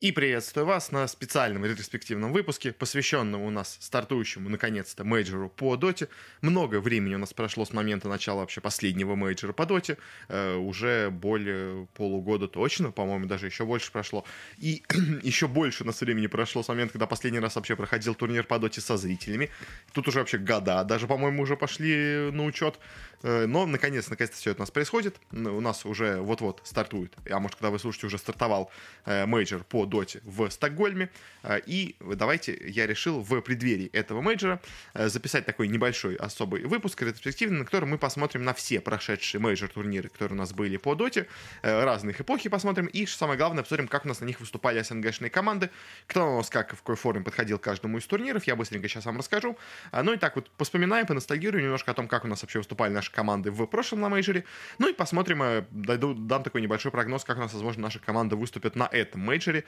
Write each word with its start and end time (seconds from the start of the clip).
И 0.00 0.12
приветствую 0.12 0.64
вас 0.64 0.92
на 0.92 1.08
специальном 1.08 1.64
ретроспективном 1.64 2.32
выпуске, 2.32 2.70
посвященном 2.70 3.42
у 3.42 3.50
нас 3.50 3.78
стартующему, 3.80 4.48
наконец-то, 4.48 5.02
мейджору 5.02 5.48
по 5.48 5.74
доте. 5.74 6.08
Много 6.40 6.80
времени 6.80 7.16
у 7.16 7.18
нас 7.18 7.34
прошло 7.34 7.64
с 7.64 7.72
момента 7.72 8.08
начала 8.08 8.42
вообще 8.42 8.60
последнего 8.60 9.16
мейджора 9.16 9.52
по 9.52 9.66
доте. 9.66 9.98
Э, 10.28 10.54
уже 10.54 11.10
более 11.10 11.88
полугода 11.94 12.46
точно, 12.46 12.92
по-моему, 12.92 13.26
даже 13.26 13.46
еще 13.46 13.64
больше 13.64 13.90
прошло. 13.90 14.24
И 14.58 14.84
еще 15.24 15.48
больше 15.48 15.82
у 15.82 15.86
нас 15.88 16.00
времени 16.00 16.28
прошло 16.28 16.62
с 16.62 16.68
момента, 16.68 16.92
когда 16.92 17.08
последний 17.08 17.40
раз 17.40 17.56
вообще 17.56 17.74
проходил 17.74 18.14
турнир 18.14 18.44
по 18.44 18.60
доте 18.60 18.80
со 18.80 18.96
зрителями. 18.96 19.50
Тут 19.92 20.06
уже 20.06 20.20
вообще 20.20 20.38
года 20.38 20.84
даже, 20.84 21.08
по-моему, 21.08 21.42
уже 21.42 21.56
пошли 21.56 22.30
на 22.30 22.44
учет. 22.44 22.78
Э, 23.24 23.46
но, 23.46 23.66
наконец, 23.66 24.08
наконец-то 24.08 24.36
все 24.36 24.52
это 24.52 24.60
у 24.60 24.62
нас 24.62 24.70
происходит. 24.70 25.16
У 25.32 25.60
нас 25.60 25.84
уже 25.84 26.20
вот-вот 26.20 26.60
стартует, 26.62 27.16
а 27.28 27.40
может, 27.40 27.56
когда 27.56 27.70
вы 27.70 27.80
слушаете, 27.80 28.06
уже 28.06 28.18
стартовал 28.18 28.70
э, 29.04 29.26
мейджор 29.26 29.64
по 29.64 29.87
доте 29.88 30.20
в 30.24 30.48
Стокгольме. 30.50 31.10
Э, 31.42 31.60
и 31.64 31.96
давайте 32.00 32.58
я 32.68 32.86
решил 32.86 33.20
в 33.20 33.40
преддверии 33.40 33.90
этого 33.92 34.20
мейджора 34.20 34.60
записать 34.94 35.46
такой 35.46 35.68
небольшой 35.68 36.16
особый 36.16 36.64
выпуск 36.64 37.02
ретроспективный, 37.02 37.58
на 37.58 37.64
котором 37.64 37.90
мы 37.90 37.98
посмотрим 37.98 38.44
на 38.44 38.54
все 38.54 38.80
прошедшие 38.80 39.40
мейджор-турниры, 39.40 40.08
которые 40.08 40.36
у 40.36 40.38
нас 40.38 40.52
были 40.52 40.76
по 40.76 40.94
доте, 40.94 41.26
разных 41.62 42.20
эпохи 42.20 42.48
посмотрим, 42.48 42.86
и, 42.86 43.06
самое 43.06 43.38
главное, 43.38 43.62
посмотрим, 43.62 43.88
как 43.88 44.04
у 44.04 44.08
нас 44.08 44.20
на 44.20 44.24
них 44.24 44.40
выступали 44.40 44.82
СНГшные 44.82 45.30
команды, 45.30 45.70
кто 46.06 46.34
у 46.34 46.36
нас 46.38 46.50
как, 46.50 46.72
в 46.72 46.78
какой 46.78 46.96
форме 46.96 47.24
подходил 47.24 47.58
к 47.58 47.62
каждому 47.62 47.98
из 47.98 48.06
турниров, 48.06 48.44
я 48.44 48.56
быстренько 48.56 48.88
сейчас 48.88 49.06
вам 49.06 49.18
расскажу. 49.18 49.58
Ну 49.92 50.12
и 50.12 50.16
так 50.16 50.36
вот 50.36 50.50
поспоминаем, 50.50 51.06
поностальгируем 51.06 51.64
немножко 51.64 51.90
о 51.90 51.94
том, 51.94 52.08
как 52.08 52.24
у 52.24 52.28
нас 52.28 52.42
вообще 52.42 52.58
выступали 52.58 52.92
наши 52.92 53.10
команды 53.12 53.50
в 53.50 53.66
прошлом 53.66 54.00
на 54.00 54.08
мейджоре. 54.08 54.44
Ну 54.78 54.88
и 54.88 54.92
посмотрим, 54.92 55.66
дам 55.70 56.42
такой 56.42 56.62
небольшой 56.62 56.92
прогноз, 56.92 57.24
как 57.24 57.38
у 57.38 57.40
нас, 57.40 57.52
возможно, 57.52 57.82
наши 57.82 57.98
команды 57.98 58.36
выступят 58.36 58.76
на 58.76 58.88
этом 58.90 59.20
мейджоре, 59.20 59.64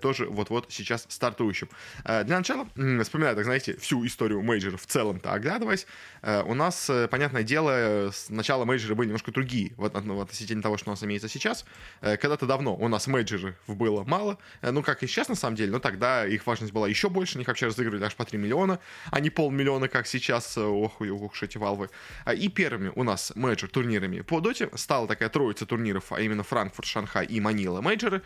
тоже 0.00 0.26
вот-вот 0.26 0.66
сейчас 0.68 1.06
стартующим. 1.08 1.68
Э, 2.04 2.24
для 2.24 2.38
начала, 2.38 2.66
вспоминаю, 3.02 3.36
так 3.36 3.44
знаете, 3.44 3.76
всю 3.76 4.04
историю 4.06 4.42
мейджора 4.42 4.76
в 4.76 4.86
целом-то 4.86 5.32
оглядываясь, 5.32 5.86
у 6.22 6.54
нас, 6.54 6.90
понятное 7.10 7.42
дело, 7.42 8.10
с 8.12 8.28
начала 8.28 8.64
мейджора 8.64 8.94
были 8.94 9.08
немножко 9.08 9.32
другие 9.32 9.72
вот, 9.76 9.94
ну, 10.04 10.20
относительно 10.20 10.62
того, 10.62 10.76
что 10.76 10.90
у 10.90 10.92
нас 10.92 11.02
имеется 11.02 11.28
сейчас. 11.28 11.64
Когда-то 12.00 12.46
давно 12.46 12.76
у 12.76 12.88
нас 12.88 13.06
мейджоров 13.06 13.54
было 13.66 14.04
мало, 14.04 14.38
ну, 14.62 14.82
как 14.82 15.02
и 15.02 15.06
сейчас, 15.06 15.28
на 15.28 15.34
самом 15.34 15.56
деле, 15.56 15.72
но 15.72 15.78
тогда 15.78 16.26
их 16.26 16.46
важность 16.46 16.72
была 16.72 16.88
еще 16.88 17.08
больше, 17.08 17.38
них 17.38 17.48
вообще 17.48 17.66
разыгрывали 17.66 18.04
аж 18.04 18.14
по 18.14 18.24
3 18.24 18.38
миллиона, 18.38 18.78
а 19.10 19.20
не 19.20 19.30
полмиллиона, 19.30 19.88
как 19.88 20.06
сейчас, 20.06 20.56
ох, 20.56 21.00
ох, 21.00 21.42
эти 21.42 21.58
Valve 21.58 21.81
ы. 21.81 21.90
И 22.36 22.48
первым 22.48 22.72
первыми 22.72 22.92
у 22.96 23.02
нас 23.02 23.32
мейджор 23.34 23.70
турнирами 23.70 24.20
по 24.20 24.40
доте 24.40 24.68
стала 24.74 25.06
такая 25.06 25.28
троица 25.28 25.66
турниров, 25.66 26.12
а 26.12 26.20
именно 26.20 26.42
Франкфурт, 26.42 26.88
Шанхай 26.88 27.26
и 27.26 27.40
Манила 27.40 27.80
мейджоры. 27.80 28.22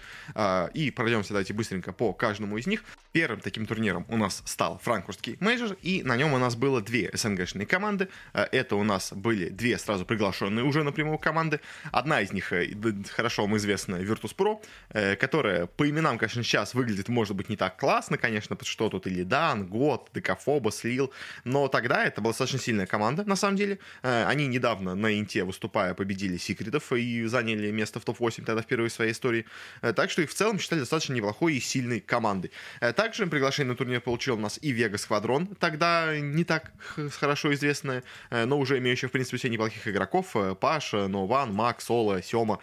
И 0.75 0.91
пройдемся, 1.27 1.33
давайте 1.33 1.53
быстренько 1.53 1.93
по 1.93 2.13
каждому 2.13 2.59
из 2.59 2.67
них. 2.67 2.85
Первым 3.13 3.41
таким 3.41 3.67
турниром 3.67 4.07
у 4.09 4.17
нас 4.17 4.43
стал 4.45 4.79
франкфуртский 4.79 5.37
мейджор, 5.41 5.77
и 5.83 6.03
на 6.03 6.17
нем 6.17 6.33
у 6.33 6.39
нас 6.39 6.57
было 6.57 6.81
две 6.81 7.11
СНГшные 7.13 7.67
команды. 7.67 8.09
А, 8.33 8.49
это 8.53 8.77
у 8.77 8.85
нас 8.85 9.13
были 9.13 9.49
две 9.49 9.79
сразу 9.79 10.05
приглашенные 10.05 10.65
уже 10.65 10.83
напрямую 10.83 11.19
команды. 11.19 11.61
Одна 11.93 12.21
из 12.21 12.33
них, 12.33 12.53
э, 12.53 12.69
хорошо 13.11 13.43
вам 13.43 13.57
известная, 13.57 14.03
Virtus.pro, 14.03 14.61
э, 14.91 15.17
которая 15.17 15.67
по 15.67 15.89
именам, 15.89 16.19
конечно, 16.19 16.43
сейчас 16.43 16.75
выглядит, 16.75 17.09
может 17.09 17.37
быть, 17.37 17.49
не 17.49 17.57
так 17.57 17.79
классно, 17.79 18.19
конечно, 18.19 18.57
потому 18.57 18.71
что 18.71 18.89
тут 18.89 19.07
и 19.07 19.11
Illidan, 19.11 19.67
God, 19.67 20.11
DkPhobos, 20.15 20.85
Lil, 20.85 21.13
но 21.45 21.69
тогда 21.69 22.05
это 22.05 22.21
была 22.21 22.33
достаточно 22.33 22.59
сильная 22.59 22.87
команда, 22.87 23.25
на 23.25 23.37
самом 23.37 23.57
деле. 23.57 23.79
Э, 24.03 24.25
они 24.27 24.47
недавно 24.47 24.95
на 24.95 25.19
Инте, 25.19 25.45
выступая, 25.45 25.95
победили 25.95 26.37
Секретов 26.37 26.93
и 26.93 27.25
заняли 27.27 27.71
место 27.71 28.01
в 28.01 28.05
топ-8 28.05 28.45
тогда 28.45 28.63
впервые 28.63 28.91
в 28.91 28.93
своей 28.93 29.13
истории. 29.13 29.45
Э, 29.83 29.93
так 29.93 30.11
что 30.11 30.23
их 30.23 30.31
в 30.31 30.35
целом 30.35 30.59
считали 30.59 30.81
достаточно 30.81 31.15
неплохой 31.17 31.55
и 31.55 31.61
сильной 31.61 32.01
командой. 32.01 32.51
Э, 32.81 32.93
также 32.93 33.27
приглашение 33.27 33.73
на 33.73 33.77
турнир 33.77 34.01
получил 34.01 34.37
у 34.37 34.41
нас 34.41 34.59
и 34.63 34.71
Вега 34.71 34.99
Сквадрон, 34.99 35.47
тогда 35.59 36.19
не 36.19 36.45
так 36.45 36.73
хорошо 37.19 37.53
известная, 37.55 38.03
э, 38.31 38.45
но 38.45 38.59
уже 38.59 38.79
имеющая, 38.79 39.09
в 39.09 39.13
принципе, 39.13 39.37
все 39.37 39.49
неплохих 39.49 39.89
игроков. 39.89 40.35
Паша, 40.61 41.09
Нован, 41.09 41.53
Макс, 41.53 41.85
Соло, 41.85 42.23
Сема. 42.23 42.59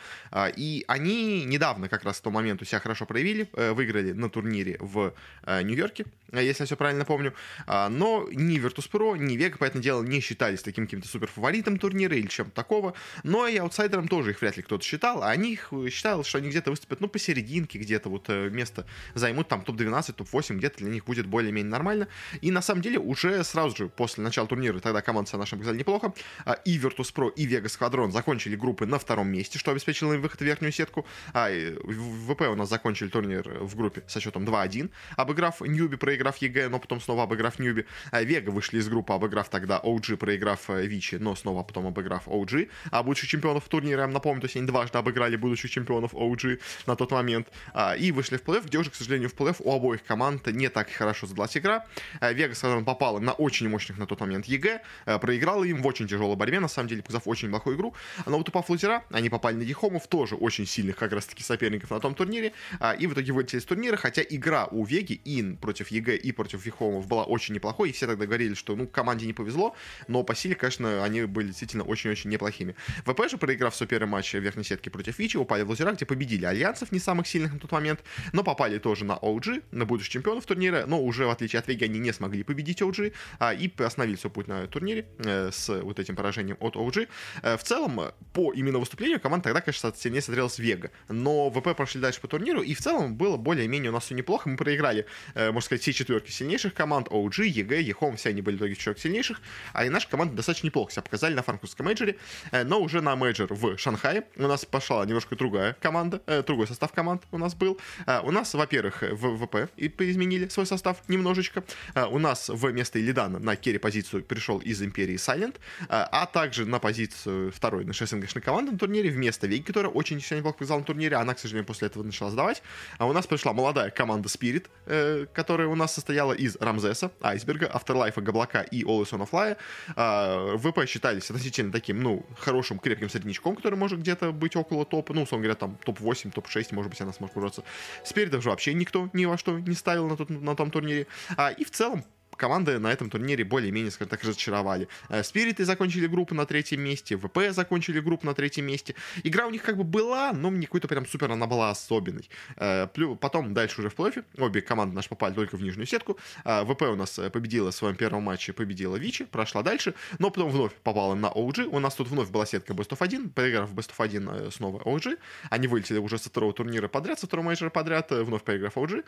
И 0.55 0.83
они 0.87 1.45
недавно 1.45 1.87
как 1.89 2.03
раз 2.03 2.17
в 2.17 2.21
тот 2.21 2.33
момент 2.33 2.61
у 2.61 2.65
себя 2.65 2.79
хорошо 2.79 3.05
проявили, 3.05 3.47
выиграли 3.53 4.11
на 4.11 4.29
турнире 4.29 4.77
в 4.79 5.13
Нью-Йорке, 5.47 6.05
если 6.31 6.63
я 6.63 6.65
все 6.65 6.75
правильно 6.75 7.05
помню. 7.05 7.33
Но 7.67 8.27
ни 8.31 8.59
Virtus.pro, 8.59 9.17
ни 9.17 9.37
Вега, 9.37 9.57
поэтому 9.57 9.81
дело, 9.81 10.03
не 10.03 10.19
считались 10.19 10.61
таким 10.61 10.85
каким-то 10.85 11.07
супер 11.07 11.27
фаворитом 11.27 11.53
фаворитом 11.53 11.77
турнира 11.77 12.15
или 12.15 12.27
чем-то 12.27 12.51
такого. 12.51 12.93
Но 13.23 13.47
и 13.47 13.57
аутсайдером 13.57 14.07
тоже 14.07 14.31
их 14.31 14.41
вряд 14.41 14.57
ли 14.57 14.63
кто-то 14.63 14.83
считал. 14.83 15.23
А 15.23 15.29
они 15.29 15.59
э, 15.71 15.89
считал, 15.89 16.23
что 16.23 16.37
они 16.39 16.49
где-то 16.49 16.71
выступят, 16.71 17.01
ну, 17.01 17.07
посерединке 17.07 17.79
где-то 17.79 18.09
вот 18.09 18.29
э, 18.29 18.42
место 18.49 18.85
займут, 19.13 19.47
там, 19.47 19.63
топ-12, 19.63 20.13
топ-8, 20.13 20.55
где-то 20.55 20.79
для 20.79 20.89
них 20.89 21.05
будет 21.05 21.25
более-менее 21.25 21.71
нормально. 21.71 22.07
И 22.41 22.51
на 22.51 22.61
самом 22.61 22.81
деле 22.81 22.99
уже 22.99 23.43
сразу 23.43 23.75
же 23.75 23.87
после 23.89 24.23
начала 24.23 24.47
турнира, 24.47 24.79
тогда 24.79 25.01
команда 25.01 25.29
себя 25.29 25.39
нашим 25.39 25.59
показали 25.59 25.77
неплохо, 25.77 26.13
а 26.45 26.53
и 26.53 26.77
Virtus.pro, 26.77 27.31
и 27.35 27.47
Vegas 27.47 27.77
Squadron 27.79 28.11
закончили 28.11 28.55
группы 28.55 28.85
на 28.85 28.99
втором 28.99 29.27
месте, 29.27 29.59
что 29.59 29.71
обеспечило 29.71 30.13
им 30.13 30.21
выход 30.21 30.39
в 30.39 30.43
верхнюю 30.43 30.71
сетку. 30.71 31.05
А 31.33 31.49
ВП 31.49 32.41
у 32.41 32.55
нас 32.55 32.69
закончили 32.69 33.09
турнир 33.09 33.47
в 33.59 33.75
группе 33.75 34.03
со 34.07 34.19
счетом 34.19 34.45
2-1, 34.45 34.89
обыграв 35.15 35.61
Newbee, 35.61 35.97
проиграв 35.97 36.37
EG, 36.37 36.69
но 36.69 36.79
потом 36.79 37.01
снова 37.01 37.23
обыграв 37.23 37.59
Newbee. 37.59 37.85
Vega 38.11 38.49
вышли 38.49 38.79
из 38.79 38.87
группы, 38.87 39.13
обыграв 39.13 39.49
тогда 39.49 39.79
OG, 39.83 40.17
проиграв 40.17 40.69
э, 40.69 40.85
Vici, 40.85 41.15
но 41.15 41.35
снова 41.35 41.63
потом 41.63 41.87
обыграв 41.87 42.27
OG, 42.27 42.69
а 42.91 43.03
будущих 43.03 43.29
чемпионов 43.29 43.67
турнира, 43.67 44.01
я 44.01 44.07
напомню, 44.07 44.41
то 44.41 44.45
есть 44.45 44.55
они 44.55 44.67
дважды 44.67 44.97
обыграли 44.97 45.35
будущих 45.35 45.71
чемпионов 45.71 46.13
OG 46.13 46.59
на 46.87 46.95
тот 46.95 47.11
момент, 47.11 47.47
а, 47.73 47.95
и 47.95 48.11
вышли 48.11 48.32
в 48.37 48.43
плей-офф, 48.43 48.65
где 48.65 48.77
уже, 48.77 48.89
к 48.89 48.95
сожалению, 48.95 49.29
в 49.29 49.35
плей-офф. 49.35 49.57
У 49.59 49.73
обоих 49.73 50.03
команд 50.03 50.47
не 50.47 50.69
так 50.69 50.89
хорошо 50.89 51.27
задалась 51.27 51.55
игра. 51.57 51.85
Vega, 52.21 52.63
а, 52.63 52.81
попала 52.81 53.19
на 53.19 53.33
очень 53.33 53.69
мощных 53.69 53.97
на 53.97 54.05
тот 54.05 54.19
момент 54.19 54.45
EG, 54.45 54.81
а, 55.05 55.19
проиграла 55.19 55.63
им 55.63 55.81
в 55.81 55.87
очень 55.87 56.07
тяжелой 56.07 56.35
борьбе, 56.35 56.59
на 56.59 56.67
самом 56.67 56.89
деле, 56.89 57.01
показав 57.01 57.27
очень 57.27 57.49
плохую 57.49 57.75
игру, 57.75 57.95
но 58.25 58.37
вот 58.37 58.49
упав 58.49 58.69
лузера, 58.69 59.03
они 59.11 59.29
попали 59.29 59.55
на 59.55 59.65
EHOME 59.65 59.91
ов, 59.91 60.07
тоже 60.07 60.35
очень 60.35 60.65
сильных 60.65 60.95
как 60.95 61.11
раз-таки 61.11 61.43
соперников 61.43 61.91
на 61.91 61.99
том 61.99 62.15
турнире, 62.15 62.53
и 62.99 63.07
в 63.07 63.13
итоге 63.13 63.31
вылетели 63.31 63.59
из 63.59 63.65
турнира, 63.65 63.97
хотя 63.97 64.21
игра 64.21 64.65
у 64.65 64.85
Vega 64.85 65.13
и 65.13 65.55
против 65.55 65.89
EG, 65.89 66.15
и 66.15 66.31
против 66.31 66.63
EHOME 66.63 66.95
ов 66.95 67.07
была 67.07 67.23
очень 67.23 67.55
неплохой, 67.55 67.89
и 67.89 67.91
все 67.93 68.07
тогда 68.07 68.25
говорили, 68.25 68.53
что, 68.53 68.75
ну, 68.75 68.87
команде 68.87 69.25
не 69.25 69.33
повезло, 69.33 69.75
но 70.07 70.23
по 70.23 70.35
силе, 70.35 70.55
конечно, 70.55 71.03
они 71.03 71.23
были 71.23 71.47
действительно 71.47 71.83
очень-очень 71.83 72.29
неплохими. 72.29 72.75
ВП 73.05 73.29
же, 73.29 73.37
проиграв 73.37 73.75
свой 73.75 73.87
первый 73.87 74.07
матч 74.07 74.33
в 74.33 74.39
верхней 74.39 74.63
сетке 74.63 74.89
против 74.89 75.19
Vici, 75.19 75.37
упали 75.37 75.63
в 75.63 75.69
лузера, 75.69 75.93
где 75.93 76.05
победили 76.05 76.45
альянсов, 76.45 76.91
не 76.91 76.99
самых 76.99 77.27
сильных 77.27 77.53
на 77.53 77.59
тот 77.59 77.71
момент, 77.71 78.01
но 78.31 78.43
попали 78.43 78.77
тоже 78.77 79.05
на 79.05 79.13
OG, 79.13 79.63
на 79.71 79.85
будущих 79.85 80.13
чемпионов 80.13 80.45
турнира, 80.45 80.85
но 80.87 81.01
уже 81.01 81.25
в 81.25 81.29
отличие 81.29 81.59
от 81.59 81.67
Vega 81.67 81.85
они 81.85 81.99
не 81.99 82.11
смогли 82.11 82.43
победить 82.43 82.81
OG, 82.81 83.13
а, 83.39 83.53
и 83.53 83.71
остановили 83.81 84.15
свой 84.15 84.31
путь 84.31 84.47
на 84.47 84.67
турнире 84.67 85.05
э, 85.19 85.49
с 85.51 85.69
вот 85.81 85.99
этим 85.99 86.15
поражением 86.15 86.57
от 86.59 86.75
OG. 86.75 87.07
Э, 87.41 87.57
в 87.57 87.63
целом, 87.63 87.99
по 88.33 88.53
именно 88.53 88.79
выступлению 88.79 89.19
команда 89.19 89.45
тогда, 89.45 89.61
конечно, 89.61 89.93
сильнее 89.95 90.21
смотрелась 90.21 90.59
Vega, 90.59 90.91
но 91.09 91.49
ВП 91.49 91.75
прошли 91.75 92.01
дальше 92.01 92.21
по 92.21 92.27
турниру, 92.27 92.61
и 92.61 92.73
в 92.73 92.79
целом 92.79 93.15
было 93.15 93.37
более-менее 93.37 93.89
у 93.89 93.93
нас 93.93 94.05
все 94.05 94.15
неплохо, 94.15 94.49
мы 94.49 94.57
проиграли, 94.57 95.05
э, 95.33 95.47
можно 95.51 95.61
сказать, 95.61 95.81
все 95.81 95.93
четверки 95.93 96.31
сильнейших 96.31 96.73
команд, 96.73 97.07
OG, 97.07 97.45
EG, 97.45 97.81
EHOME, 97.81 98.15
все 98.17 98.29
они 98.29 98.41
были 98.41 98.55
в 98.55 98.59
итоге 98.59 98.75
четверок 98.75 98.99
сильнейших, 98.99 99.41
а 99.73 99.85
и 99.85 99.89
наша 99.89 100.07
команда 100.07 100.35
достаточно 100.35 100.67
неплохо 100.67 100.91
себя 100.91 101.01
показали 101.01 101.33
на 101.33 101.43
франкфуртском 101.43 101.85
мейджоре, 101.85 102.17
э, 102.51 102.63
но 102.63 102.79
уже 102.79 103.01
на 103.01 103.15
мейджор 103.15 103.53
в 103.53 103.77
Шанхае 103.77 104.25
у 104.35 104.47
нас 104.47 104.65
пошла 104.65 105.05
немножко 105.05 105.35
другая 105.35 105.75
команда, 105.79 106.21
э, 106.25 106.43
другой 106.43 106.67
состав 106.67 106.91
команд 106.93 107.23
у 107.31 107.37
нас 107.37 107.55
был. 107.55 107.79
Э, 108.05 108.21
у 108.23 108.31
нас, 108.31 108.53
во-первых, 108.53 109.01
в 109.01 109.37
ВП 109.37 109.69
и 109.77 109.87
изменили 109.87 110.47
свой 110.47 110.65
состав 110.65 110.97
немножечко. 111.07 111.63
У 112.09 112.19
нас 112.19 112.49
вместо 112.49 112.99
Илидана 112.99 113.39
на 113.39 113.55
керри 113.55 113.77
позицию 113.77 114.23
пришел 114.23 114.59
из 114.59 114.81
Империи 114.81 115.15
Silent, 115.15 115.55
а 115.89 116.25
также 116.25 116.65
на 116.65 116.79
позицию 116.79 117.51
второй 117.51 117.85
нашей 117.85 118.07
СНГшной 118.07 118.41
команды 118.41 118.71
на 118.71 118.77
турнире 118.77 119.09
вместо 119.09 119.47
Веги, 119.47 119.63
которая 119.63 119.91
очень 119.91 120.21
сильно 120.21 120.39
неплохо 120.39 120.57
показала 120.57 120.79
на 120.79 120.85
турнире, 120.85 121.15
она, 121.15 121.33
к 121.33 121.39
сожалению, 121.39 121.65
после 121.65 121.87
этого 121.87 122.03
начала 122.03 122.31
сдавать. 122.31 122.61
А 122.97 123.05
у 123.05 123.13
нас 123.13 123.27
пришла 123.27 123.53
молодая 123.53 123.89
команда 123.89 124.29
Spirit, 124.29 125.27
которая 125.33 125.67
у 125.67 125.75
нас 125.75 125.93
состояла 125.93 126.33
из 126.33 126.55
Рамзеса, 126.57 127.11
Айсберга, 127.21 127.67
Afterlife, 127.73 128.21
Габлака 128.21 128.61
и 128.61 128.83
Always 128.83 129.11
on 129.11 129.27
Fly. 129.29 130.57
ВП 130.57 130.87
считались 130.87 131.29
относительно 131.29 131.71
таким, 131.71 132.01
ну, 132.01 132.25
хорошим, 132.37 132.79
крепким 132.79 133.09
среднячком, 133.09 133.55
который 133.55 133.75
может 133.75 133.99
где-то 133.99 134.31
быть 134.31 134.55
около 134.55 134.85
топа, 134.85 135.13
ну, 135.13 135.23
условно 135.23 135.43
говоря, 135.43 135.57
там 135.57 135.77
топ-8, 135.85 136.31
топ-6, 136.31 136.73
может 136.73 136.89
быть, 136.89 137.01
она 137.01 137.13
сможет 137.13 137.35
бороться. 137.35 137.63
Спереди 138.03 138.39
же 138.41 138.49
вообще 138.49 138.73
никто 138.73 139.09
ни 139.13 139.25
во 139.25 139.37
что 139.37 139.59
не 139.59 139.75
ставил 139.75 140.07
на, 140.07 140.17
тот, 140.17 140.29
на 140.29 140.55
том 140.55 140.71
турнире. 140.71 141.07
А, 141.37 141.51
и 141.51 141.63
в 141.63 141.71
целом 141.71 142.03
команды 142.35 142.79
на 142.79 142.91
этом 142.91 143.09
турнире 143.09 143.43
более-менее, 143.43 143.91
скажем 143.91 144.09
так, 144.09 144.23
разочаровали. 144.23 144.87
Э, 145.09 145.23
Спириты 145.23 145.65
закончили 145.65 146.07
группу 146.07 146.35
на 146.35 146.45
третьем 146.45 146.81
месте, 146.81 147.17
ВП 147.17 147.51
закончили 147.51 147.99
группу 147.99 148.25
на 148.25 148.33
третьем 148.33 148.65
месте. 148.65 148.95
Игра 149.23 149.47
у 149.47 149.49
них 149.49 149.63
как 149.63 149.77
бы 149.77 149.83
была, 149.83 150.33
но 150.33 150.49
не 150.49 150.65
какой-то 150.65 150.87
прям 150.87 151.05
супер 151.05 151.31
она 151.31 151.47
была 151.47 151.69
особенной. 151.69 152.29
Э, 152.57 152.87
потом 153.19 153.53
дальше 153.53 153.81
уже 153.81 153.89
в 153.89 153.95
плей 153.95 154.23
обе 154.37 154.61
команды 154.61 154.95
наши 154.95 155.09
попали 155.09 155.33
только 155.33 155.57
в 155.57 155.61
нижнюю 155.61 155.85
сетку. 155.85 156.17
Э, 156.45 156.63
ВП 156.65 156.83
у 156.83 156.95
нас 156.95 157.19
победила 157.31 157.71
в 157.71 157.75
своем 157.75 157.95
первом 157.95 158.23
матче, 158.23 158.53
победила 158.53 158.95
Вичи, 158.95 159.25
прошла 159.25 159.63
дальше, 159.63 159.93
но 160.19 160.29
потом 160.29 160.51
вновь 160.51 160.73
попала 160.83 161.15
на 161.15 161.27
OG. 161.27 161.65
У 161.65 161.79
нас 161.79 161.95
тут 161.95 162.07
вновь 162.09 162.29
была 162.29 162.45
сетка 162.45 162.73
Best 162.73 162.89
of 162.89 162.97
1, 162.99 163.29
проиграв 163.29 163.73
Best 163.73 163.91
of 163.97 164.03
1 164.03 164.51
снова 164.51 164.79
OG. 164.79 165.17
Они 165.49 165.67
вылетели 165.67 165.97
уже 165.97 166.17
со 166.17 166.29
второго 166.29 166.53
турнира 166.53 166.87
подряд, 166.87 167.19
со 167.19 167.27
второго 167.27 167.47
мейджора 167.47 167.69
подряд, 167.69 168.11
вновь 168.11 168.43
проиграв 168.43 168.77
OG. 168.77 169.03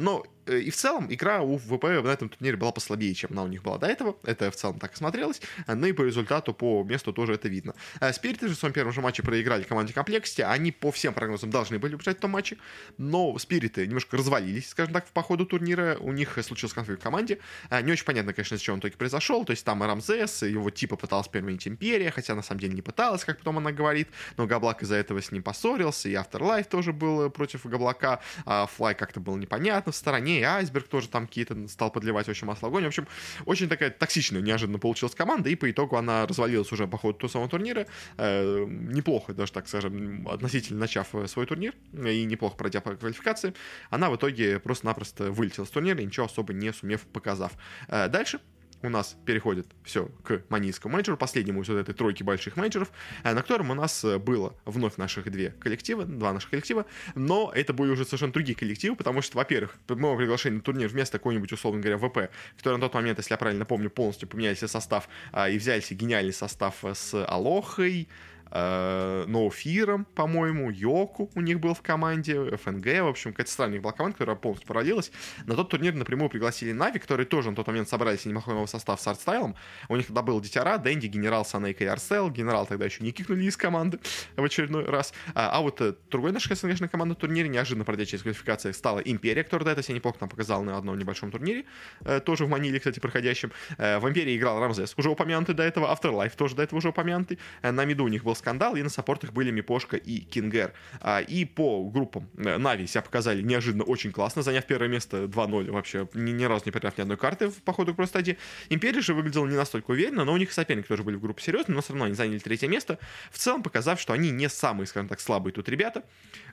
Но 0.00 0.24
и 0.46 0.70
в 0.70 0.76
целом 0.76 1.12
игра 1.12 1.40
у 1.40 1.58
ВП 1.58 1.84
на 1.84 2.12
этом 2.12 2.28
турнире 2.28 2.56
была 2.56 2.67
послабее, 2.72 3.14
чем 3.14 3.30
она 3.32 3.42
у 3.42 3.48
них 3.48 3.62
была 3.62 3.78
до 3.78 3.86
этого. 3.86 4.16
Это 4.24 4.50
в 4.50 4.56
целом 4.56 4.78
так 4.78 4.94
и 4.94 4.96
смотрелось. 4.96 5.40
Ну 5.66 5.86
и 5.86 5.92
по 5.92 6.02
результату, 6.02 6.54
по 6.54 6.84
месту 6.84 7.12
тоже 7.12 7.34
это 7.34 7.48
видно. 7.48 7.74
Спириты 8.12 8.48
же 8.48 8.54
в 8.54 8.58
своем 8.58 8.72
первом 8.72 8.92
же 8.92 9.00
матче 9.00 9.22
проиграли 9.22 9.62
команде 9.62 9.92
compLexity. 9.92 10.42
Они 10.42 10.72
по 10.72 10.90
всем 10.90 11.14
прогнозам 11.14 11.50
должны 11.50 11.78
были 11.78 11.94
побеждать 11.94 12.18
в 12.18 12.20
том 12.20 12.32
матче. 12.32 12.58
Но 12.96 13.38
Спириты 13.38 13.86
немножко 13.86 14.16
развалились, 14.16 14.70
скажем 14.70 14.94
так, 14.94 15.06
по 15.08 15.22
ходу 15.22 15.46
турнира. 15.46 15.96
У 16.00 16.12
них 16.12 16.38
случился 16.42 16.74
конфликт 16.74 17.00
в 17.00 17.04
команде. 17.04 17.38
Не 17.70 17.92
очень 17.92 18.04
понятно, 18.04 18.32
конечно, 18.32 18.56
с 18.56 18.60
чего 18.60 18.74
он 18.74 18.80
в 18.80 18.82
итоге 18.82 18.96
произошел. 18.96 19.44
То 19.44 19.52
есть 19.52 19.64
там 19.64 19.82
Рамзес, 19.82 20.42
его 20.42 20.70
типа 20.70 20.96
пыталась 20.96 21.28
переменить 21.28 21.66
Империя, 21.66 22.10
хотя 22.10 22.34
на 22.34 22.42
самом 22.42 22.60
деле 22.60 22.74
не 22.74 22.82
пыталась, 22.82 23.24
как 23.24 23.38
потом 23.38 23.58
она 23.58 23.72
говорит. 23.72 24.08
Но 24.36 24.46
Габлак 24.46 24.82
из-за 24.82 24.96
этого 24.96 25.20
с 25.20 25.32
ним 25.32 25.42
поссорился. 25.42 26.08
И 26.08 26.12
Afterlife 26.12 26.68
тоже 26.68 26.92
был 26.92 27.30
против 27.30 27.66
Габлака. 27.66 28.20
А 28.44 28.66
Флай 28.66 28.94
как-то 28.94 29.20
было 29.20 29.36
непонятно 29.36 29.92
в 29.92 29.96
стороне. 29.96 30.40
И 30.40 30.42
Айсберг 30.42 30.88
тоже 30.88 31.08
там 31.08 31.26
какие-то 31.26 31.68
стал 31.68 31.90
подливать 31.90 32.26
вообще 32.26 32.46
масло 32.58 32.68
огонь. 32.68 32.84
В 32.84 32.88
общем, 32.88 33.06
очень 33.46 33.68
такая 33.68 33.90
токсичная 33.90 34.40
неожиданно 34.40 34.78
получилась 34.78 35.14
команда, 35.14 35.48
и 35.50 35.54
по 35.54 35.70
итогу 35.70 35.96
она 35.96 36.26
развалилась 36.26 36.70
уже 36.72 36.86
по 36.86 36.98
ходу 36.98 37.18
того 37.18 37.30
самого 37.30 37.48
турнира. 37.48 37.86
Э, 38.16 38.66
неплохо, 38.68 39.32
даже 39.34 39.52
так 39.52 39.68
скажем, 39.68 40.26
относительно 40.28 40.80
начав 40.80 41.14
э, 41.14 41.26
свой 41.28 41.46
турнир, 41.46 41.74
и 41.92 42.24
неплохо 42.24 42.56
пройдя 42.56 42.80
по 42.80 42.94
квалификации, 42.94 43.54
она 43.90 44.10
в 44.10 44.16
итоге 44.16 44.58
просто-напросто 44.58 45.30
вылетела 45.30 45.64
с 45.64 45.70
турнира, 45.70 46.00
ничего 46.00 46.26
особо 46.26 46.52
не 46.52 46.72
сумев 46.72 47.02
показав. 47.02 47.52
Э, 47.88 48.08
дальше 48.08 48.40
у 48.82 48.88
нас 48.88 49.16
переходит 49.24 49.66
все 49.84 50.06
к 50.24 50.42
манийскому 50.48 50.92
менеджеру, 50.92 51.16
последнему 51.16 51.62
из 51.62 51.68
вот 51.68 51.76
этой 51.76 51.94
тройки 51.94 52.22
больших 52.22 52.56
менеджеров, 52.56 52.90
э, 53.24 53.32
на 53.32 53.42
котором 53.42 53.70
у 53.70 53.74
нас 53.74 54.04
э, 54.04 54.18
было 54.18 54.54
вновь 54.64 54.96
наших 54.96 55.30
две 55.30 55.50
коллектива, 55.50 56.04
два 56.04 56.32
наших 56.32 56.50
коллектива, 56.50 56.86
но 57.14 57.52
это 57.54 57.72
были 57.72 57.90
уже 57.90 58.04
совершенно 58.04 58.32
другие 58.32 58.56
коллективы, 58.56 58.96
потому 58.96 59.22
что, 59.22 59.36
во-первых, 59.36 59.76
мы 59.88 60.16
приглашение 60.16 60.58
на 60.58 60.62
турнир 60.62 60.88
вместо 60.88 61.18
какой-нибудь, 61.18 61.52
условно 61.52 61.80
говоря, 61.80 61.98
ВП, 61.98 62.30
который 62.56 62.76
на 62.76 62.82
тот 62.82 62.94
момент, 62.94 63.18
если 63.18 63.32
я 63.32 63.38
правильно 63.38 63.64
помню, 63.64 63.90
полностью 63.90 64.28
поменяли 64.28 64.54
состав 64.54 65.08
а, 65.32 65.48
и 65.48 65.58
взяли 65.58 65.80
себе 65.80 66.00
гениальный 66.00 66.32
состав 66.32 66.84
с 66.84 67.14
Алохой, 67.26 68.08
э, 68.50 69.24
Ноуфиром, 69.26 70.04
по-моему, 70.04 70.70
Йоку 70.70 71.30
у 71.34 71.40
них 71.40 71.60
был 71.60 71.74
в 71.74 71.82
команде, 71.82 72.56
ФНГ, 72.56 72.86
в 73.02 73.08
общем, 73.08 73.32
какая-то 73.32 73.50
странная 73.50 73.80
была 73.80 73.92
команда, 73.92 74.18
которая 74.18 74.36
полностью 74.36 74.66
провалилась. 74.66 75.10
На 75.46 75.54
тот 75.54 75.70
турнир 75.70 75.94
напрямую 75.94 76.30
пригласили 76.30 76.72
Нави, 76.72 76.98
которые 76.98 77.26
тоже 77.26 77.50
на 77.50 77.56
тот 77.56 77.66
момент 77.66 77.88
собрались 77.88 78.24
неплохой 78.24 78.54
новый 78.54 78.68
состав 78.68 79.00
с 79.00 79.06
артстайлом. 79.06 79.56
У 79.88 79.96
них 79.96 80.06
тогда 80.06 80.22
был 80.22 80.40
Ditya 80.40 80.64
Ra, 80.64 80.78
Dendi, 80.78 81.06
General, 81.06 81.44
SoNNeikO 81.44 81.84
и 81.84 81.86
ArtStyle. 81.86 82.30
General 82.30 82.66
тогда 82.66 82.84
еще 82.84 83.02
не 83.02 83.12
кикнули 83.12 83.44
из 83.44 83.56
команды 83.56 84.00
в 84.36 84.44
очередной 84.44 84.84
раз. 84.84 85.12
А, 85.34 85.50
а 85.50 85.60
вот 85.60 85.80
э, 85.80 85.94
другой 86.10 86.32
наша 86.32 86.54
СНГшная 86.54 86.88
команда 86.88 87.14
турнире, 87.14 87.48
неожиданно 87.48 87.84
пройдя 87.84 88.04
через 88.04 88.22
квалификации, 88.22 88.72
стала 88.72 89.00
Империя, 89.00 89.44
которая 89.44 89.66
до 89.66 89.70
этого 89.72 89.84
себя 89.84 89.96
неплохо 89.96 90.18
нам 90.20 90.28
показала 90.28 90.62
на 90.62 90.76
одном 90.76 90.98
небольшом 90.98 91.30
турнире, 91.30 91.64
э, 92.04 92.20
тоже 92.20 92.44
в 92.44 92.48
Маниле, 92.48 92.78
кстати, 92.78 93.00
проходящем. 93.00 93.52
В 93.78 94.08
Империи 94.08 94.36
играл 94.36 94.60
Рамзес, 94.60 94.94
уже 94.96 95.10
упомянутый 95.10 95.54
до 95.54 95.62
этого, 95.62 95.92
Afterlife 95.92 96.36
тоже 96.36 96.54
до 96.54 96.62
этого 96.62 96.78
уже 96.78 96.88
упомянутый. 96.88 97.38
На 97.62 97.84
миду 97.84 98.04
у 98.04 98.08
них 98.08 98.24
был 98.24 98.34
Scandal, 98.38 98.76
и 98.76 98.82
на 98.82 98.88
саппортах 98.88 99.32
были 99.32 99.50
Miposhka 99.50 99.96
и 99.96 100.20
KingR. 100.20 100.72
А, 101.00 101.20
и 101.20 101.44
по 101.44 101.88
группам 101.88 102.28
э, 102.36 102.56
Нави 102.56 102.86
себя 102.86 103.02
показали 103.02 103.42
неожиданно 103.42 103.84
очень 103.84 104.12
классно, 104.12 104.42
заняв 104.42 104.64
первое 104.66 104.88
место 104.88 105.24
2-0 105.24 105.70
вообще, 105.70 106.08
ни, 106.14 106.30
ни 106.30 106.44
разу 106.44 106.64
не 106.66 106.72
потеряв 106.72 106.96
ни 106.98 107.02
одной 107.02 107.16
карты 107.16 107.50
по 107.50 107.72
ходу 107.72 107.94
групп-стадии. 107.94 108.38
Империя 108.70 109.00
же 109.00 109.14
выглядела 109.14 109.46
не 109.46 109.56
настолько 109.56 109.90
уверенно, 109.90 110.24
но 110.24 110.32
у 110.32 110.36
них 110.36 110.52
соперники 110.52 110.86
тоже 110.86 111.02
были 111.02 111.16
в 111.16 111.20
группе 111.20 111.42
серьезные, 111.42 111.74
но 111.74 111.82
все 111.82 111.92
равно 111.92 112.06
они 112.06 112.14
заняли 112.14 112.38
третье 112.38 112.68
место, 112.68 112.98
в 113.30 113.38
целом 113.38 113.62
показав, 113.62 114.00
что 114.00 114.12
они 114.12 114.30
не 114.30 114.48
самые, 114.48 114.86
скажем 114.86 115.08
так, 115.08 115.20
слабые 115.20 115.52
тут 115.52 115.68
ребята. 115.68 116.04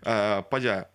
А, 0.02 0.42
подя, 0.42 0.90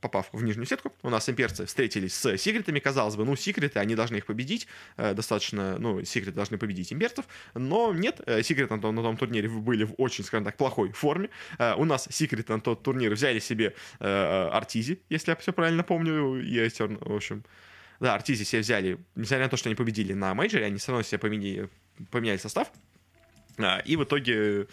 попав 0.00 0.28
в 0.32 0.42
нижнюю 0.42 0.66
сетку, 0.66 0.92
у 1.02 1.10
нас 1.10 1.28
имперцы 1.28 1.66
встретились 1.66 2.14
с 2.14 2.36
секретами, 2.36 2.80
казалось 2.80 3.16
бы, 3.16 3.24
ну, 3.24 3.36
секреты, 3.36 3.78
они 3.78 3.94
должны 3.94 4.16
их 4.16 4.26
победить, 4.26 4.66
э, 4.96 5.14
достаточно, 5.14 5.78
ну, 5.78 6.04
секреты 6.04 6.36
должны 6.36 6.58
победить 6.58 6.92
имперцев, 6.92 7.24
но 7.54 7.92
нет, 7.92 8.20
э, 8.26 8.42
секреты 8.42 8.74
на 8.74 8.80
том, 8.80 8.94
на 8.94 9.02
том 9.02 9.16
турнире 9.16 9.48
были 9.48 9.84
в 9.84 9.94
очень, 9.98 10.21
скажем 10.22 10.44
так, 10.44 10.56
плохой 10.56 10.92
форме. 10.92 11.30
Э, 11.58 11.74
у 11.76 11.84
нас 11.84 12.08
секрет 12.10 12.48
на 12.48 12.60
тот 12.60 12.82
турнир 12.82 13.12
взяли 13.12 13.38
себе 13.38 13.74
э, 14.00 14.48
Артизи, 14.52 15.00
если 15.08 15.30
я 15.30 15.36
все 15.36 15.52
правильно 15.52 15.82
помню, 15.82 16.40
Эстерн, 16.66 16.98
в 17.00 17.14
общем. 17.14 17.44
Да, 18.00 18.14
Артизи 18.14 18.44
себе 18.44 18.62
взяли, 18.62 18.98
несмотря 19.14 19.44
на 19.44 19.50
то, 19.50 19.56
что 19.56 19.68
они 19.68 19.76
победили 19.76 20.12
на 20.12 20.34
мейджоре, 20.34 20.66
они 20.66 20.78
все 20.78 20.92
равно 20.92 21.04
себе 21.04 21.18
поменяли, 21.18 21.68
поменяли 22.10 22.38
состав. 22.38 22.70
И 23.84 23.96
в 23.96 24.04
итоге 24.04 24.34
э, 24.34 24.64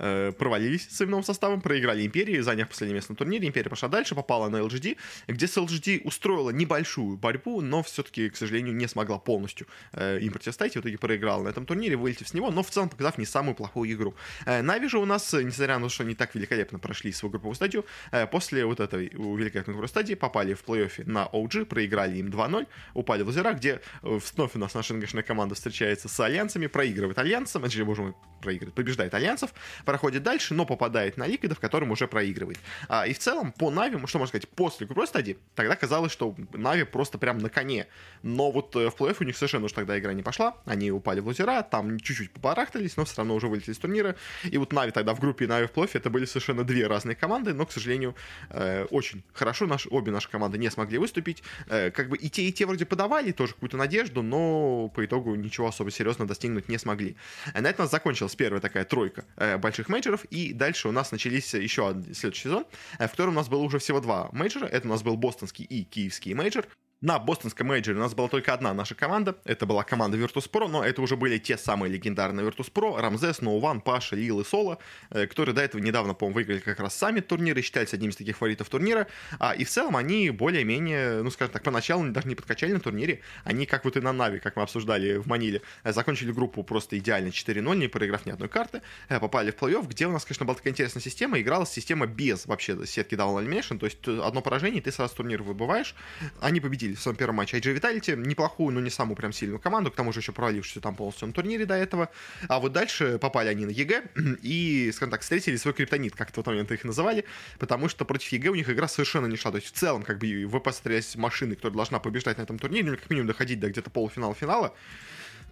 провалились 0.00 0.88
с 0.90 1.02
именным 1.02 1.22
составом, 1.22 1.60
проиграли 1.60 2.06
Империи, 2.06 2.40
заняв 2.40 2.68
последнее 2.68 2.96
место 2.96 3.12
на 3.12 3.16
турнире. 3.16 3.46
Империя 3.46 3.68
пошла 3.68 3.88
дальше, 3.88 4.14
попала 4.14 4.48
на 4.48 4.56
LGD, 4.56 4.96
где 5.28 5.46
с 5.46 5.56
LGD 5.56 6.02
устроила 6.04 6.50
небольшую 6.50 7.16
борьбу, 7.16 7.60
но 7.60 7.82
все-таки, 7.82 8.30
к 8.30 8.36
сожалению, 8.36 8.74
не 8.74 8.88
смогла 8.88 9.18
полностью 9.18 9.66
э, 9.92 10.18
им 10.20 10.32
противостоять. 10.32 10.76
В 10.76 10.80
итоге 10.80 10.98
проиграла 10.98 11.42
на 11.42 11.48
этом 11.48 11.66
турнире, 11.66 11.96
вылетев 11.96 12.28
с 12.28 12.34
него, 12.34 12.50
но 12.50 12.62
в 12.62 12.70
целом 12.70 12.88
показав 12.88 13.18
не 13.18 13.26
самую 13.26 13.54
плохую 13.54 13.92
игру. 13.92 14.14
Э, 14.46 14.62
Нави 14.62 14.88
же 14.88 14.98
у 14.98 15.04
нас, 15.04 15.32
несмотря 15.32 15.78
на 15.78 15.86
то, 15.86 15.88
что 15.90 16.04
они 16.04 16.14
так 16.14 16.34
великолепно 16.34 16.78
прошли 16.78 17.12
свою 17.12 17.30
групповую 17.30 17.54
стадию, 17.54 17.84
э, 18.12 18.26
после 18.26 18.64
вот 18.64 18.80
этой 18.80 19.08
великолепной 19.08 19.74
групповой 19.74 19.88
стадии 19.88 20.14
попали 20.14 20.54
в 20.54 20.64
плей-оффе 20.64 21.04
на 21.06 21.28
OG, 21.32 21.66
проиграли 21.66 22.18
им 22.18 22.28
2-0, 22.28 22.66
упали 22.94 23.22
в 23.22 23.26
лазера, 23.26 23.52
где 23.52 23.80
э, 24.02 24.18
вновь 24.34 24.54
у 24.54 24.58
нас 24.58 24.74
наша 24.74 24.94
НГшная 24.94 25.22
команда 25.22 25.54
встречается 25.54 26.08
с 26.08 26.20
альянсами, 26.20 26.66
проигрывает 26.66 27.18
альянсом, 27.18 27.64
это 27.64 27.72
же, 27.72 27.84
боже 27.84 28.02
мой, 28.02 28.14
проигрывает, 28.40 28.74
побеждает 28.74 29.14
альянсов, 29.14 29.52
проходит 29.90 30.22
дальше, 30.22 30.54
но 30.54 30.66
попадает 30.66 31.16
на 31.16 31.26
Ликвида, 31.26 31.56
в 31.56 31.58
котором 31.58 31.90
уже 31.90 32.06
проигрывает. 32.06 32.60
А, 32.88 33.08
и 33.08 33.12
в 33.12 33.18
целом, 33.18 33.50
по 33.50 33.72
Нави, 33.72 33.96
что 34.06 34.18
можно 34.18 34.26
сказать, 34.28 34.48
после 34.48 34.86
групповой 34.86 35.08
стадии, 35.08 35.36
тогда 35.56 35.74
казалось, 35.74 36.12
что 36.12 36.36
Нави 36.52 36.84
просто 36.84 37.18
прям 37.18 37.38
на 37.38 37.48
коне. 37.48 37.88
Но 38.22 38.52
вот 38.52 38.76
э, 38.76 38.88
в 38.88 38.94
плей-офф 38.94 39.16
у 39.18 39.24
них 39.24 39.36
совершенно 39.36 39.64
уж 39.64 39.72
тогда 39.72 39.98
игра 39.98 40.12
не 40.12 40.22
пошла, 40.22 40.54
они 40.64 40.92
упали 40.92 41.18
в 41.18 41.26
лузера, 41.26 41.62
там 41.62 41.98
чуть-чуть 41.98 42.30
побарахтались, 42.30 42.96
но 42.96 43.04
все 43.04 43.16
равно 43.16 43.34
уже 43.34 43.48
вылетели 43.48 43.72
из 43.72 43.78
турнира. 43.78 44.14
И 44.44 44.58
вот 44.58 44.72
Нави 44.72 44.92
тогда 44.92 45.12
в 45.12 45.18
группе 45.18 45.46
и 45.46 45.48
Нави 45.48 45.66
в 45.66 45.72
плей-офф 45.72 45.88
это 45.92 46.08
были 46.08 46.24
совершенно 46.24 46.62
две 46.62 46.86
разные 46.86 47.16
команды, 47.16 47.52
но, 47.52 47.66
к 47.66 47.72
сожалению, 47.72 48.14
э, 48.50 48.84
очень 48.90 49.24
хорошо 49.32 49.66
наши, 49.66 49.88
обе 49.88 50.12
наши 50.12 50.30
команды 50.30 50.56
не 50.56 50.70
смогли 50.70 50.98
выступить. 50.98 51.42
Э, 51.66 51.90
как 51.90 52.10
бы 52.10 52.16
и 52.16 52.30
те, 52.30 52.42
и 52.42 52.52
те 52.52 52.64
вроде 52.64 52.86
подавали 52.86 53.32
тоже 53.32 53.54
какую-то 53.54 53.76
надежду, 53.76 54.22
но 54.22 54.88
по 54.94 55.04
итогу 55.04 55.34
ничего 55.34 55.66
особо 55.66 55.90
серьезно 55.90 56.28
достигнуть 56.28 56.68
не 56.68 56.78
смогли. 56.78 57.16
На 57.54 57.68
этом 57.68 57.88
закончилась 57.88 58.36
первая 58.36 58.60
такая 58.60 58.84
тройка 58.84 59.24
э, 59.36 59.56
больших 59.56 59.79
мейджеров, 59.88 60.24
и 60.26 60.52
дальше 60.52 60.88
у 60.88 60.92
нас 60.92 61.12
начались 61.12 61.52
еще 61.54 61.88
один 61.88 62.14
следующий 62.14 62.44
сезон, 62.44 62.66
э, 62.98 63.06
в 63.06 63.10
котором 63.10 63.32
у 63.32 63.36
нас 63.36 63.48
было 63.48 63.62
уже 63.62 63.78
всего 63.78 64.00
два 64.00 64.28
мейджора. 64.32 64.66
Это 64.66 64.86
у 64.86 64.90
нас 64.90 65.02
был 65.02 65.16
бостонский 65.16 65.64
и 65.64 65.84
киевский 65.84 66.34
мейджор. 66.34 66.66
На 67.02 67.18
бостонском 67.18 67.66
мейджоре 67.66 67.96
у 67.96 68.00
нас 68.02 68.12
была 68.12 68.28
только 68.28 68.52
одна 68.52 68.74
наша 68.74 68.94
команда. 68.94 69.34
Это 69.44 69.64
была 69.64 69.84
команда 69.84 70.18
Virtus.pro, 70.18 70.68
но 70.68 70.84
это 70.84 71.00
уже 71.00 71.16
были 71.16 71.38
те 71.38 71.56
самые 71.56 71.90
легендарные 71.90 72.46
Virtus.pro. 72.46 73.00
Рамзес, 73.00 73.40
Ноуван, 73.40 73.80
Паша, 73.80 74.16
Lil 74.16 74.40
и 74.40 74.44
Соло, 74.44 74.76
э, 75.08 75.26
которые 75.26 75.54
до 75.54 75.62
этого 75.62 75.80
недавно, 75.80 76.12
по-моему, 76.12 76.34
выиграли 76.34 76.58
как 76.58 76.78
раз 76.78 76.94
сами 76.94 77.20
турниры, 77.20 77.62
считались 77.62 77.94
одним 77.94 78.10
из 78.10 78.16
таких 78.16 78.36
фаворитов 78.36 78.68
турнира. 78.68 79.06
А, 79.38 79.52
и 79.52 79.64
в 79.64 79.70
целом 79.70 79.96
они 79.96 80.28
более-менее, 80.28 81.22
ну, 81.22 81.30
скажем 81.30 81.54
так, 81.54 81.62
поначалу 81.62 82.06
даже 82.10 82.28
не 82.28 82.34
подкачали 82.34 82.74
на 82.74 82.80
турнире. 82.80 83.20
Они, 83.44 83.64
как 83.64 83.86
вот 83.86 83.96
и 83.96 84.00
на 84.00 84.12
Нави, 84.12 84.38
как 84.38 84.56
мы 84.56 84.62
обсуждали 84.62 85.16
в 85.16 85.26
Маниле, 85.26 85.62
э, 85.84 85.94
закончили 85.94 86.32
группу 86.32 86.62
просто 86.64 86.98
идеально 86.98 87.30
4-0, 87.30 87.76
не 87.76 87.88
проиграв 87.88 88.26
ни 88.26 88.30
одной 88.30 88.50
карты. 88.50 88.82
Э, 89.08 89.18
попали 89.20 89.52
в 89.52 89.54
плей-офф, 89.54 89.88
где 89.88 90.06
у 90.06 90.12
нас, 90.12 90.26
конечно, 90.26 90.44
была 90.44 90.54
такая 90.54 90.74
интересная 90.74 91.02
система. 91.02 91.40
Игралась 91.40 91.70
система 91.70 92.04
без 92.04 92.44
вообще 92.44 92.84
сетки 92.84 93.14
Down 93.14 93.42
Elimination, 93.42 93.78
то 93.78 93.86
есть 93.86 94.06
одно 94.06 94.42
поражение, 94.42 94.82
и 94.82 94.84
ты 94.84 94.92
сразу 94.92 95.14
с 95.14 95.16
турнира 95.16 95.42
выбываешь. 95.42 95.94
Они 96.42 96.60
победили 96.60 96.89
победили 96.90 96.94
в 96.94 97.00
своем 97.00 97.16
первом 97.16 97.36
матче 97.36 97.58
IG 97.58 97.78
Vitality. 97.78 98.16
Неплохую, 98.16 98.74
но 98.74 98.80
не 98.80 98.90
самую 98.90 99.16
прям 99.16 99.32
сильную 99.32 99.58
команду, 99.58 99.90
к 99.90 99.96
тому 99.96 100.12
же 100.12 100.20
еще 100.20 100.32
провалившуюся 100.32 100.80
там 100.80 100.94
полностью 100.94 101.28
на 101.28 101.34
турнире 101.34 101.66
до 101.66 101.74
этого. 101.74 102.08
А 102.48 102.58
вот 102.58 102.72
дальше 102.72 103.18
попали 103.18 103.48
они 103.48 103.66
на 103.66 103.70
EG 103.70 104.02
и, 104.42 104.90
скажем 104.92 105.10
так, 105.10 105.20
встретили 105.20 105.56
свой 105.56 105.74
криптонит, 105.74 106.14
как 106.14 106.28
в 106.28 106.32
тот 106.32 106.46
момент 106.46 106.72
их 106.72 106.84
называли, 106.84 107.24
потому 107.58 107.88
что 107.88 108.04
против 108.04 108.32
EG 108.32 108.50
у 108.50 108.54
них 108.54 108.68
игра 108.68 108.88
совершенно 108.88 109.26
не 109.26 109.36
шла. 109.36 109.50
То 109.50 109.58
есть 109.58 109.68
в 109.68 109.78
целом, 109.78 110.02
как 110.02 110.18
бы 110.18 110.46
ВП 110.46 110.72
смотрелись 110.72 111.16
машиной, 111.16 111.54
которая 111.54 111.76
должна 111.76 111.98
побеждать 111.98 112.38
на 112.38 112.42
этом 112.42 112.58
турнире, 112.58 112.90
ну, 112.90 112.96
как 112.96 113.10
минимум 113.10 113.28
доходить 113.28 113.60
до 113.60 113.68
где-то 113.68 113.90
полуфинала-финала. 113.90 114.74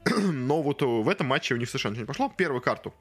Но 0.32 0.62
вот 0.62 0.82
в 0.82 1.08
этом 1.08 1.26
матче 1.26 1.54
у 1.54 1.56
них 1.56 1.68
совершенно 1.68 1.96
не 1.96 2.04
пошло. 2.04 2.32
Первую 2.36 2.60
карту 2.60 2.94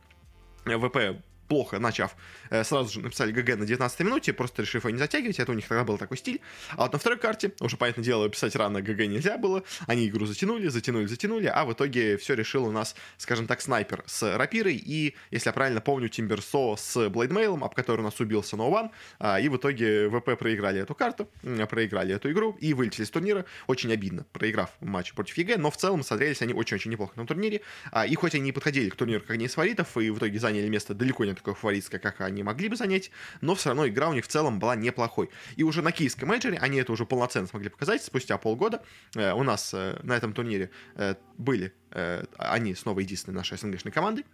ВП 0.66 1.22
плохо 1.48 1.80
начав, 1.80 2.16
э, 2.50 2.64
сразу 2.64 2.92
же 2.92 3.00
написали 3.02 3.32
GG 3.32 3.58
на 3.58 3.66
19 3.66 4.00
минуте, 4.02 4.34
просто 4.34 4.62
решив 4.62 4.84
его 4.84 4.90
не 4.90 4.98
затягивать, 4.98 5.40
это 5.40 5.52
у 5.52 5.56
них 5.56 5.68
тогда 5.68 5.84
был 5.84 5.98
такой 5.98 6.18
стиль. 6.18 6.42
А 6.72 6.84
вот 6.84 6.94
на 6.94 7.00
второй 7.00 7.18
карте, 7.18 7.52
уже, 7.60 7.78
понятное 7.78 8.04
дело, 8.04 8.30
писать 8.30 8.56
рано 8.56 8.82
GG 8.82 9.08
нельзя 9.08 9.38
было, 9.38 9.64
они 9.88 10.08
игру 10.08 10.26
затянули, 10.26 10.68
затянули, 10.68 11.06
затянули, 11.06 11.48
а 11.48 11.66
в 11.66 11.74
итоге 11.74 12.18
все 12.18 12.34
решил 12.34 12.66
у 12.66 12.72
нас, 12.72 12.96
скажем 13.18 13.48
так, 13.48 13.62
снайпер 13.62 14.04
с 14.06 14.38
рапирой 14.38 14.76
и, 14.76 15.16
если 15.32 15.50
я 15.50 15.54
правильно 15.54 15.82
помню, 15.82 16.10
Timbersaw 16.10 16.76
с 16.78 17.10
Blade 17.10 17.32
Mail 17.32 17.50
ом, 17.50 17.64
об 17.64 17.76
который 17.76 18.02
у 18.02 18.04
нас 18.04 18.20
убился 18.20 18.56
Noone, 18.56 18.90
а, 19.20 19.40
и 19.40 19.50
в 19.50 19.58
итоге 19.58 20.10
ВП 20.10 20.38
проиграли 20.38 20.82
эту 20.82 20.96
карту, 20.96 21.30
проиграли 21.70 22.16
эту 22.16 22.32
игру 22.32 22.58
и 22.60 22.74
вылетели 22.74 23.06
с 23.06 23.10
турнира, 23.10 23.46
очень 23.68 23.92
обидно, 23.92 24.26
проиграв 24.34 24.72
матч 24.82 25.14
против 25.14 25.38
EG, 25.38 25.58
но 25.58 25.72
в 25.72 25.78
целом 25.78 26.04
смотрелись 26.04 26.42
они 26.42 26.54
очень-очень 26.54 26.92
неплохо 26.92 27.14
на 27.16 27.26
турнире, 27.26 27.62
а, 27.92 28.06
и 28.06 28.16
хоть 28.16 28.36
они 28.36 28.46
не 28.46 28.52
подходили 28.52 28.90
к 28.90 28.96
турниру 28.96 29.24
как 29.26 29.38
не 29.38 29.46
из 29.46 29.54
фаворитов, 29.54 29.98
и 29.98 30.10
в 30.10 30.18
итоге 30.18 30.40
заняли 30.40 30.68
место 30.68 30.94
далеко 30.94 31.26
не 31.26 31.34
такое 31.38 31.54
фаворитское, 31.54 32.00
как 32.00 32.22
они 32.22 32.44
могли 32.44 32.70
бы 32.70 32.76
занять, 32.76 33.12
но 33.42 33.56
все 33.56 33.70
равно 33.70 33.88
игра 33.88 34.10
у 34.10 34.14
них 34.14 34.26
в 34.26 34.28
целом 34.28 34.60
была 34.60 34.76
неплохой. 34.76 35.30
И 35.56 35.64
уже 35.64 35.82
на 35.82 35.92
киевском 35.92 36.30
мейджоре 36.30 36.58
они 36.60 36.78
это 36.78 36.92
уже 36.92 37.06
полноценно 37.06 37.48
смогли 37.48 37.70
показать 37.70 38.04
спустя 38.04 38.38
полгода. 38.38 38.84
Э, 39.16 39.34
у 39.34 39.44
нас 39.44 39.74
э, 39.74 40.00
на 40.04 40.16
этом 40.16 40.34
турнире 40.34 40.72
э, 40.96 41.16
были 41.38 41.74
они 41.92 42.76
снова 42.76 43.00
единственные 43.00 43.38
наши 43.38 43.58
СНГшные 43.58 43.92
команды. 43.92 44.26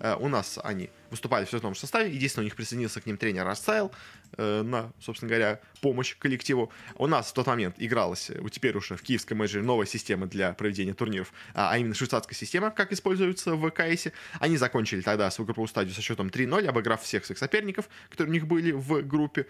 Э, 0.00 0.16
у 0.18 0.28
нас 0.28 0.58
они 0.62 0.90
выступали 1.10 1.44
все 1.44 1.58
в 1.58 1.60
том 1.60 1.74
же 1.74 1.80
составе. 1.80 2.12
Единственное, 2.12 2.44
у 2.44 2.46
них 2.46 2.56
присоединился 2.56 3.00
к 3.00 3.06
ним 3.06 3.16
тренер 3.16 3.44
Расцайл 3.44 3.92
э, 4.36 4.62
на, 4.62 4.92
собственно 5.00 5.28
говоря, 5.28 5.60
помощь 5.80 6.16
коллективу. 6.16 6.72
У 6.96 7.06
нас 7.06 7.30
в 7.30 7.34
тот 7.34 7.46
момент 7.46 7.76
игралась, 7.78 8.30
теперь 8.50 8.76
уже 8.76 8.96
в 8.96 9.02
киевском 9.02 9.38
менеджере, 9.38 9.64
новая 9.64 9.86
система 9.86 10.26
для 10.26 10.52
проведения 10.52 10.94
турниров, 10.94 11.32
а, 11.54 11.70
а 11.72 11.78
именно 11.78 11.94
швейцарская 11.94 12.34
система, 12.34 12.70
как 12.70 12.92
используется 12.92 13.54
в 13.54 13.70
КС. 13.70 14.08
Они 14.40 14.56
закончили 14.56 15.00
тогда 15.00 15.30
свою 15.30 15.46
групповую 15.46 15.68
стадию 15.68 15.94
со 15.94 16.02
счетом 16.02 16.28
3-0, 16.28 16.66
обыграв 16.66 17.02
всех 17.02 17.24
своих 17.24 17.38
соперников, 17.38 17.88
которые 18.10 18.30
у 18.30 18.34
них 18.34 18.46
были 18.46 18.72
в 18.72 19.02
группе. 19.02 19.46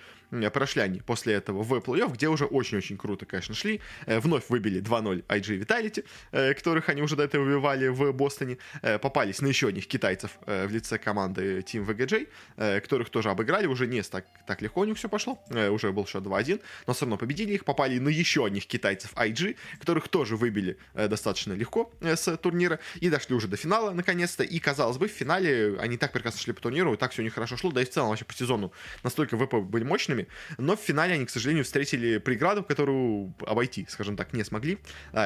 Прошли 0.53 0.83
они 0.83 1.01
после 1.01 1.35
этого 1.35 1.63
в 1.63 1.73
плей-офф, 1.75 2.13
где 2.13 2.29
уже 2.29 2.45
очень-очень 2.45 2.99
круто, 2.99 3.25
конечно, 3.25 3.55
шли. 3.55 3.81
Вновь 4.07 4.49
выбили 4.49 4.83
2-0 4.83 5.25
IG 5.27 5.65
Vitality, 5.65 6.55
которых 6.55 6.89
они 6.89 7.03
уже 7.03 7.17
до 7.17 7.23
этого 7.23 7.36
выбивали 7.39 7.89
в 7.89 8.13
Бостоне, 8.13 8.59
э, 8.83 8.99
попались 8.99 9.41
на 9.41 9.47
еще 9.47 9.69
одних 9.69 9.87
китайцев 9.87 10.39
э, 10.47 10.67
в 10.67 10.71
лице 10.71 10.99
команды 10.99 11.61
Team 11.61 11.87
VGJ, 11.87 12.29
э, 12.57 12.81
которых 12.81 13.11
тоже 13.11 13.31
обыграли, 13.31 13.67
уже 13.67 13.87
не 13.87 14.03
так, 14.03 14.27
так 14.47 14.63
легко 14.63 14.81
у 14.81 14.85
них 14.85 14.97
все 14.97 15.09
пошло, 15.09 15.43
уже 15.71 15.93
был 15.93 16.07
счет 16.07 16.23
2-1, 16.23 16.61
но 16.87 16.93
все 16.93 17.05
равно 17.05 17.17
победили 17.17 17.55
их, 17.55 17.65
попали 17.65 17.99
на 17.99 18.09
еще 18.09 18.45
одних 18.45 18.67
китайцев 18.67 19.13
IG, 19.15 19.57
которых 19.79 20.09
тоже 20.09 20.37
выбили 20.37 20.77
достаточно 20.95 21.55
легко 21.55 21.93
с 22.01 22.37
турнира, 22.37 22.79
и 22.97 23.09
дошли 23.11 23.35
уже 23.35 23.49
до 23.49 23.57
финала 23.57 23.93
наконец-то, 23.93 24.43
и 24.45 24.59
казалось 24.59 24.99
бы, 24.99 25.09
в 25.09 25.13
финале 25.13 25.77
они 25.81 25.97
так 25.97 26.13
прекрасно 26.13 26.41
шли 26.41 26.53
по 26.53 26.61
турниру, 26.61 26.95
и 26.95 26.97
так 26.97 27.13
все 27.13 27.23
у 27.23 27.25
них 27.25 27.35
хорошо 27.35 27.57
шло, 27.57 27.73
да 27.73 27.83
и 27.83 27.85
в 27.85 27.91
целом 27.91 28.11
вообще 28.11 28.25
по 28.25 28.35
сезону 28.35 28.73
настолько 29.03 29.37
ВП 29.37 29.55
были 29.55 29.85
мощными, 29.85 30.29
но 30.59 30.77
в 30.77 30.81
финале 30.81 31.15
они, 31.15 31.27
к 31.27 31.31
сожалению, 31.31 31.65
встретили 31.65 32.19
преграду, 32.19 32.63
которую 32.63 33.35
обойти, 33.47 33.87
скажем 33.89 34.17
так, 34.17 34.33
не 34.33 34.45
смогли. 34.45 34.79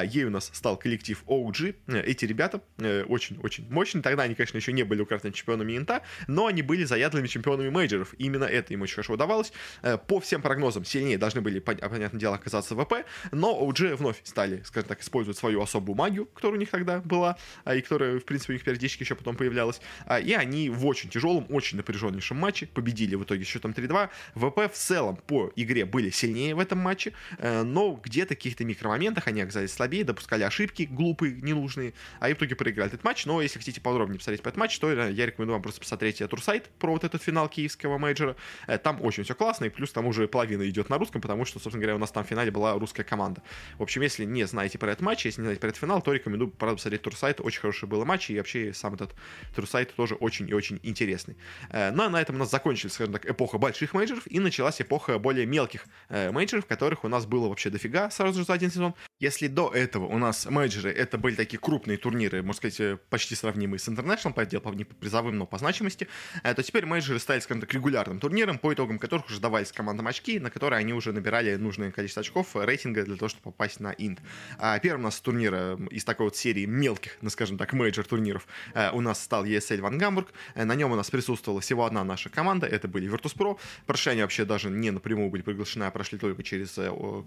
Ей 0.05 0.25
у 0.25 0.29
нас 0.29 0.49
стал 0.53 0.77
коллектив 0.77 1.21
OG, 1.27 1.75
эти 2.05 2.25
ребята 2.25 2.61
очень-очень 3.07 3.65
э, 3.69 3.73
мощные. 3.73 4.01
Тогда 4.01 4.23
они, 4.23 4.35
конечно, 4.35 4.57
еще 4.57 4.73
не 4.73 4.83
были 4.83 5.01
украсными 5.01 5.33
чемпионами 5.33 5.77
Инта, 5.77 6.01
но 6.27 6.47
они 6.47 6.61
были 6.61 6.83
заядлыми 6.83 7.27
чемпионами 7.27 7.69
мейджоров. 7.69 8.13
И 8.17 8.25
именно 8.25 8.45
это 8.45 8.73
им 8.73 8.81
очень 8.81 8.95
хорошо 8.95 9.13
удавалось. 9.13 9.51
Э, 9.81 9.97
по 9.97 10.19
всем 10.19 10.41
прогнозам 10.41 10.85
сильнее 10.85 11.17
должны 11.17 11.41
были, 11.41 11.59
понятное 11.59 12.19
дело, 12.19 12.35
оказаться 12.35 12.75
ВП, 12.75 13.05
но 13.31 13.59
OG 13.61 13.95
вновь 13.95 14.17
стали, 14.23 14.61
скажем 14.65 14.89
так, 14.89 15.01
использовать 15.01 15.37
свою 15.37 15.61
особую 15.61 15.95
магию, 15.95 16.25
которая 16.25 16.57
у 16.57 16.59
них 16.59 16.69
тогда 16.69 16.99
была, 16.99 17.37
и 17.71 17.81
которая, 17.81 18.19
в 18.19 18.25
принципе, 18.25 18.53
у 18.53 18.55
них 18.55 18.63
периодически 18.63 19.03
еще 19.03 19.15
потом 19.15 19.35
появлялась. 19.35 19.81
И 20.23 20.33
они 20.33 20.69
в 20.69 20.85
очень 20.85 21.09
тяжелом, 21.09 21.45
очень 21.49 21.77
напряженнейшем 21.77 22.37
матче 22.37 22.67
победили 22.67 23.15
в 23.15 23.23
итоге 23.23 23.43
счетом 23.43 23.71
3-2. 23.71 24.09
ВП 24.35 24.71
в 24.71 24.77
целом 24.77 25.17
по 25.27 25.51
игре 25.55 25.85
были 25.85 26.09
сильнее 26.09 26.55
в 26.55 26.59
этом 26.59 26.79
матче, 26.79 27.13
э, 27.37 27.63
но 27.63 27.93
где-то 27.93 28.33
в 28.33 28.37
каких-то 28.37 28.63
микромоментах 28.65 29.27
они 29.27 29.41
оказались 29.41 29.71
слабее, 29.71 30.03
допускали 30.03 30.43
ошибки 30.43 30.83
глупые, 30.83 31.39
ненужные, 31.41 31.90
а 32.19 32.29
и 32.29 32.33
в 32.33 32.37
итоге 32.37 32.55
проиграли 32.55 32.89
этот 32.89 33.03
матч. 33.03 33.25
Но 33.25 33.41
если 33.41 33.59
хотите 33.59 33.81
подробнее 33.81 34.17
посмотреть 34.17 34.41
по 34.41 34.49
этот 34.49 34.57
матч, 34.57 34.77
то 34.79 34.91
я 34.91 35.25
рекомендую 35.25 35.55
вам 35.55 35.61
просто 35.61 35.79
посмотреть 35.79 36.21
True 36.29 36.47
Sight 36.47 36.69
про 36.79 36.91
вот 36.91 37.03
этот 37.03 37.21
финал 37.21 37.49
киевского 37.49 37.97
мейджора. 37.97 38.35
Э, 38.67 38.77
там 38.77 39.01
очень 39.01 39.23
все 39.23 39.35
классно, 39.35 39.65
и 39.65 39.69
плюс 39.69 39.91
там 39.91 40.05
уже 40.05 40.27
половина 40.27 40.67
идет 40.69 40.89
на 40.89 40.97
русском, 40.97 41.21
потому 41.21 41.45
что, 41.45 41.59
собственно 41.59 41.81
говоря, 41.81 41.95
у 41.95 41.99
нас 41.99 42.11
там 42.11 42.23
в 42.23 42.27
финале 42.27 42.51
была 42.51 42.73
русская 42.73 43.03
команда. 43.03 43.41
В 43.77 43.83
общем, 43.83 44.01
если 44.01 44.25
не 44.25 44.45
знаете 44.45 44.77
про 44.77 44.91
этот 44.91 45.01
матч, 45.01 45.25
если 45.25 45.41
не 45.41 45.45
знаете 45.45 45.61
про 45.61 45.69
этот 45.69 45.79
финал, 45.79 46.01
то 46.01 46.13
рекомендую, 46.13 46.51
правда, 46.51 46.75
посмотреть 46.75 47.01
True 47.01 47.17
Sight. 47.17 47.41
Очень 47.41 47.61
хороший 47.61 47.87
был 47.87 48.03
матч, 48.05 48.29
и 48.29 48.37
вообще 48.37 48.73
сам 48.73 48.93
этот 48.93 49.15
True 49.55 49.72
Sight 49.72 49.93
тоже 49.95 50.15
очень 50.15 50.49
и 50.49 50.53
очень 50.53 50.79
интересный. 50.83 51.37
Э, 51.69 51.91
ну 51.91 52.03
а 52.03 52.09
на 52.09 52.21
этом 52.21 52.35
у 52.35 52.39
нас 52.39 52.51
закончилась, 52.51 52.93
скажем 52.93 53.13
так, 53.13 53.25
эпоха 53.29 53.57
больших 53.57 53.93
мейджоров, 53.93 54.23
и 54.27 54.39
началась 54.39 54.81
эпоха 54.81 55.19
более 55.19 55.45
мелких 55.45 55.85
э, 56.09 56.31
мейджоров, 56.31 56.65
которых 56.65 57.03
у 57.03 57.07
нас 57.07 57.25
было 57.25 57.47
вообще 57.47 57.69
дофига 57.69 58.09
сразу 58.09 58.39
же 58.39 58.45
за 58.45 58.53
один 58.53 58.71
сезон. 58.71 58.93
Если 59.19 59.47
до 59.47 59.69
этого 59.69 60.05
у 60.05 60.17
нас 60.17 60.45
мейджоры 60.45 60.91
это 60.91 61.17
были 61.17 61.35
такие 61.35 61.59
крупные 61.59 61.80
турниры, 61.97 62.41
можно 62.41 62.57
сказать, 62.57 62.79
э, 62.79 62.97
почти 63.09 63.35
сравнимые 63.35 63.79
с 63.79 63.87
International, 63.87 64.33
по 64.33 64.41
отделу 64.41 64.73
не 64.73 64.83
по 64.85 64.95
призовым, 64.95 65.37
но 65.37 65.45
по 65.45 65.57
значимости, 65.57 66.07
э, 66.43 66.53
то 66.53 66.63
теперь 66.63 66.85
мейджоры 66.85 67.19
стали, 67.19 67.39
скажем 67.39 67.61
так, 67.61 67.73
регулярным 67.73 68.19
турниром, 68.19 68.57
по 68.57 68.73
итогам 68.73 68.99
которых 68.99 69.27
уже 69.27 69.39
давались 69.39 69.71
командам 69.71 70.07
очки, 70.07 70.39
на 70.39 70.49
которые 70.49 70.79
они 70.79 70.93
уже 70.93 71.11
набирали 71.11 71.55
нужное 71.55 71.91
количество 71.91 72.21
очков 72.21 72.55
э, 72.55 72.65
рейтинга 72.65 73.03
для 73.03 73.15
того, 73.15 73.29
чтобы 73.29 73.43
попасть 73.43 73.79
на 73.79 73.89
инт. 73.91 74.19
А 74.57 74.79
первым 74.79 75.01
у 75.01 75.03
нас 75.05 75.19
турнира 75.19 75.77
из 75.89 76.03
такой 76.03 76.27
вот 76.27 76.35
серии 76.35 76.65
мелких, 76.65 77.17
ну, 77.21 77.29
скажем 77.29 77.57
так, 77.57 77.73
мейджор 77.73 78.05
турниров 78.05 78.47
у 78.93 79.01
нас 79.01 79.21
стал 79.21 79.45
ESL 79.45 79.81
One 79.81 79.97
Гамбург. 79.97 80.31
На 80.55 80.75
нем 80.75 80.91
у 80.91 80.95
нас 80.95 81.09
присутствовала 81.09 81.61
всего 81.61 81.85
одна 81.85 82.03
наша 82.03 82.29
команда, 82.29 82.67
это 82.67 82.87
были 82.87 83.11
Virtus.pro. 83.11 83.59
Прошли 83.85 84.13
они 84.13 84.21
вообще 84.21 84.45
даже 84.45 84.69
не 84.69 84.91
напрямую 84.91 85.29
были 85.29 85.41
приглашены, 85.41 85.85
а 85.85 85.91
прошли 85.91 86.17
только 86.17 86.43
через 86.43 86.77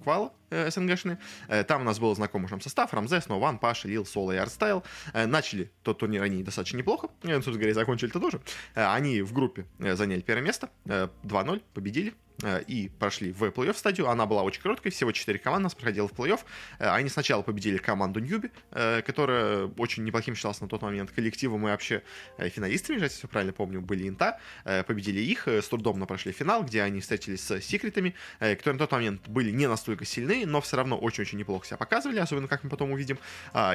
квал 0.02 0.34
СНГшные. 0.50 1.18
Там 1.66 1.82
у 1.82 1.84
нас 1.84 1.98
был 1.98 2.14
знакомый 2.14 2.48
нам 2.54 2.60
состав, 2.60 2.94
Ramzes, 2.94 3.28
Noone, 3.28 3.58
Паша, 3.58 3.88
Lil, 3.88 4.06
Solo 4.06 4.32
и 4.32 4.36
Artstyle. 4.44 4.82
Начали 5.12 5.70
тот 5.82 5.98
турнир 5.98 6.22
они 6.22 6.42
достаточно 6.42 6.78
неплохо, 6.78 7.08
собственно 7.22 7.56
говоря, 7.56 7.74
закончили 7.74 8.10
это 8.10 8.20
тоже. 8.20 8.40
Э, 8.74 8.86
они 8.92 9.22
в 9.22 9.32
группе 9.32 9.66
э, 9.78 9.94
заняли 9.96 10.20
первое 10.20 10.44
место, 10.44 10.70
2-0, 10.86 11.56
э, 11.56 11.60
победили, 11.72 12.10
Э, 12.10 12.23
и 12.66 12.90
прошли 12.98 13.32
в 13.32 13.44
плей-офф 13.44 13.76
стадию. 13.76 14.08
Она 14.08 14.26
была 14.26 14.42
очень 14.42 14.60
короткой, 14.60 14.90
всего 14.90 15.12
4 15.12 15.38
команды 15.38 15.64
нас 15.64 15.74
проходила 15.74 16.08
в 16.08 16.12
плей-офф. 16.12 16.40
Э, 16.78 16.90
они 16.90 17.08
сначала 17.08 17.42
победили 17.42 17.78
команду 17.78 18.20
Newbee, 18.20 18.50
э, 18.72 19.02
которая 19.02 19.66
очень 19.78 20.04
неплохим 20.04 20.34
считалась 20.34 20.60
на 20.60 20.68
тот 20.68 20.82
момент 20.82 21.10
коллективом 21.10 21.66
и 21.66 21.70
вообще 21.70 22.02
финалистами, 22.38 23.00
если 23.00 23.18
все 23.18 23.28
правильно 23.28 23.52
помню, 23.52 23.80
были 23.80 24.08
Инта. 24.08 24.40
Победили 24.86 25.20
их, 25.20 25.46
с 25.46 25.68
трудом 25.68 25.98
но 25.98 26.06
прошли 26.06 26.32
финал, 26.32 26.64
где 26.64 26.82
они 26.82 27.00
встретились 27.00 27.40
с 27.40 27.60
секретами, 27.60 28.14
которые 28.38 28.74
на 28.74 28.78
тот 28.78 28.92
момент 28.92 29.28
были 29.28 29.50
не 29.50 29.68
настолько 29.68 30.04
сильны, 30.04 30.44
но 30.44 30.60
все 30.60 30.76
равно 30.76 30.98
очень-очень 30.98 31.38
неплохо 31.38 31.66
себя 31.66 31.76
показывали, 31.76 32.18
особенно 32.18 32.48
как 32.48 32.64
мы 32.64 32.70
потом 32.70 32.90
увидим. 32.90 33.18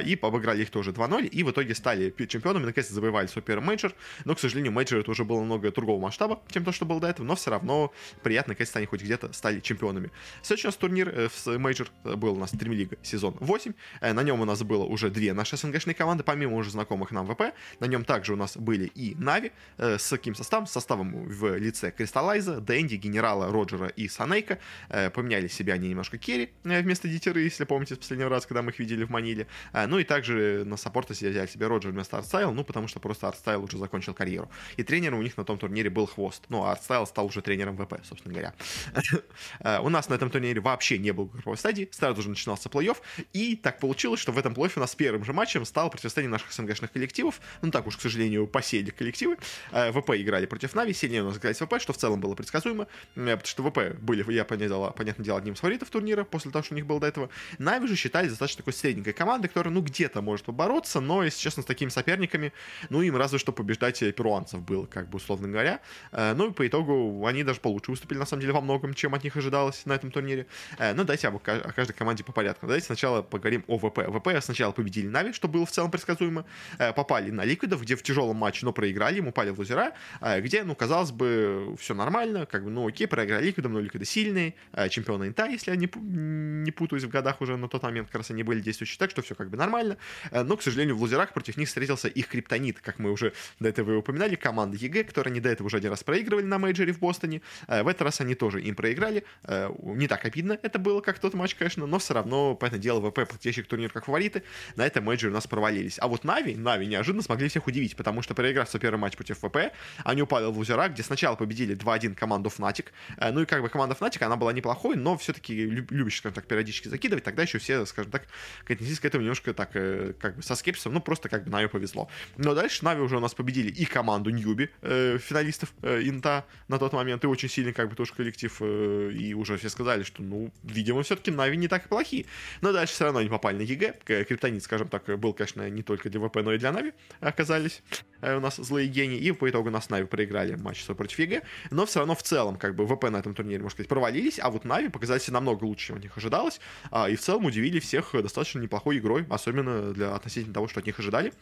И 0.04 0.18
обыграли 0.20 0.62
их 0.62 0.70
тоже 0.70 0.90
2-0, 0.92 1.26
и 1.26 1.42
в 1.42 1.50
итоге 1.50 1.74
стали 1.74 2.14
чемпионами, 2.26 2.66
наконец-то 2.66 2.94
завоевали 2.94 3.26
свой 3.26 3.42
первый 3.42 3.64
мейджор. 3.64 3.94
Но, 4.24 4.34
к 4.34 4.40
сожалению, 4.40 4.72
мейджор 4.72 5.00
это 5.00 5.10
уже 5.10 5.24
было 5.24 5.42
немного 5.42 5.72
другого 5.72 6.00
масштаба, 6.00 6.42
чем 6.50 6.64
то, 6.64 6.72
что 6.72 6.84
было 6.84 7.00
до 7.00 7.08
этого, 7.08 7.26
но 7.26 7.36
все 7.36 7.50
равно 7.50 7.92
приятно 8.22 8.49
наконец-то 8.50 8.78
они 8.78 8.86
хоть 8.86 9.02
где-то 9.02 9.32
стали 9.32 9.60
чемпионами. 9.60 10.10
Следующий 10.42 10.68
у 10.68 10.70
нас 10.70 10.76
турнир 10.76 11.08
э, 11.08 11.28
в 11.28 11.58
мейджор 11.58 11.88
э, 12.04 12.14
был 12.14 12.34
у 12.34 12.38
нас 12.38 12.50
Дримлига 12.50 12.96
сезон 13.02 13.36
8. 13.40 13.72
Э, 14.00 14.12
на 14.12 14.22
нем 14.22 14.40
у 14.40 14.44
нас 14.44 14.62
было 14.62 14.84
уже 14.84 15.10
две 15.10 15.32
наши 15.32 15.56
СНГшные 15.56 15.94
команды, 15.94 16.24
помимо 16.24 16.56
уже 16.56 16.70
знакомых 16.70 17.10
нам 17.10 17.26
ВП. 17.26 17.54
На 17.80 17.86
нем 17.86 18.04
также 18.04 18.34
у 18.34 18.36
нас 18.36 18.56
были 18.56 18.86
и 18.86 19.14
Нави 19.16 19.52
с 19.78 20.10
каким 20.10 20.34
составом? 20.34 20.66
С 20.66 20.72
составом 20.72 21.26
в 21.26 21.56
лице 21.56 21.90
Crystallize 21.90 22.49
а, 22.49 22.60
Дэнди, 22.60 22.96
Генерала, 22.96 23.50
Роджера 23.50 23.88
и 23.88 24.08
Санейка. 24.08 24.58
Поменяли 24.88 25.48
себя 25.48 25.74
они 25.74 25.88
немножко 25.88 26.18
carry 26.18 26.50
вместо 26.64 27.08
Дитя 27.08 27.28
Ра, 27.28 27.40
если 27.40 27.64
помните, 27.64 27.94
с 27.94 27.98
последнего 27.98 28.28
раза, 28.28 28.46
когда 28.48 28.62
мы 28.62 28.70
их 28.70 28.78
видели 28.78 29.04
в 29.04 29.10
Маниле. 29.10 29.46
Ну 29.72 29.98
и 29.98 30.04
также 30.04 30.64
на 30.66 30.76
саппорта 30.76 31.12
взяли 31.12 31.46
себе 31.46 31.66
Роджер 31.66 31.92
вместо 31.92 32.18
Artstyle, 32.18 32.52
ну 32.52 32.64
потому 32.64 32.88
что 32.88 33.00
просто 33.00 33.28
Artstyle 33.28 33.64
уже 33.64 33.78
закончил 33.78 34.14
карьеру. 34.14 34.50
И 34.76 34.82
тренером 34.82 35.18
у 35.18 35.22
них 35.22 35.36
на 35.36 35.44
том 35.44 35.58
турнире 35.58 35.90
был 35.90 36.06
Хвост. 36.06 36.44
Ну, 36.48 36.64
а 36.64 36.72
Artstyle 36.72 37.06
стал 37.06 37.26
уже 37.26 37.42
тренером 37.42 37.76
ВП, 37.76 38.00
собственно 38.04 38.34
говоря. 38.34 38.39
Э, 39.60 39.78
у 39.80 39.88
нас 39.88 40.08
на 40.08 40.14
этом 40.14 40.30
турнире 40.30 40.60
вообще 40.60 40.98
не 40.98 41.12
было 41.12 41.26
групповой 41.26 41.56
стадии, 41.56 41.88
сразу 41.92 42.22
же 42.22 42.28
начинался 42.28 42.68
плей-офф, 42.68 42.96
и 43.32 43.56
так 43.56 43.78
получилось, 43.78 44.20
что 44.20 44.32
в 44.32 44.38
этом 44.38 44.52
плей-оффе 44.52 44.72
у 44.76 44.80
нас 44.80 44.94
первым 44.94 45.24
же 45.24 45.32
матчем 45.32 45.64
стало 45.64 45.88
противостояние 45.88 46.30
наших 46.30 46.52
СНГшных 46.52 46.92
коллективов, 46.92 47.40
ну 47.62 47.70
так 47.70 47.86
уж, 47.86 47.96
к 47.96 48.00
сожалению, 48.00 48.46
посеяли 48.46 48.90
коллективы, 48.90 49.36
э, 49.72 49.92
ВП 49.92 50.10
играли 50.16 50.46
против 50.46 50.74
Нави, 50.74 50.92
сильнее 50.92 51.22
у 51.22 51.26
нас 51.26 51.38
играли 51.38 51.54
ВП, 51.54 51.80
что 51.80 51.92
в 51.92 51.96
целом 51.96 52.20
было 52.20 52.34
предсказуемо, 52.34 52.86
э, 53.16 53.36
потому 53.36 53.46
что 53.46 53.62
ВП 53.62 53.98
были, 54.00 54.30
я 54.32 54.44
понятно, 54.44 54.90
понятное 54.90 55.24
дело, 55.24 55.38
одним 55.38 55.54
из 55.54 55.60
фаворитов 55.60 55.90
турнира, 55.90 56.24
после 56.24 56.50
того, 56.50 56.62
что 56.62 56.74
у 56.74 56.76
них 56.76 56.86
было 56.86 57.00
до 57.00 57.06
этого. 57.06 57.30
Нави 57.58 57.86
же 57.86 57.96
считались 57.96 58.30
достаточно 58.30 58.58
такой 58.58 58.72
средненькой 58.72 59.12
командой, 59.12 59.48
которая, 59.48 59.72
ну, 59.72 59.82
где-то 59.82 60.22
может 60.22 60.46
побороться, 60.46 61.00
но, 61.00 61.22
если 61.22 61.40
честно, 61.40 61.62
с 61.62 61.66
такими 61.66 61.88
соперниками, 61.88 62.52
ну, 62.88 63.02
им 63.02 63.16
разве 63.16 63.38
что 63.38 63.52
побеждать 63.52 63.98
перуанцев 63.98 64.62
было, 64.62 64.86
как 64.86 65.08
бы, 65.08 65.16
условно 65.16 65.48
говоря. 65.48 65.80
Ну, 66.12 66.50
и 66.50 66.52
по 66.52 66.66
итогу 66.66 67.26
они 67.26 67.44
даже 67.44 67.60
получше 67.60 67.90
выступили, 67.90 68.18
на 68.18 68.26
самом 68.30 68.40
деле, 68.40 68.52
во 68.52 68.60
многом, 68.60 68.94
чем 68.94 69.14
от 69.14 69.24
них 69.24 69.36
ожидалось 69.36 69.84
на 69.86 69.94
этом 69.94 70.10
турнире. 70.10 70.46
Э, 70.78 70.94
но 70.94 71.04
давайте 71.04 71.28
об, 71.28 71.36
о 71.36 71.40
каждой 71.40 71.92
команде 71.92 72.24
по 72.24 72.32
порядку. 72.32 72.66
Давайте 72.66 72.86
сначала 72.86 73.22
поговорим 73.22 73.64
о 73.66 73.78
ВП. 73.78 73.98
ВП 74.08 74.28
сначала 74.40 74.72
победили 74.72 75.08
Нави, 75.08 75.32
что 75.32 75.48
было 75.48 75.66
в 75.66 75.70
целом 75.70 75.90
предсказуемо. 75.90 76.44
Э, 76.78 76.92
попали 76.92 77.30
на 77.30 77.44
Liquid 77.44 77.69
ов, 77.69 77.82
где 77.82 77.96
в 77.96 78.02
тяжелом 78.02 78.36
матче, 78.36 78.64
но 78.64 78.72
проиграли, 78.72 79.16
и 79.16 79.30
упали 79.30 79.50
в 79.50 79.58
лузера, 79.58 79.92
э, 80.20 80.40
где, 80.40 80.62
ну, 80.62 80.74
казалось 80.74 81.10
бы, 81.10 81.76
все 81.78 81.94
нормально, 81.94 82.46
как 82.46 82.64
бы, 82.64 82.70
ну, 82.70 82.86
окей, 82.86 83.06
проиграли 83.06 83.46
Liquid 83.46 83.63
ам, 83.63 83.72
но 83.72 83.80
Liquid 83.80 84.01
ы 84.01 84.04
сильные, 84.04 84.54
чемпионы 84.90 85.28
Инта, 85.28 85.46
если 85.46 85.70
я 85.70 85.76
не, 85.76 85.90
не 85.96 86.70
путаюсь 86.70 87.04
в 87.04 87.08
годах 87.08 87.40
уже 87.40 87.56
на 87.56 87.68
тот 87.68 87.82
момент, 87.82 88.08
как 88.08 88.16
раз 88.16 88.30
они 88.30 88.42
были 88.42 88.60
действующие, 88.60 88.98
так 88.98 89.10
что 89.10 89.22
все 89.22 89.34
как 89.34 89.50
бы 89.50 89.56
нормально. 89.56 89.96
Но, 90.32 90.56
к 90.56 90.62
сожалению, 90.62 90.96
в 90.96 91.00
лузерах 91.00 91.32
против 91.32 91.56
них 91.56 91.68
встретился 91.68 92.08
их 92.08 92.28
криптонит, 92.28 92.80
как 92.80 92.98
мы 92.98 93.10
уже 93.10 93.32
до 93.58 93.68
этого 93.68 93.92
и 93.92 93.94
упоминали, 93.96 94.34
команда 94.36 94.76
EG, 94.76 95.04
которая 95.04 95.32
не 95.32 95.40
до 95.40 95.48
этого 95.48 95.66
уже 95.66 95.78
один 95.78 95.90
раз 95.90 96.04
проигрывали 96.04 96.44
на 96.44 96.58
мейджоре 96.58 96.92
в 96.92 96.98
Бостоне. 96.98 97.42
В 97.66 97.88
этот 97.88 98.02
раз 98.02 98.19
они 98.20 98.34
тоже 98.34 98.60
им 98.60 98.74
проиграли. 98.74 99.24
Э, 99.44 99.70
не 99.82 100.08
так 100.08 100.24
обидно 100.24 100.58
это 100.62 100.78
было, 100.78 101.00
как 101.00 101.18
тот 101.18 101.34
матч, 101.34 101.54
конечно, 101.54 101.86
но 101.86 101.98
все 101.98 102.14
равно, 102.14 102.54
понятное 102.54 102.80
дело, 102.80 103.00
ВП, 103.00 103.26
подходящих 103.28 103.66
турнир 103.66 103.90
как 103.90 104.04
фавориты, 104.04 104.42
на 104.76 104.86
этом 104.86 105.04
мейджоре 105.04 105.30
у 105.30 105.34
нас 105.34 105.46
провалились. 105.46 105.98
А 106.00 106.08
вот 106.08 106.24
Нави, 106.24 106.54
Нави 106.54 106.86
неожиданно 106.86 107.22
смогли 107.22 107.48
всех 107.48 107.66
удивить, 107.66 107.96
потому 107.96 108.22
что 108.22 108.34
проиграв 108.34 108.68
свой 108.68 108.80
первый 108.80 108.98
матч 108.98 109.16
против 109.16 109.38
ВП, 109.38 109.72
они 110.04 110.22
упали 110.22 110.46
в 110.46 110.56
лузера, 110.56 110.88
где 110.88 111.02
сначала 111.02 111.36
победили 111.36 111.76
2-1 111.76 112.14
команду 112.14 112.50
Fnatic. 112.56 112.86
Э, 113.16 113.30
ну 113.32 113.42
и 113.42 113.46
как 113.46 113.62
бы 113.62 113.68
команда 113.68 113.96
Fnatic, 113.98 114.22
она 114.24 114.36
была 114.36 114.52
неплохой, 114.52 114.96
но 114.96 115.16
все-таки 115.16 115.54
любящая, 115.54 116.20
скажем 116.20 116.34
так, 116.34 116.46
периодически 116.46 116.88
закидывать. 116.88 117.24
Тогда 117.24 117.42
еще 117.42 117.58
все, 117.58 117.84
скажем 117.86 118.10
так, 118.10 118.26
отнеслись 118.68 119.00
к 119.00 119.04
этому 119.04 119.22
немножко 119.22 119.54
так, 119.54 119.72
как 119.72 120.36
бы 120.36 120.42
со 120.42 120.54
скепсисом, 120.54 120.94
ну 120.94 121.00
просто 121.00 121.28
как 121.28 121.44
бы 121.44 121.50
Нави 121.50 121.68
повезло. 121.68 122.08
Но 122.36 122.54
дальше 122.54 122.84
Нави 122.84 123.00
уже 123.00 123.16
у 123.16 123.20
нас 123.20 123.34
победили 123.34 123.70
и 123.70 123.84
команду 123.84 124.30
Newbee, 124.30 124.70
э, 124.82 125.18
финалистов 125.18 125.72
э, 125.82 126.02
Инта 126.02 126.44
на 126.68 126.78
тот 126.78 126.92
момент, 126.92 127.24
и 127.24 127.26
очень 127.26 127.48
сильный 127.48 127.72
как 127.72 127.88
бы 127.88 127.96
тоже 127.96 128.09
коллектив, 128.12 128.56
э, 128.60 129.12
и 129.12 129.34
уже 129.34 129.56
все 129.56 129.68
сказали, 129.68 130.02
что, 130.02 130.22
ну, 130.22 130.50
видимо, 130.62 131.02
все-таки 131.02 131.30
Нави 131.30 131.56
не 131.56 131.68
так 131.68 131.86
и 131.86 131.88
плохие. 131.88 132.26
Но 132.60 132.72
дальше 132.72 132.94
все 132.94 133.04
равно 133.04 133.20
они 133.20 133.28
попали 133.28 133.56
на 133.56 133.62
EG. 133.62 133.94
Криптонит, 134.04 134.62
скажем 134.62 134.88
так, 134.88 135.04
был, 135.18 135.32
конечно, 135.32 135.68
не 135.68 135.82
только 135.82 136.10
для 136.10 136.20
ВП, 136.20 136.36
но 136.36 136.52
и 136.52 136.58
для 136.58 136.72
Нави 136.72 136.92
оказались 137.20 137.82
э, 137.90 138.09
у 138.22 138.40
нас 138.40 138.56
злые 138.56 138.88
гении, 138.88 139.18
и 139.18 139.32
по 139.32 139.48
итогу 139.48 139.70
нас 139.70 139.90
Нави 139.90 140.06
проиграли 140.06 140.56
матч 140.56 140.84
против 140.84 141.18
EG, 141.18 141.42
но 141.70 141.86
все 141.86 142.00
равно 142.00 142.14
в 142.14 142.22
целом, 142.22 142.56
как 142.56 142.74
бы, 142.74 142.86
ВП 142.86 143.10
на 143.10 143.18
этом 143.18 143.34
турнире, 143.34 143.58
можно 143.62 143.70
сказать, 143.70 143.88
провалились, 143.88 144.38
а 144.38 144.50
вот 144.50 144.64
Нави 144.64 144.88
показали 144.88 145.18
себя 145.18 145.34
намного 145.34 145.64
лучше, 145.64 145.88
чем 145.88 145.96
от 145.96 146.02
них 146.02 146.16
ожидалось, 146.16 146.60
а, 146.90 147.08
и 147.08 147.16
в 147.16 147.20
целом 147.20 147.44
удивили 147.44 147.80
всех 147.80 148.10
достаточно 148.12 148.58
неплохой 148.58 148.98
игрой, 148.98 149.26
особенно 149.30 149.92
для 149.92 150.14
относительно 150.14 150.54
того, 150.54 150.68
что 150.68 150.80
от 150.80 150.86
них 150.86 150.98
ожидали. 150.98 151.32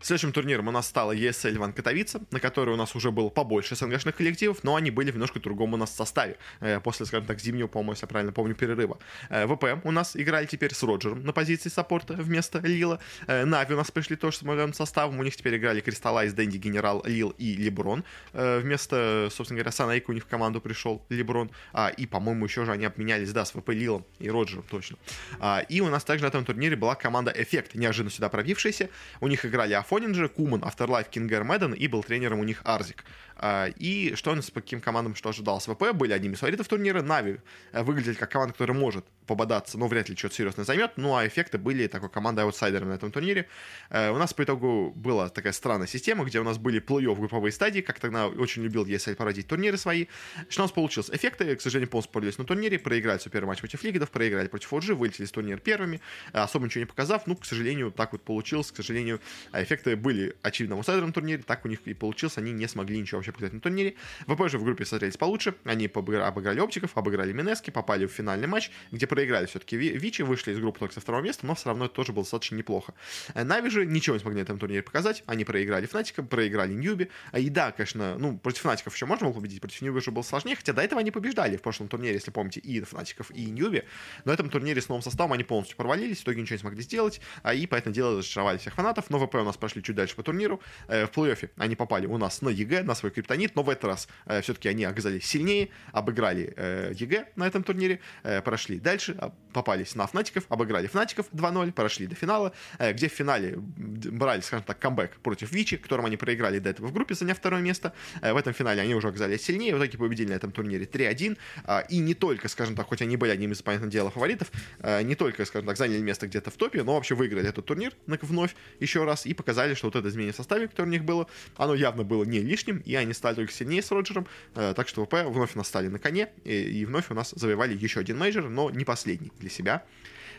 Следующим 0.00 0.32
турниром 0.32 0.68
у 0.68 0.70
нас 0.70 0.86
стала 0.86 1.16
ESL 1.16 1.58
One 1.58 1.72
Катовице, 1.72 2.20
на 2.30 2.38
которой 2.38 2.70
у 2.70 2.76
нас 2.76 2.94
уже 2.94 3.10
было 3.10 3.30
побольше 3.30 3.74
СНГшных 3.76 4.14
коллективов, 4.14 4.62
но 4.62 4.76
они 4.76 4.90
были 4.90 5.10
в 5.10 5.14
немножко 5.14 5.40
другом 5.40 5.72
у 5.74 5.76
нас 5.76 5.94
составе. 5.94 6.36
Э, 6.60 6.80
после, 6.80 7.06
скажем 7.06 7.26
так, 7.26 7.40
зимнего, 7.40 7.66
по-моему, 7.66 7.92
если 7.92 8.04
я 8.04 8.08
правильно 8.08 8.32
помню, 8.32 8.54
перерыва. 8.54 8.98
Э, 9.30 9.46
ВП 9.46 9.80
у 9.84 9.90
нас 9.90 10.14
играли 10.14 10.46
теперь 10.46 10.74
с 10.74 10.82
Роджером 10.82 11.24
на 11.24 11.32
позиции 11.32 11.70
саппорта 11.70 12.12
вместо 12.12 12.58
Lil 12.58 12.83
а. 12.83 13.00
Э, 13.26 13.44
Нави 13.44 13.74
у 13.74 13.76
нас 13.76 13.90
пришли 13.90 14.16
тоже 14.16 14.36
с 14.36 14.42
моим 14.42 14.74
составом. 14.74 15.18
У 15.18 15.22
них 15.22 15.34
теперь 15.34 15.56
играли 15.56 15.80
Crystallize, 16.16 16.32
Dendi, 16.32 16.56
GeneRaL, 16.58 17.02
Lil 17.04 17.34
и 17.38 17.54
LeBron. 17.54 18.04
Вместо, 18.32 19.28
собственно 19.30 19.58
говоря, 19.58 19.72
SoNNeikO 19.72 20.10
у 20.10 20.14
них 20.14 20.24
в 20.24 20.26
команду 20.26 20.60
пришел 20.60 21.02
LeBron. 21.10 21.50
А, 21.72 21.88
и, 21.88 22.06
по-моему, 22.06 22.46
еще 22.46 22.64
же 22.64 22.72
они 22.72 22.84
обменялись, 22.84 23.32
да, 23.32 23.44
с 23.44 23.50
ВП 23.52 23.70
Лилом 23.70 24.04
и 24.18 24.30
Роджером, 24.30 24.64
точно. 24.70 24.96
А, 25.38 25.60
и 25.68 25.80
у 25.80 25.88
нас 25.88 26.04
также 26.04 26.24
на 26.24 26.28
этом 26.28 26.44
турнире 26.44 26.76
была 26.76 26.94
команда 26.94 27.32
Эффект, 27.36 27.74
неожиданно 27.74 28.10
сюда 28.10 28.28
пробившаяся. 28.28 28.88
У 29.20 29.28
них 29.28 29.44
играли 29.44 29.74
Afoninje, 29.74 30.28
Куман, 30.28 30.62
Afterlife, 30.62 31.08
KingR, 31.10 31.44
Maden, 31.44 31.74
и 31.74 31.86
был 31.88 32.02
тренером 32.02 32.40
у 32.40 32.44
них 32.44 32.62
ArsZeeqq. 32.64 33.04
А, 33.38 33.66
и 33.66 34.14
что 34.14 34.32
у 34.32 34.36
по 34.36 34.60
каким 34.60 34.80
командам 34.80 35.14
что 35.14 35.28
ожидалось? 35.28 35.66
ВП 35.66 35.92
были 35.92 36.12
одними 36.12 36.34
из 36.34 36.38
фаворитов 36.38 36.68
турнира, 36.68 37.02
Нави 37.02 37.38
э, 37.72 37.82
выглядели 37.82 38.14
как 38.14 38.30
команда, 38.30 38.52
которая 38.54 38.76
может 38.76 39.04
пободаться, 39.26 39.76
но 39.78 39.88
вряд 39.88 40.08
ли 40.08 40.16
что-то 40.16 40.34
серьезное 40.34 40.64
займет. 40.64 40.92
Ну 40.96 41.16
а 41.16 41.26
эффекты 41.26 41.58
были 41.58 41.86
такой 41.86 42.08
командой 42.08 42.44
аутсайдером 42.44 42.88
на 42.88 42.94
этом 42.94 43.10
турнире. 43.12 43.48
Э, 43.90 44.10
у 44.10 44.16
нас 44.16 44.32
по 44.32 44.42
итогу 44.42 44.92
была 44.96 45.28
такая 45.28 45.52
странная 45.52 45.86
система, 45.86 46.24
где 46.24 46.40
у 46.40 46.44
нас 46.44 46.56
были 46.58 46.80
плей-офф 46.80 47.16
групповые 47.18 47.52
стадии, 47.52 47.80
как 47.80 48.00
тогда 48.00 48.28
очень 48.28 48.62
любил 48.62 48.86
ESL 48.86 49.16
проводить 49.16 49.46
турниры 49.46 49.76
свои. 49.76 50.06
Что 50.48 50.62
у 50.62 50.64
нас 50.64 50.72
получилось? 50.72 51.10
Эффекты, 51.12 51.56
к 51.56 51.60
сожалению, 51.60 51.90
полностью 51.90 52.12
порылись 52.12 52.38
на 52.38 52.44
турнире, 52.44 52.78
проиграли 52.78 53.18
свой 53.18 53.32
первый 53.32 53.48
матч 53.48 53.60
против 53.60 53.82
Лигидов, 53.84 54.10
проиграли 54.10 54.48
против 54.48 54.72
OG, 54.72 54.94
вылетели 54.94 55.26
из 55.26 55.30
турнира 55.30 55.58
первыми, 55.58 56.00
э, 56.32 56.38
особо 56.38 56.64
ничего 56.64 56.80
не 56.80 56.86
показав. 56.86 57.26
Ну, 57.26 57.36
к 57.36 57.44
сожалению, 57.44 57.90
так 57.90 58.12
вот 58.12 58.22
получилось. 58.22 58.72
К 58.72 58.76
сожалению, 58.76 59.20
эффекты 59.52 59.96
были 59.96 60.36
очевидно 60.42 60.76
аутсайдером 60.76 61.12
турнире, 61.12 61.42
так 61.42 61.64
у 61.64 61.68
них 61.68 61.80
и 61.84 61.94
получилось, 61.94 62.38
они 62.38 62.52
не 62.52 62.66
смогли 62.66 62.98
ничего 62.98 63.20
вообще 63.26 63.32
показать 63.32 63.52
на 63.52 63.60
турнире. 63.60 63.94
ВП 64.26 64.48
же 64.48 64.58
в 64.58 64.64
группе 64.64 64.84
смотрелись 64.84 65.16
получше. 65.16 65.54
Они 65.64 65.86
обыграли 65.86 66.60
оптиков, 66.60 66.96
обыграли 66.96 67.32
Минески, 67.32 67.70
попали 67.70 68.06
в 68.06 68.12
финальный 68.12 68.46
матч, 68.46 68.70
где 68.92 69.06
проиграли 69.06 69.46
все-таки 69.46 69.76
Вичи, 69.76 70.22
вышли 70.22 70.52
из 70.52 70.58
группы 70.58 70.78
только 70.78 70.94
со 70.94 71.00
второго 71.00 71.22
места, 71.22 71.46
но 71.46 71.54
все 71.54 71.68
равно 71.68 71.86
это 71.86 71.94
тоже 71.94 72.12
было 72.12 72.24
достаточно 72.24 72.56
неплохо. 72.56 72.94
Э, 73.34 73.44
Нави 73.44 73.70
же 73.70 73.86
ничего 73.86 74.16
не 74.16 74.20
смогли 74.20 74.40
на 74.40 74.44
этом 74.44 74.58
турнире 74.58 74.82
показать. 74.82 75.22
Они 75.26 75.44
проиграли 75.44 75.86
Фнатикам, 75.86 76.26
проиграли 76.26 76.72
Ньюби. 76.72 77.10
А 77.32 77.38
и 77.38 77.48
да, 77.48 77.72
конечно, 77.72 78.16
ну, 78.18 78.38
против 78.38 78.62
Фнатиков 78.62 78.94
еще 78.94 79.06
можно 79.06 79.26
было 79.26 79.34
победить, 79.34 79.60
против 79.60 79.82
Ньюби 79.82 79.98
уже 79.98 80.10
было 80.10 80.22
сложнее, 80.22 80.56
хотя 80.56 80.72
до 80.72 80.82
этого 80.82 81.00
они 81.00 81.10
побеждали 81.10 81.56
в 81.56 81.62
прошлом 81.62 81.88
турнире, 81.88 82.14
если 82.14 82.30
помните, 82.30 82.60
и 82.60 82.80
Фнатиков, 82.80 83.30
и 83.30 83.46
Ньюби. 83.46 83.82
В 84.24 84.30
этом 84.30 84.50
турнире 84.50 84.80
с 84.80 84.88
новым 84.88 85.02
составом 85.02 85.32
они 85.32 85.44
полностью 85.44 85.76
провалились, 85.76 86.18
в 86.18 86.22
итоге 86.22 86.42
ничего 86.42 86.54
не 86.54 86.60
смогли 86.60 86.82
сделать, 86.82 87.20
а 87.42 87.54
и 87.54 87.66
понятное 87.66 87.94
дело 87.94 88.18
разочаровали 88.18 88.58
всех 88.58 88.74
фанатов. 88.74 89.10
Но 89.10 89.18
ВП 89.18 89.36
у 89.36 89.44
нас 89.44 89.56
прошли 89.56 89.82
чуть 89.82 89.96
дальше 89.96 90.16
по 90.16 90.22
турниру. 90.22 90.60
Э, 90.88 91.06
в 91.06 91.10
плей-оффе 91.10 91.50
они 91.56 91.76
попали 91.76 92.06
у 92.06 92.18
нас 92.18 92.42
на 92.42 92.48
EG, 92.48 92.82
на 92.82 92.94
свой 92.94 93.10
криптонит, 93.16 93.56
но 93.56 93.62
в 93.62 93.70
этот 93.70 93.84
раз 93.84 94.08
э, 94.26 94.40
все-таки 94.42 94.68
они 94.68 94.84
оказались 94.84 95.24
сильнее, 95.26 95.70
обыграли 95.92 96.52
э, 96.56 96.92
EG 96.94 97.26
на 97.36 97.46
этом 97.46 97.62
турнире, 97.62 98.00
э, 98.22 98.42
прошли 98.42 98.78
дальше, 98.78 99.16
а, 99.18 99.32
попались 99.52 99.94
на 99.94 100.06
Фнатиков, 100.06 100.44
обыграли 100.48 100.86
Фнатиков 100.86 101.26
2-0, 101.32 101.72
прошли 101.72 102.06
до 102.06 102.14
финала, 102.14 102.52
э, 102.78 102.92
где 102.92 103.08
в 103.08 103.12
финале 103.12 103.54
брали, 103.56 104.40
скажем 104.42 104.64
так, 104.64 104.78
камбэк 104.78 105.18
против 105.22 105.52
Vici, 105.52 105.76
которым 105.76 106.06
они 106.06 106.16
проиграли 106.16 106.58
до 106.58 106.70
этого 106.70 106.88
в 106.88 106.92
группе, 106.92 107.14
заняв 107.14 107.38
второе 107.38 107.62
место. 107.62 107.92
Э, 108.22 108.32
в 108.32 108.36
этом 108.36 108.52
финале 108.52 108.82
они 108.82 108.94
уже 108.94 109.08
оказались 109.08 109.42
сильнее, 109.42 109.74
в 109.74 109.78
итоге 109.78 109.98
победили 109.98 110.28
на 110.28 110.34
этом 110.34 110.52
турнире 110.52 110.84
3-1. 110.84 111.38
Э, 111.64 111.82
и 111.88 111.98
не 111.98 112.14
только, 112.14 112.48
скажем 112.48 112.76
так, 112.76 112.86
хоть 112.86 113.02
они 113.02 113.16
были 113.16 113.30
одним 113.30 113.52
из, 113.52 113.62
понятное 113.62 113.90
дело, 113.90 114.10
фаворитов, 114.10 114.50
э, 114.80 115.02
не 115.02 115.14
только, 115.14 115.44
скажем 115.44 115.66
так, 115.66 115.76
заняли 115.76 116.00
место 116.00 116.26
где-то 116.26 116.50
в 116.50 116.56
топе, 116.56 116.82
но 116.82 116.94
вообще 116.94 117.14
выиграли 117.14 117.48
этот 117.48 117.64
турнир 117.64 117.92
вновь 118.06 118.54
еще 118.80 119.04
раз 119.04 119.26
и 119.26 119.34
показали, 119.34 119.74
что 119.74 119.86
вот 119.86 119.96
это 119.96 120.08
изменение 120.08 120.32
в 120.32 120.36
составе, 120.36 120.68
которое 120.68 120.88
у 120.88 120.92
них 120.92 121.04
было, 121.04 121.26
оно 121.56 121.74
явно 121.74 122.04
было 122.04 122.24
не 122.24 122.40
лишним, 122.40 122.78
и 122.78 122.94
они 122.94 123.05
стали 123.14 123.34
только 123.34 123.52
сильнее 123.52 123.82
с 123.82 123.90
Роджером, 123.90 124.26
э, 124.54 124.74
так 124.74 124.88
что 124.88 125.04
ВП 125.04 125.14
вновь 125.24 125.54
у 125.54 125.58
нас 125.58 125.68
стали 125.68 125.88
на 125.88 125.98
коне, 125.98 126.30
и 126.44 126.84
вновь 126.86 127.10
у 127.10 127.14
нас 127.14 127.32
завоевали 127.36 127.76
еще 127.76 128.00
один 128.00 128.18
мейджор, 128.18 128.48
но 128.48 128.70
не 128.70 128.84
последний 128.84 129.32
для 129.38 129.50
себя. 129.50 129.84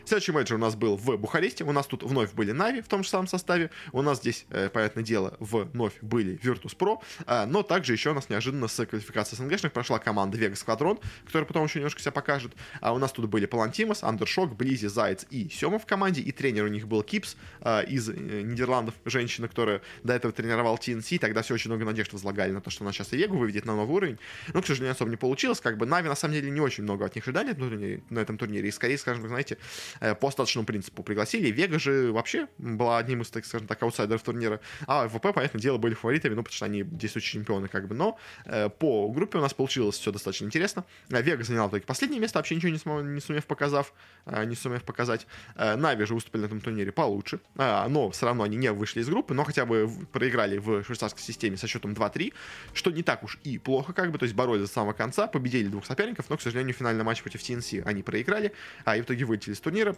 Следующий 0.08 0.32
мейджор 0.32 0.56
у 0.56 0.60
нас 0.60 0.74
был 0.74 0.96
в 0.96 1.18
Бухаресте. 1.18 1.64
У 1.64 1.72
нас 1.72 1.86
тут 1.86 2.02
вновь 2.02 2.32
были 2.32 2.52
Нави 2.52 2.80
в 2.80 2.88
том 2.88 3.02
же 3.02 3.10
самом 3.10 3.26
составе. 3.26 3.70
У 3.92 4.00
нас 4.00 4.20
здесь, 4.20 4.46
э, 4.48 4.70
понятное 4.70 5.04
дело, 5.04 5.36
вновь 5.38 5.92
были 6.00 6.40
Virtus.pro. 6.42 7.02
Э, 7.26 7.44
но 7.44 7.62
также 7.62 7.92
еще 7.92 8.12
у 8.12 8.14
нас 8.14 8.30
неожиданно 8.30 8.68
с 8.68 8.86
квалификацией 8.86 9.36
СНГшных 9.36 9.70
прошла 9.70 9.98
команда 9.98 10.38
Vegas 10.38 10.64
Squadron, 10.64 10.98
которая 11.26 11.46
потом 11.46 11.64
еще 11.64 11.80
немножко 11.80 12.00
себя 12.00 12.12
покажет. 12.12 12.54
А 12.80 12.94
у 12.94 12.98
нас 12.98 13.12
тут 13.12 13.26
были 13.26 13.44
Palantimos, 13.44 14.02
UnderShock, 14.02 14.56
Blizzy, 14.56 14.86
Заяц 14.86 15.26
и 15.28 15.50
Сема 15.50 15.78
в 15.78 15.84
команде. 15.84 16.22
И 16.22 16.32
тренер 16.32 16.64
у 16.64 16.68
них 16.68 16.88
был 16.88 17.02
Кипс 17.02 17.36
э, 17.60 17.84
из 17.84 18.08
э, 18.08 18.14
Нидерландов, 18.14 18.94
женщина, 19.04 19.46
которая 19.46 19.82
до 20.04 20.14
этого 20.14 20.32
тренировал 20.32 20.76
TNC. 20.76 21.18
Тогда 21.18 21.42
все 21.42 21.52
очень 21.52 21.70
много 21.70 21.84
надежд 21.84 22.14
возлагали 22.14 22.50
на 22.50 22.62
то, 22.62 22.70
что 22.70 22.82
она 22.82 22.94
сейчас 22.94 23.12
и 23.12 23.18
Вегу 23.18 23.36
выведет 23.36 23.66
на 23.66 23.76
новый 23.76 23.94
уровень. 23.94 24.18
Но, 24.54 24.62
к 24.62 24.66
сожалению, 24.66 24.92
особо 24.92 25.10
не 25.10 25.18
получилось. 25.18 25.60
Как 25.60 25.76
бы 25.76 25.84
Нави, 25.84 26.08
на 26.08 26.16
самом 26.16 26.32
деле, 26.32 26.50
не 26.50 26.62
очень 26.62 26.84
много 26.84 27.04
от 27.04 27.14
них 27.14 27.28
ожидали 27.28 28.02
на 28.08 28.20
этом 28.20 28.38
турнире. 28.38 28.70
И 28.70 28.72
скорее, 28.72 28.96
скажем, 28.96 29.28
знаете, 29.28 29.58
по 30.20 30.28
остаточному 30.28 30.66
принципу 30.66 31.02
пригласили. 31.02 31.48
Вега 31.50 31.78
же 31.78 32.12
вообще 32.12 32.48
была 32.58 32.98
одним 32.98 33.22
из, 33.22 33.30
так 33.30 33.44
скажем 33.44 33.66
так, 33.66 33.82
аутсайдеров 33.82 34.22
турнира. 34.22 34.60
А 34.86 35.08
ВП, 35.08 35.32
понятное 35.34 35.60
дело, 35.60 35.78
были 35.78 35.94
фаворитами, 35.94 36.34
ну, 36.34 36.42
потому 36.42 36.54
что 36.54 36.66
они 36.66 36.82
действующие 36.82 37.40
чемпионы, 37.40 37.68
как 37.68 37.88
бы. 37.88 37.94
Но 37.94 38.18
э, 38.44 38.68
по 38.68 39.08
группе 39.10 39.38
у 39.38 39.40
нас 39.40 39.54
получилось 39.54 39.96
все 39.98 40.12
достаточно 40.12 40.44
интересно. 40.46 40.84
Э, 41.10 41.22
Вега 41.22 41.44
заняла 41.44 41.68
только 41.68 41.86
последнее 41.86 42.20
место, 42.20 42.38
вообще 42.38 42.54
ничего 42.56 42.70
не, 42.72 42.78
см- 42.78 43.14
не 43.14 43.20
сумев 43.20 43.46
показав, 43.46 43.92
э, 44.26 44.44
не 44.44 44.54
сумев 44.54 44.82
показать. 44.84 45.26
Э, 45.56 45.76
Нави 45.76 46.04
же 46.04 46.14
выступили 46.14 46.42
на 46.42 46.46
этом 46.46 46.60
турнире 46.60 46.92
получше, 46.92 47.40
э, 47.56 47.86
но 47.88 48.10
все 48.10 48.26
равно 48.26 48.44
они 48.44 48.56
не 48.56 48.72
вышли 48.72 49.00
из 49.00 49.08
группы, 49.08 49.34
но 49.34 49.44
хотя 49.44 49.66
бы 49.66 49.90
проиграли 50.12 50.58
в 50.58 50.84
швейцарской 50.84 51.22
системе 51.22 51.56
со 51.56 51.66
счетом 51.66 51.92
2-3, 51.92 52.32
что 52.74 52.90
не 52.90 53.02
так 53.02 53.22
уж 53.22 53.38
и 53.44 53.58
плохо, 53.58 53.92
как 53.92 54.10
бы, 54.10 54.18
то 54.18 54.24
есть 54.24 54.34
боролись 54.34 54.62
до 54.62 54.68
самого 54.68 54.92
конца, 54.92 55.26
победили 55.26 55.68
двух 55.68 55.86
соперников, 55.86 56.26
но, 56.30 56.36
к 56.36 56.42
сожалению, 56.42 56.74
финальный 56.74 57.04
матч 57.04 57.22
против 57.22 57.40
TNC 57.40 57.82
они 57.84 58.02
проиграли, 58.02 58.52
а 58.84 58.96
и 58.96 59.00
в 59.00 59.04
итоге 59.04 59.24
вылетели 59.24 59.54
из 59.54 59.60
турнира 59.60 59.87
мира 59.88 59.96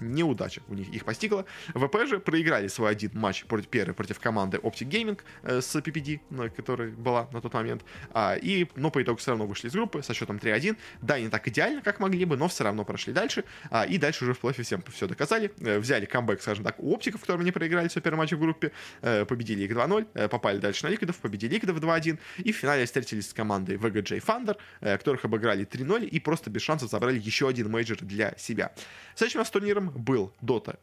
неудача 0.00 0.62
у 0.68 0.74
них 0.74 0.88
их 0.88 1.04
постигла. 1.04 1.44
ВП 1.74 2.06
же 2.06 2.18
проиграли 2.20 2.68
свой 2.68 2.90
один 2.90 3.10
матч 3.14 3.44
против, 3.44 3.68
первый 3.68 3.94
против 3.94 4.20
команды 4.20 4.58
Optic 4.58 4.88
Gaming 4.88 5.18
э, 5.42 5.60
с 5.60 5.76
PPD, 5.76 6.50
которая 6.56 6.90
была 6.90 7.28
на 7.32 7.40
тот 7.40 7.52
момент, 7.54 7.84
а, 8.12 8.34
и, 8.34 8.66
но 8.76 8.90
по 8.90 9.02
итогу 9.02 9.18
все 9.18 9.30
равно 9.32 9.46
вышли 9.46 9.68
из 9.68 9.72
группы 9.72 10.02
со 10.02 10.14
счетом 10.14 10.36
3-1. 10.36 10.76
Да, 11.02 11.18
не 11.18 11.28
так 11.28 11.46
идеально, 11.48 11.82
как 11.82 12.00
могли 12.00 12.24
бы, 12.24 12.36
но 12.36 12.48
все 12.48 12.64
равно 12.64 12.84
прошли 12.84 13.12
дальше, 13.12 13.44
а, 13.70 13.84
и 13.84 13.98
дальше 13.98 14.24
уже 14.24 14.34
в 14.34 14.38
плей 14.38 14.52
всем 14.52 14.82
все 14.92 15.06
доказали. 15.06 15.52
Э, 15.60 15.78
взяли 15.78 16.06
камбэк, 16.06 16.42
скажем 16.42 16.64
так, 16.64 16.78
у 16.78 16.92
Оптиков, 16.92 17.20
которым 17.20 17.44
не 17.44 17.52
проиграли 17.52 17.88
свой 17.88 18.02
первый 18.02 18.18
матч 18.18 18.32
в 18.32 18.38
группе, 18.38 18.72
э, 19.02 19.24
победили 19.24 19.62
их 19.62 19.72
2-0, 19.72 20.06
э, 20.14 20.28
попали 20.28 20.58
дальше 20.58 20.86
на 20.86 20.90
Ликвидов, 20.90 21.16
победили 21.16 21.54
Ликвидов 21.54 21.78
2-1, 21.78 22.18
и 22.38 22.52
в 22.52 22.56
финале 22.56 22.84
встретились 22.84 23.30
с 23.30 23.34
командой 23.34 23.76
VGJ 23.76 24.22
Thunder, 24.24 24.56
э, 24.80 24.98
которых 24.98 25.24
обыграли 25.24 25.64
3-0 25.64 26.04
и 26.04 26.20
просто 26.20 26.50
без 26.50 26.62
шансов 26.62 26.90
забрали 26.90 27.18
еще 27.18 27.48
один 27.48 27.70
мейджор 27.70 27.98
для 27.98 28.34
себя. 28.36 28.72
Следующим 29.14 29.40
у 29.40 29.42
нас 29.42 29.50
турниром 29.50 29.89
был 29.94 30.30
Dota 30.42 30.76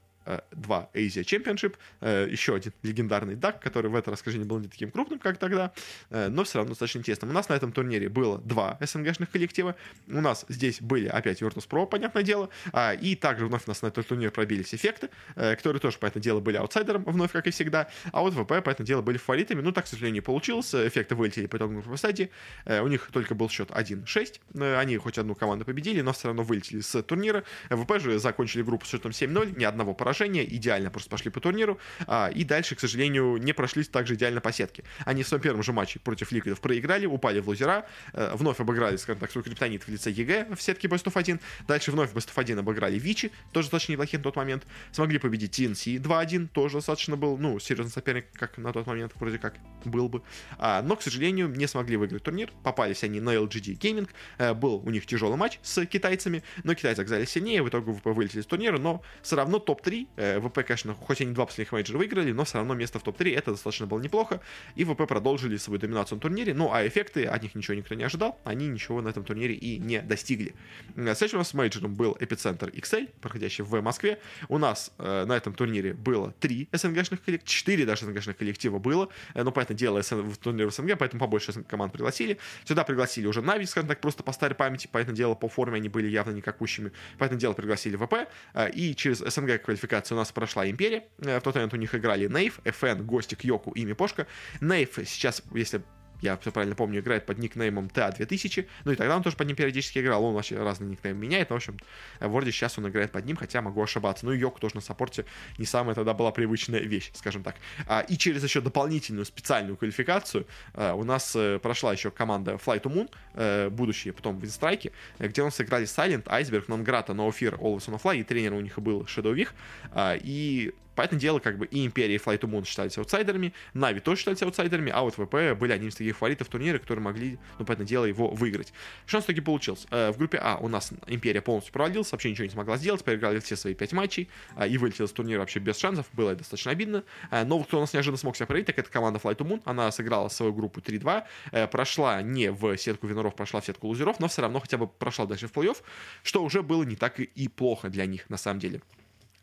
2 0.51 0.89
Asia 0.93 1.23
Championship, 1.23 1.75
э, 2.01 2.27
еще 2.29 2.55
один 2.55 2.73
легендарный 2.83 3.35
дак, 3.35 3.61
который 3.61 3.89
в 3.89 3.95
это 3.95 4.11
расскажение 4.11 4.47
был 4.47 4.59
не 4.59 4.67
таким 4.67 4.91
крупным, 4.91 5.19
как 5.19 5.37
тогда, 5.37 5.71
э, 6.09 6.27
но 6.29 6.43
все 6.43 6.59
равно 6.59 6.71
достаточно 6.71 6.99
интересным. 6.99 7.29
У 7.29 7.33
нас 7.33 7.49
на 7.49 7.53
этом 7.53 7.71
турнире 7.71 8.09
было 8.09 8.37
два 8.39 8.77
СНГшных 8.81 9.29
коллектива, 9.29 9.75
у 10.07 10.21
нас 10.21 10.45
здесь 10.49 10.81
были 10.81 11.07
опять 11.07 11.41
Virtus.pro, 11.41 11.87
понятное 11.87 12.23
дело, 12.23 12.49
а, 12.73 12.93
и 12.93 13.15
также 13.15 13.45
у 13.45 13.49
нас 13.49 13.65
на 13.81 13.87
этот 13.87 14.07
турнир 14.07 14.31
пробились 14.31 14.73
эффекты, 14.73 15.09
э, 15.35 15.55
которые 15.55 15.79
тоже, 15.79 15.97
понятное 15.97 16.23
дело, 16.23 16.39
были 16.39 16.57
аутсайдером, 16.57 17.03
вновь, 17.05 17.31
как 17.31 17.47
и 17.47 17.51
всегда, 17.51 17.87
а 18.11 18.21
вот 18.21 18.33
ВП, 18.33 18.47
понятное 18.47 18.85
дело, 18.85 19.01
были 19.01 19.17
фаворитами, 19.17 19.61
ну, 19.61 19.71
так, 19.71 19.85
к 19.85 19.87
сожалению, 19.87 20.15
не 20.15 20.21
получилось, 20.21 20.73
эффекты 20.73 21.15
вылетели 21.15 21.47
по 21.47 21.57
итогам 21.57 21.75
групповой 21.75 21.97
стадии, 21.97 22.29
у 22.65 22.87
них 22.87 23.09
только 23.11 23.35
был 23.35 23.49
счет 23.49 23.69
1-6, 23.71 24.75
они 24.77 24.97
хоть 24.97 25.17
одну 25.17 25.35
команду 25.35 25.65
победили, 25.65 26.01
но 26.01 26.13
все 26.13 26.27
равно 26.27 26.43
вылетели 26.43 26.81
с 26.81 27.01
турнира, 27.03 27.43
ВП 27.69 27.99
же 27.99 28.19
закончили 28.19 28.61
группу 28.61 28.85
с 28.85 28.89
счетом 28.89 29.11
7-0, 29.11 29.57
ни 29.57 29.63
одного 29.63 29.93
поражения, 29.93 30.16
поражения, 30.17 30.43
идеально 30.43 30.89
просто 30.89 31.09
пошли 31.09 31.31
по 31.31 31.39
турниру, 31.39 31.77
а, 32.07 32.29
и 32.33 32.43
дальше, 32.43 32.75
к 32.75 32.79
сожалению, 32.79 33.37
не 33.37 33.53
прошлись 33.53 33.87
также 33.87 34.15
идеально 34.15 34.41
по 34.41 34.51
сетке. 34.51 34.83
Они 35.05 35.23
в 35.23 35.27
своем 35.27 35.43
первом 35.43 35.63
же 35.63 35.73
матче 35.73 35.99
против 35.99 36.31
Ликвидов 36.31 36.59
проиграли, 36.59 37.05
упали 37.05 37.39
в 37.39 37.47
лузера, 37.47 37.85
э, 38.13 38.31
вновь 38.35 38.59
обыграли, 38.59 38.97
скажем 38.97 39.19
так, 39.19 39.31
свой 39.31 39.43
криптонит 39.43 39.83
в 39.83 39.89
лице 39.89 40.09
EG 40.09 40.55
в 40.55 40.61
сетке 40.61 40.87
Best 40.87 41.05
of 41.05 41.13
1, 41.15 41.39
дальше 41.67 41.91
вновь 41.91 42.11
в 42.11 42.15
Best 42.15 42.29
of 42.29 42.33
1 42.35 42.59
обыграли 42.59 42.97
Vici, 42.97 43.31
тоже 43.51 43.67
достаточно 43.67 43.93
неплохие 43.93 44.19
на 44.19 44.23
тот 44.23 44.35
момент, 44.35 44.65
смогли 44.91 45.19
победить 45.19 45.59
TNC 45.59 45.97
2-1, 46.01 46.47
тоже 46.47 46.77
достаточно 46.77 47.15
был, 47.15 47.37
ну, 47.37 47.59
серьезный 47.59 47.91
соперник, 47.91 48.25
как 48.33 48.57
на 48.57 48.73
тот 48.73 48.87
момент 48.87 49.13
вроде 49.15 49.37
как 49.37 49.55
был 49.85 50.09
бы, 50.09 50.23
а, 50.57 50.81
но, 50.81 50.95
к 50.95 51.01
сожалению, 51.01 51.47
не 51.49 51.67
смогли 51.67 51.97
выиграть 51.97 52.23
турнир, 52.23 52.51
попались 52.63 53.03
они 53.03 53.19
на 53.19 53.35
LGD 53.35 53.77
Gaming, 53.77 54.09
э, 54.37 54.53
был 54.53 54.81
у 54.83 54.89
них 54.89 55.05
тяжелый 55.05 55.37
матч 55.37 55.59
с 55.61 55.85
китайцами, 55.85 56.43
но 56.63 56.73
китайцы 56.73 57.01
оказались 57.01 57.29
сильнее, 57.29 57.61
в 57.61 57.69
итоге 57.69 57.91
вылетели 58.03 58.41
из 58.41 58.45
турнира, 58.45 58.77
но 58.77 59.01
все 59.21 59.35
равно 59.35 59.59
топ-3 59.59 60.06
э, 60.15 60.39
ВП, 60.39 60.63
конечно, 60.65 60.93
хоть 60.93 61.21
они 61.21 61.33
два 61.33 61.45
последних 61.45 61.71
мейджора 61.71 61.97
выиграли, 61.97 62.31
но 62.31 62.43
все 62.43 62.57
равно 62.57 62.73
место 62.73 62.99
в 62.99 63.03
топ-3 63.03 63.35
это 63.35 63.51
достаточно 63.51 63.87
было 63.87 63.99
неплохо. 63.99 64.41
И 64.75 64.83
ВП 64.83 65.07
продолжили 65.07 65.57
свою 65.57 65.79
доминацию 65.79 66.17
на 66.17 66.21
турнире. 66.21 66.53
Ну, 66.53 66.71
а 66.73 66.85
эффекты, 66.87 67.25
от 67.25 67.41
них 67.43 67.55
ничего 67.55 67.75
никто 67.75 67.95
не 67.95 68.03
ожидал, 68.03 68.39
они 68.43 68.67
ничего 68.67 69.01
на 69.01 69.09
этом 69.09 69.23
турнире 69.23 69.55
и 69.55 69.77
не 69.77 70.01
достигли. 70.01 70.53
Следующим 70.95 71.37
у 71.37 71.39
нас 71.39 71.53
мейджором 71.53 71.95
был 71.95 72.17
Эпицентр 72.19 72.69
XL, 72.69 73.09
проходящий 73.21 73.63
в 73.63 73.81
Москве. 73.81 74.19
У 74.49 74.57
нас 74.57 74.91
э, 74.97 75.25
на 75.25 75.33
этом 75.33 75.53
турнире 75.53 75.93
было 75.93 76.31
три 76.39 76.69
СНГшных 76.71 77.23
коллектива, 77.23 77.47
четыре 77.47 77.85
даже 77.85 78.05
СНГшных 78.05 78.37
коллектива 78.37 78.79
было. 78.79 79.09
Э, 79.33 79.43
ну, 79.43 79.51
понятное 79.51 79.77
дело, 79.77 80.01
СН, 80.01 80.21
в 80.21 80.37
турнире 80.37 80.69
в 80.69 80.73
СНГ, 80.73 80.97
поэтому 80.97 81.19
побольше 81.19 81.51
команд 81.63 81.93
пригласили. 81.93 82.37
Сюда 82.65 82.83
пригласили 82.83 83.27
уже 83.27 83.41
Нави, 83.41 83.65
скажем 83.65 83.87
так, 83.89 84.01
просто 84.01 84.23
по 84.23 84.31
старой 84.31 84.55
памяти, 84.55 84.89
поэтому 84.91 85.15
дело, 85.15 85.35
по 85.35 85.47
форме 85.49 85.77
они 85.77 85.89
были 85.89 86.07
явно 86.07 86.31
никакущими. 86.31 86.91
Поэтому 87.17 87.39
дело 87.39 87.53
пригласили 87.53 87.95
ВП. 87.95 88.27
Э, 88.53 88.69
и 88.69 88.95
через 88.95 89.19
СНГ 89.19 89.61
квалификацию 89.61 89.96
у 90.11 90.15
нас 90.15 90.31
прошла 90.31 90.69
Империя. 90.69 91.05
Э, 91.19 91.39
в 91.39 91.41
тот 91.41 91.55
момент 91.55 91.73
у 91.73 91.77
них 91.77 91.93
играли 91.95 92.27
Нейв, 92.27 92.59
FN, 92.63 93.03
Гостик, 93.03 93.43
Йоку 93.43 93.71
и 93.71 93.85
Мипошка. 93.85 94.27
Нейв 94.61 94.99
сейчас, 95.05 95.43
если 95.53 95.81
я 96.21 96.37
все 96.37 96.51
правильно 96.51 96.75
помню, 96.75 96.99
играет 96.99 97.25
под 97.25 97.37
никнеймом 97.37 97.87
TA2000, 97.87 98.67
ну 98.85 98.91
и 98.91 98.95
тогда 98.95 99.15
он 99.15 99.23
тоже 99.23 99.35
под 99.35 99.47
ним 99.47 99.55
периодически 99.55 99.99
играл, 99.99 100.23
он 100.23 100.33
вообще 100.33 100.57
разные 100.57 100.89
никнеймы 100.89 101.19
меняет, 101.19 101.49
но, 101.49 101.55
в 101.55 101.57
общем, 101.57 101.77
в 102.19 102.27
Ворде 102.27 102.51
сейчас 102.51 102.77
он 102.77 102.87
играет 102.87 103.11
под 103.11 103.25
ним, 103.25 103.35
хотя 103.35 103.61
могу 103.61 103.81
ошибаться. 103.81 104.25
Ну 104.25 104.33
и 104.33 104.37
Йоку 104.37 104.59
тоже 104.59 104.75
на 104.75 104.81
саппорте 104.81 105.25
не 105.57 105.65
самая 105.65 105.95
тогда 105.95 106.13
была 106.13 106.31
привычная 106.31 106.79
вещь, 106.79 107.11
скажем 107.13 107.43
так. 107.43 107.55
А, 107.87 108.01
и 108.01 108.17
через 108.17 108.43
еще 108.43 108.61
дополнительную 108.61 109.25
специальную 109.25 109.77
квалификацию 109.77 110.47
а, 110.73 110.93
у 110.93 111.03
нас 111.03 111.33
а, 111.35 111.59
прошла 111.59 111.93
еще 111.93 112.11
команда 112.11 112.53
Flight 112.53 112.81
to 112.81 112.93
Moon, 112.93 113.09
а, 113.33 113.69
будущие 113.69 114.13
потом 114.13 114.39
в 114.39 114.45
Инстрайке, 114.45 114.91
где 115.19 115.41
у 115.41 115.45
нас 115.45 115.55
сыграли 115.55 115.85
Silent, 115.85 116.23
Fear, 116.23 117.59
Always 117.59 117.87
on 117.87 117.95
a 117.95 117.97
Fly, 117.97 118.19
и 118.19 118.23
тренер 118.23 118.53
у 118.53 118.61
них 118.61 118.79
был 118.79 119.03
Vich, 119.03 119.49
а, 119.91 120.15
и 120.19 120.73
Поэтому 120.97 121.21
дело, 121.21 121.37
как 121.37 121.59
бы 121.59 121.67
и 121.67 121.85
Империя, 121.85 122.15
и 122.15 122.17
Flight 122.17 122.39
to 122.39 122.49
Moon 122.49 122.65
считались 122.65 122.97
аутсайдерами, 122.97 123.53
Нави 123.75 123.99
тоже 123.99 124.17
считались 124.17 124.41
аутсайдерами, 124.41 124.91
а 124.91 125.03
вот 125.03 125.13
ВП 125.13 125.55
были 125.55 125.71
одним 125.71 125.89
из 125.89 125.95
таких 125.95 126.17
фаворитов 126.17 126.47
турнира, 126.47 126.79
которые 126.79 127.03
могли, 127.03 127.37
ну, 127.59 127.65
поэтому 127.65 127.87
дело, 127.87 128.05
его 128.05 128.29
выиграть. 128.29 128.73
Нас 129.11 129.23
таки 129.23 129.39
получилось? 129.39 129.85
Э, 129.91 130.11
в 130.11 130.17
группе 130.17 130.39
А 130.39 130.57
у 130.57 130.67
нас 130.67 130.91
Империя 131.05 131.41
полностью 131.41 131.71
провалилась, 131.71 132.11
вообще 132.11 132.31
ничего 132.31 132.45
не 132.45 132.49
смогла 132.49 132.77
сделать, 132.77 133.03
проиграли 133.03 133.39
все 133.39 133.55
свои 133.55 133.75
пять 133.75 133.93
матчей 133.93 134.27
э, 134.55 134.67
и 134.67 134.79
вылетела 134.79 135.05
с 135.05 135.11
турнира 135.11 135.39
вообще 135.39 135.59
без 135.59 135.77
шансов, 135.77 136.07
было 136.13 136.33
достаточно 136.33 136.71
обидно. 136.71 137.03
Э, 137.29 137.43
но 137.43 137.59
кто 137.59 137.77
у 137.77 137.81
нас 137.81 137.93
неожиданно 137.93 138.17
смог 138.17 138.35
себя 138.35 138.47
проявить, 138.47 138.65
так 138.65 138.79
это 138.79 138.89
команда 138.89 139.19
Flight 139.19 139.37
to 139.37 139.47
Moon, 139.47 139.61
она 139.65 139.91
сыграла 139.91 140.29
свою 140.29 140.51
группу 140.51 140.79
3-2, 140.79 141.67
прошла 141.67 142.23
не 142.23 142.51
в 142.51 142.75
сетку 142.75 143.05
виноров, 143.05 143.35
прошла 143.35 143.61
в 143.61 143.65
сетку 143.65 143.87
лузеров, 143.87 144.19
но 144.19 144.27
все 144.27 144.41
равно 144.41 144.59
хотя 144.59 144.79
бы 144.79 144.87
прошла 144.87 145.27
дальше 145.27 145.47
в 145.47 145.51
плей-офф, 145.51 145.77
что 146.23 146.43
уже 146.43 146.63
было 146.63 146.81
не 146.81 146.95
так 146.95 147.19
и 147.19 147.47
плохо 147.47 147.89
для 147.89 148.07
них 148.07 148.27
на 148.31 148.37
самом 148.37 148.59
деле. 148.59 148.81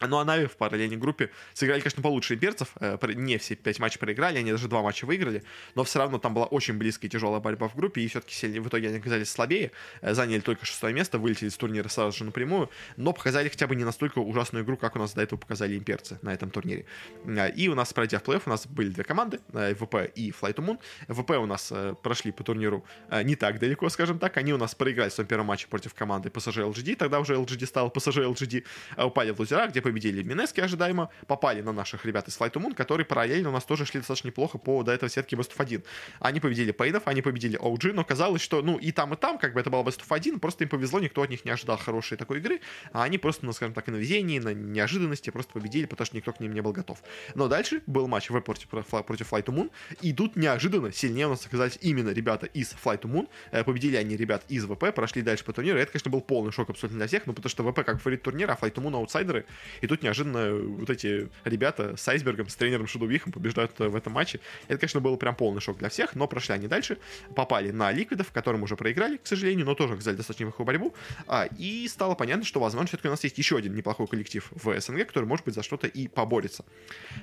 Ну, 0.00 0.18
а 0.18 0.24
Нави 0.24 0.46
в 0.46 0.56
параллельной 0.56 0.96
группе 0.96 1.30
сыграли, 1.54 1.80
конечно, 1.80 2.02
получше 2.02 2.34
имперцев. 2.34 2.72
Э, 2.80 2.98
не 3.14 3.38
все 3.38 3.54
пять 3.54 3.78
матчей 3.78 3.98
проиграли, 3.98 4.38
они 4.38 4.50
даже 4.50 4.68
два 4.68 4.82
матча 4.82 5.06
выиграли. 5.06 5.44
Но 5.74 5.84
все 5.84 6.00
равно 6.00 6.18
там 6.18 6.34
была 6.34 6.46
очень 6.46 6.74
близкая 6.74 7.08
и 7.08 7.12
тяжелая 7.12 7.40
борьба 7.40 7.68
в 7.68 7.76
группе. 7.76 8.02
И 8.02 8.08
все-таки 8.08 8.34
сильнее, 8.34 8.60
в 8.60 8.68
итоге 8.68 8.88
они 8.88 8.98
оказались 8.98 9.30
слабее. 9.30 9.70
Э, 10.00 10.12
заняли 10.14 10.40
только 10.40 10.66
шестое 10.66 10.92
место, 10.92 11.18
вылетели 11.18 11.48
из 11.48 11.56
турнира 11.56 11.88
сразу 11.88 12.18
же 12.18 12.24
напрямую. 12.24 12.70
Но 12.96 13.12
показали 13.12 13.48
хотя 13.48 13.66
бы 13.66 13.76
не 13.76 13.84
настолько 13.84 14.18
ужасную 14.18 14.64
игру, 14.64 14.76
как 14.76 14.96
у 14.96 14.98
нас 14.98 15.14
до 15.14 15.22
этого 15.22 15.38
показали 15.38 15.78
имперцы 15.78 16.18
на 16.22 16.34
этом 16.34 16.50
турнире. 16.50 16.84
Э, 17.24 17.50
и 17.52 17.68
у 17.68 17.74
нас, 17.74 17.92
пройдя 17.92 18.18
в 18.18 18.24
плей-офф, 18.24 18.42
у 18.46 18.50
нас 18.50 18.66
были 18.66 18.88
две 18.88 19.04
команды, 19.04 19.38
ВП 19.48 20.10
и 20.14 20.30
Flight 20.30 20.56
to 20.56 20.64
Moon. 20.64 20.78
ВП 21.08 21.30
у 21.30 21.46
нас 21.46 21.72
прошли 22.02 22.32
по 22.32 22.42
турниру 22.42 22.84
не 23.22 23.36
так 23.36 23.58
далеко, 23.58 23.88
скажем 23.88 24.18
так. 24.18 24.36
Они 24.36 24.52
у 24.52 24.58
нас 24.58 24.74
проиграли 24.74 25.08
в 25.08 25.12
своем 25.12 25.28
первом 25.28 25.46
матче 25.46 25.68
против 25.68 25.94
команды 25.94 26.28
PSG 26.28 26.72
LGD. 26.72 26.96
Тогда 26.96 27.20
уже 27.20 27.34
LGD 27.34 27.66
стал 27.66 27.88
PSG 27.88 28.32
LGD. 28.32 28.64
Упали 29.04 29.30
в 29.30 29.38
лузера, 29.38 29.66
где 29.68 29.80
победили 29.84 30.22
Минески 30.22 30.60
ожидаемо, 30.60 31.10
попали 31.26 31.60
на 31.60 31.72
наших 31.72 32.04
ребят 32.06 32.26
из 32.26 32.38
Flight 32.38 32.52
to 32.52 32.60
Moon, 32.60 32.74
которые 32.74 33.04
параллельно 33.04 33.50
у 33.50 33.52
нас 33.52 33.64
тоже 33.64 33.84
шли 33.84 34.00
достаточно 34.00 34.28
неплохо 34.28 34.58
по 34.58 34.82
до 34.82 34.92
этого 34.92 35.10
сетки 35.10 35.34
Best 35.34 35.50
of 35.50 35.62
1. 35.62 35.82
Они 36.20 36.40
победили 36.40 36.72
Пейнов, 36.72 37.02
они 37.06 37.22
победили 37.22 37.60
OG, 37.60 37.92
но 37.92 38.02
казалось, 38.02 38.40
что, 38.40 38.62
ну, 38.62 38.78
и 38.78 38.92
там, 38.92 39.12
и 39.12 39.16
там, 39.16 39.38
как 39.38 39.52
бы 39.52 39.60
это 39.60 39.70
было 39.70 39.82
Best 39.82 40.00
of 40.00 40.06
1, 40.08 40.40
просто 40.40 40.64
им 40.64 40.70
повезло, 40.70 41.00
никто 41.00 41.22
от 41.22 41.30
них 41.30 41.44
не 41.44 41.50
ожидал 41.50 41.76
хорошей 41.76 42.16
такой 42.16 42.38
игры, 42.38 42.60
а 42.92 43.04
они 43.04 43.18
просто, 43.18 43.44
ну, 43.44 43.52
скажем 43.52 43.74
так, 43.74 43.86
на 43.86 43.96
везении, 43.96 44.38
на 44.38 44.54
неожиданности 44.54 45.30
просто 45.30 45.52
победили, 45.52 45.84
потому 45.84 46.06
что 46.06 46.16
никто 46.16 46.32
к 46.32 46.40
ним 46.40 46.54
не 46.54 46.62
был 46.62 46.72
готов. 46.72 47.02
Но 47.34 47.48
дальше 47.48 47.82
был 47.86 48.08
матч 48.08 48.30
в 48.30 48.40
против, 48.40 48.68
против 48.68 49.32
Flight 49.32 49.44
to 49.44 49.54
Moon, 49.54 49.70
и 50.00 50.12
тут 50.14 50.36
неожиданно 50.36 50.92
сильнее 50.92 51.26
у 51.26 51.30
нас 51.30 51.44
оказались 51.44 51.78
именно 51.82 52.10
ребята 52.10 52.46
из 52.46 52.72
Flight 52.72 53.02
to 53.02 53.10
Moon, 53.10 53.28
э, 53.50 53.62
победили 53.64 53.96
они 53.96 54.16
ребят 54.16 54.44
из 54.48 54.64
ВП, 54.64 54.94
прошли 54.94 55.20
дальше 55.20 55.44
по 55.44 55.52
турниру, 55.52 55.78
и 55.78 55.82
это, 55.82 55.92
конечно, 55.92 56.10
был 56.10 56.22
полный 56.22 56.52
шок 56.52 56.70
абсолютно 56.70 56.98
для 56.98 57.06
всех, 57.06 57.26
ну, 57.26 57.34
потому 57.34 57.50
что 57.50 57.70
ВП 57.70 57.84
как 57.84 58.00
фаворит 58.00 58.22
турнира, 58.22 58.52
а 58.52 58.64
Flight 58.64 58.72
to 58.72 58.82
Moon 58.82 58.94
аутсайдеры, 58.94 59.44
и 59.80 59.86
тут 59.86 60.02
неожиданно 60.02 60.54
вот 60.54 60.90
эти 60.90 61.28
ребята 61.44 61.96
с 61.96 62.06
Айсбергом, 62.08 62.48
с 62.48 62.56
тренером 62.56 62.86
Шудовихом 62.86 63.32
побеждают 63.32 63.72
э, 63.80 63.88
в 63.88 63.96
этом 63.96 64.12
матче. 64.12 64.40
Это, 64.68 64.78
конечно, 64.78 65.00
был 65.00 65.16
прям 65.16 65.34
полный 65.34 65.60
шок 65.60 65.78
для 65.78 65.88
всех, 65.88 66.14
но 66.14 66.26
прошли 66.26 66.54
они 66.54 66.68
дальше, 66.68 66.98
попали 67.34 67.70
на 67.70 67.90
Ликвидов, 67.92 68.32
которым 68.32 68.62
уже 68.62 68.76
проиграли, 68.76 69.16
к 69.16 69.26
сожалению, 69.26 69.66
но 69.66 69.74
тоже 69.74 69.94
оказали 69.94 70.16
достаточно 70.16 70.44
неплохую 70.44 70.66
борьбу, 70.66 70.94
а, 71.26 71.46
и 71.58 71.88
стало 71.88 72.14
понятно, 72.14 72.44
что, 72.44 72.60
возможно, 72.60 72.88
все-таки 72.88 73.08
у 73.08 73.10
нас 73.12 73.24
есть 73.24 73.38
еще 73.38 73.56
один 73.56 73.74
неплохой 73.74 74.06
коллектив 74.06 74.46
в 74.50 74.80
СНГ, 74.80 75.06
который, 75.06 75.24
может 75.24 75.44
быть, 75.44 75.54
за 75.54 75.62
что-то 75.62 75.86
и 75.86 76.08
поборется. 76.08 76.64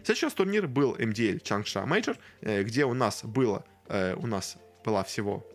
Следующий 0.04 0.30
турнир 0.36 0.68
был 0.68 0.96
MDL 0.96 1.42
Чангша 1.44 1.86
Мейджор, 1.86 2.18
где 2.42 2.86
у 2.86 2.94
нас 2.94 3.24
было, 3.24 3.66
э, 3.88 4.16
у 4.16 4.28
нас 4.28 4.58
была 4.84 5.04
всего 5.04 5.46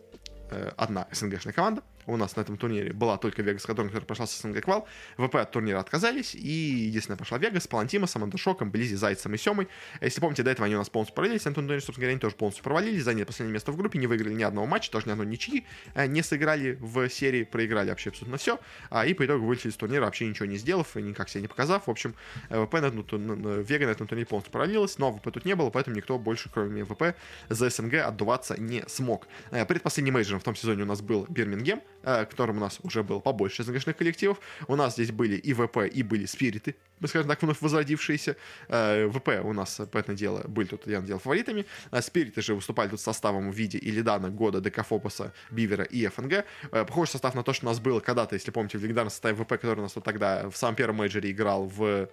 э, 0.49 0.71
одна 0.77 1.07
СНГшная 1.11 1.53
команда, 1.53 1.83
у 2.07 2.17
нас 2.17 2.35
на 2.35 2.41
этом 2.41 2.57
турнире 2.57 2.93
была 2.93 3.17
только 3.17 3.41
Вегас, 3.41 3.65
который, 3.65 3.87
который 3.87 4.05
прошла 4.05 4.25
с 4.25 4.39
СНГ 4.39 4.63
квал. 4.63 4.87
ВП 5.17 5.35
от 5.35 5.51
турнира 5.51 5.79
отказались, 5.79 6.35
и 6.35 6.49
единственная 6.49 7.17
пошла 7.17 7.37
Вегас, 7.37 7.67
Палантимосом, 7.67 8.23
Андершоком, 8.23 8.71
Blizzy, 8.71 8.95
Зайцем 8.95 9.33
и 9.33 9.37
Семой. 9.37 9.67
Если 10.01 10.19
помните, 10.21 10.43
до 10.43 10.51
этого 10.51 10.65
они 10.65 10.75
у 10.75 10.79
нас 10.79 10.89
полностью 10.89 11.15
провалились, 11.15 11.45
на 11.45 11.53
турнире, 11.53 11.79
собственно 11.79 12.01
говоря, 12.01 12.11
они 12.11 12.19
тоже 12.19 12.35
полностью 12.35 12.63
провалились, 12.63 13.03
заняли 13.03 13.25
последнее 13.25 13.53
место 13.53 13.71
в 13.71 13.77
группе, 13.77 13.99
не 13.99 14.07
выиграли 14.07 14.33
ни 14.33 14.43
одного 14.43 14.65
матча, 14.65 14.91
тоже 14.91 15.07
ни 15.07 15.11
одной 15.11 15.27
ничьи, 15.27 15.65
э, 15.93 16.07
не 16.07 16.23
сыграли 16.23 16.77
в 16.79 17.09
серии, 17.09 17.43
проиграли 17.43 17.89
вообще 17.89 18.09
абсолютно 18.09 18.37
все, 18.37 18.59
а, 18.89 19.05
и 19.05 19.13
по 19.13 19.25
итогу 19.25 19.45
вылетели 19.45 19.71
из 19.71 19.75
турнира, 19.75 20.05
вообще 20.05 20.27
ничего 20.27 20.45
не 20.45 20.57
сделав, 20.57 20.95
никак 20.95 21.29
себя 21.29 21.41
не 21.41 21.47
показав. 21.47 21.87
В 21.87 21.91
общем, 21.91 22.15
ВП 22.49 22.73
на, 22.73 22.87
этом, 22.87 23.63
Вега 23.63 23.85
на 23.85 23.91
этом 23.91 24.07
турнире 24.07 24.25
полностью 24.25 24.51
провалилась, 24.51 24.97
но 24.97 25.11
ВП 25.11 25.31
тут 25.31 25.45
не 25.45 25.55
было, 25.55 25.69
поэтому 25.69 25.95
никто 25.95 26.17
больше, 26.17 26.49
кроме 26.53 26.85
ВП, 26.85 27.15
за 27.49 27.69
СНГ 27.69 27.95
отдуваться 27.95 28.59
не 28.59 28.83
смог. 28.87 29.27
Э, 29.51 29.65
предпоследним 29.65 30.13
мейджором 30.15 30.39
в 30.39 30.43
том 30.43 30.55
сезоне 30.55 30.83
у 30.83 30.85
нас 30.85 31.01
был 31.01 31.25
Бирмингем, 31.29 31.81
э, 31.96 31.96
которым 32.03 32.57
у 32.57 32.59
нас 32.59 32.79
уже 32.83 33.03
было 33.03 33.19
побольше 33.19 33.63
СНГшных 33.63 33.97
коллективов. 33.97 34.39
У 34.67 34.75
нас 34.75 34.93
здесь 34.93 35.11
были 35.11 35.35
и 35.35 35.53
ВП, 35.53 35.77
и 35.91 36.03
были 36.03 36.25
Спириты, 36.25 36.75
скажем 37.05 37.27
так, 37.27 37.41
вновь 37.41 37.61
возродившиеся. 37.61 38.35
Э, 38.67 39.07
ВП 39.07 39.41
у 39.43 39.53
нас, 39.53 39.81
понятное 39.91 40.15
дело, 40.15 40.43
были 40.47 40.67
тут, 40.67 40.87
я 40.87 41.01
надел, 41.01 41.19
фаворитами. 41.19 41.65
А 41.91 42.01
Спириты 42.01 42.41
же 42.41 42.55
выступали 42.55 42.89
тут 42.89 43.01
составом 43.01 43.51
в 43.51 43.55
виде 43.55 43.77
Илидана, 43.77 44.29
Гота, 44.29 44.61
Декафобуса, 44.61 45.33
Бивера 45.51 45.83
и 45.83 46.07
ФНГ. 46.07 46.45
Э, 46.71 46.85
похожий 46.85 47.11
состав 47.11 47.35
на 47.35 47.43
то, 47.43 47.53
что 47.53 47.65
у 47.65 47.69
нас 47.69 47.79
было 47.79 47.99
когда-то, 47.99 48.35
если 48.35 48.51
помните, 48.51 48.77
в 48.77 48.83
легендарном 48.83 49.11
составе 49.11 49.35
ВП, 49.35 49.49
который 49.49 49.79
у 49.79 49.83
нас 49.83 49.95
вот 49.95 50.03
тогда 50.03 50.49
в 50.49 50.55
самом 50.55 50.75
первом 50.75 50.97
мейджоре 50.97 51.31
играл 51.31 51.65
в 51.65 52.09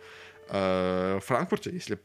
э, 0.48 1.20
Франкфурте, 1.22 1.70
если 1.70 1.98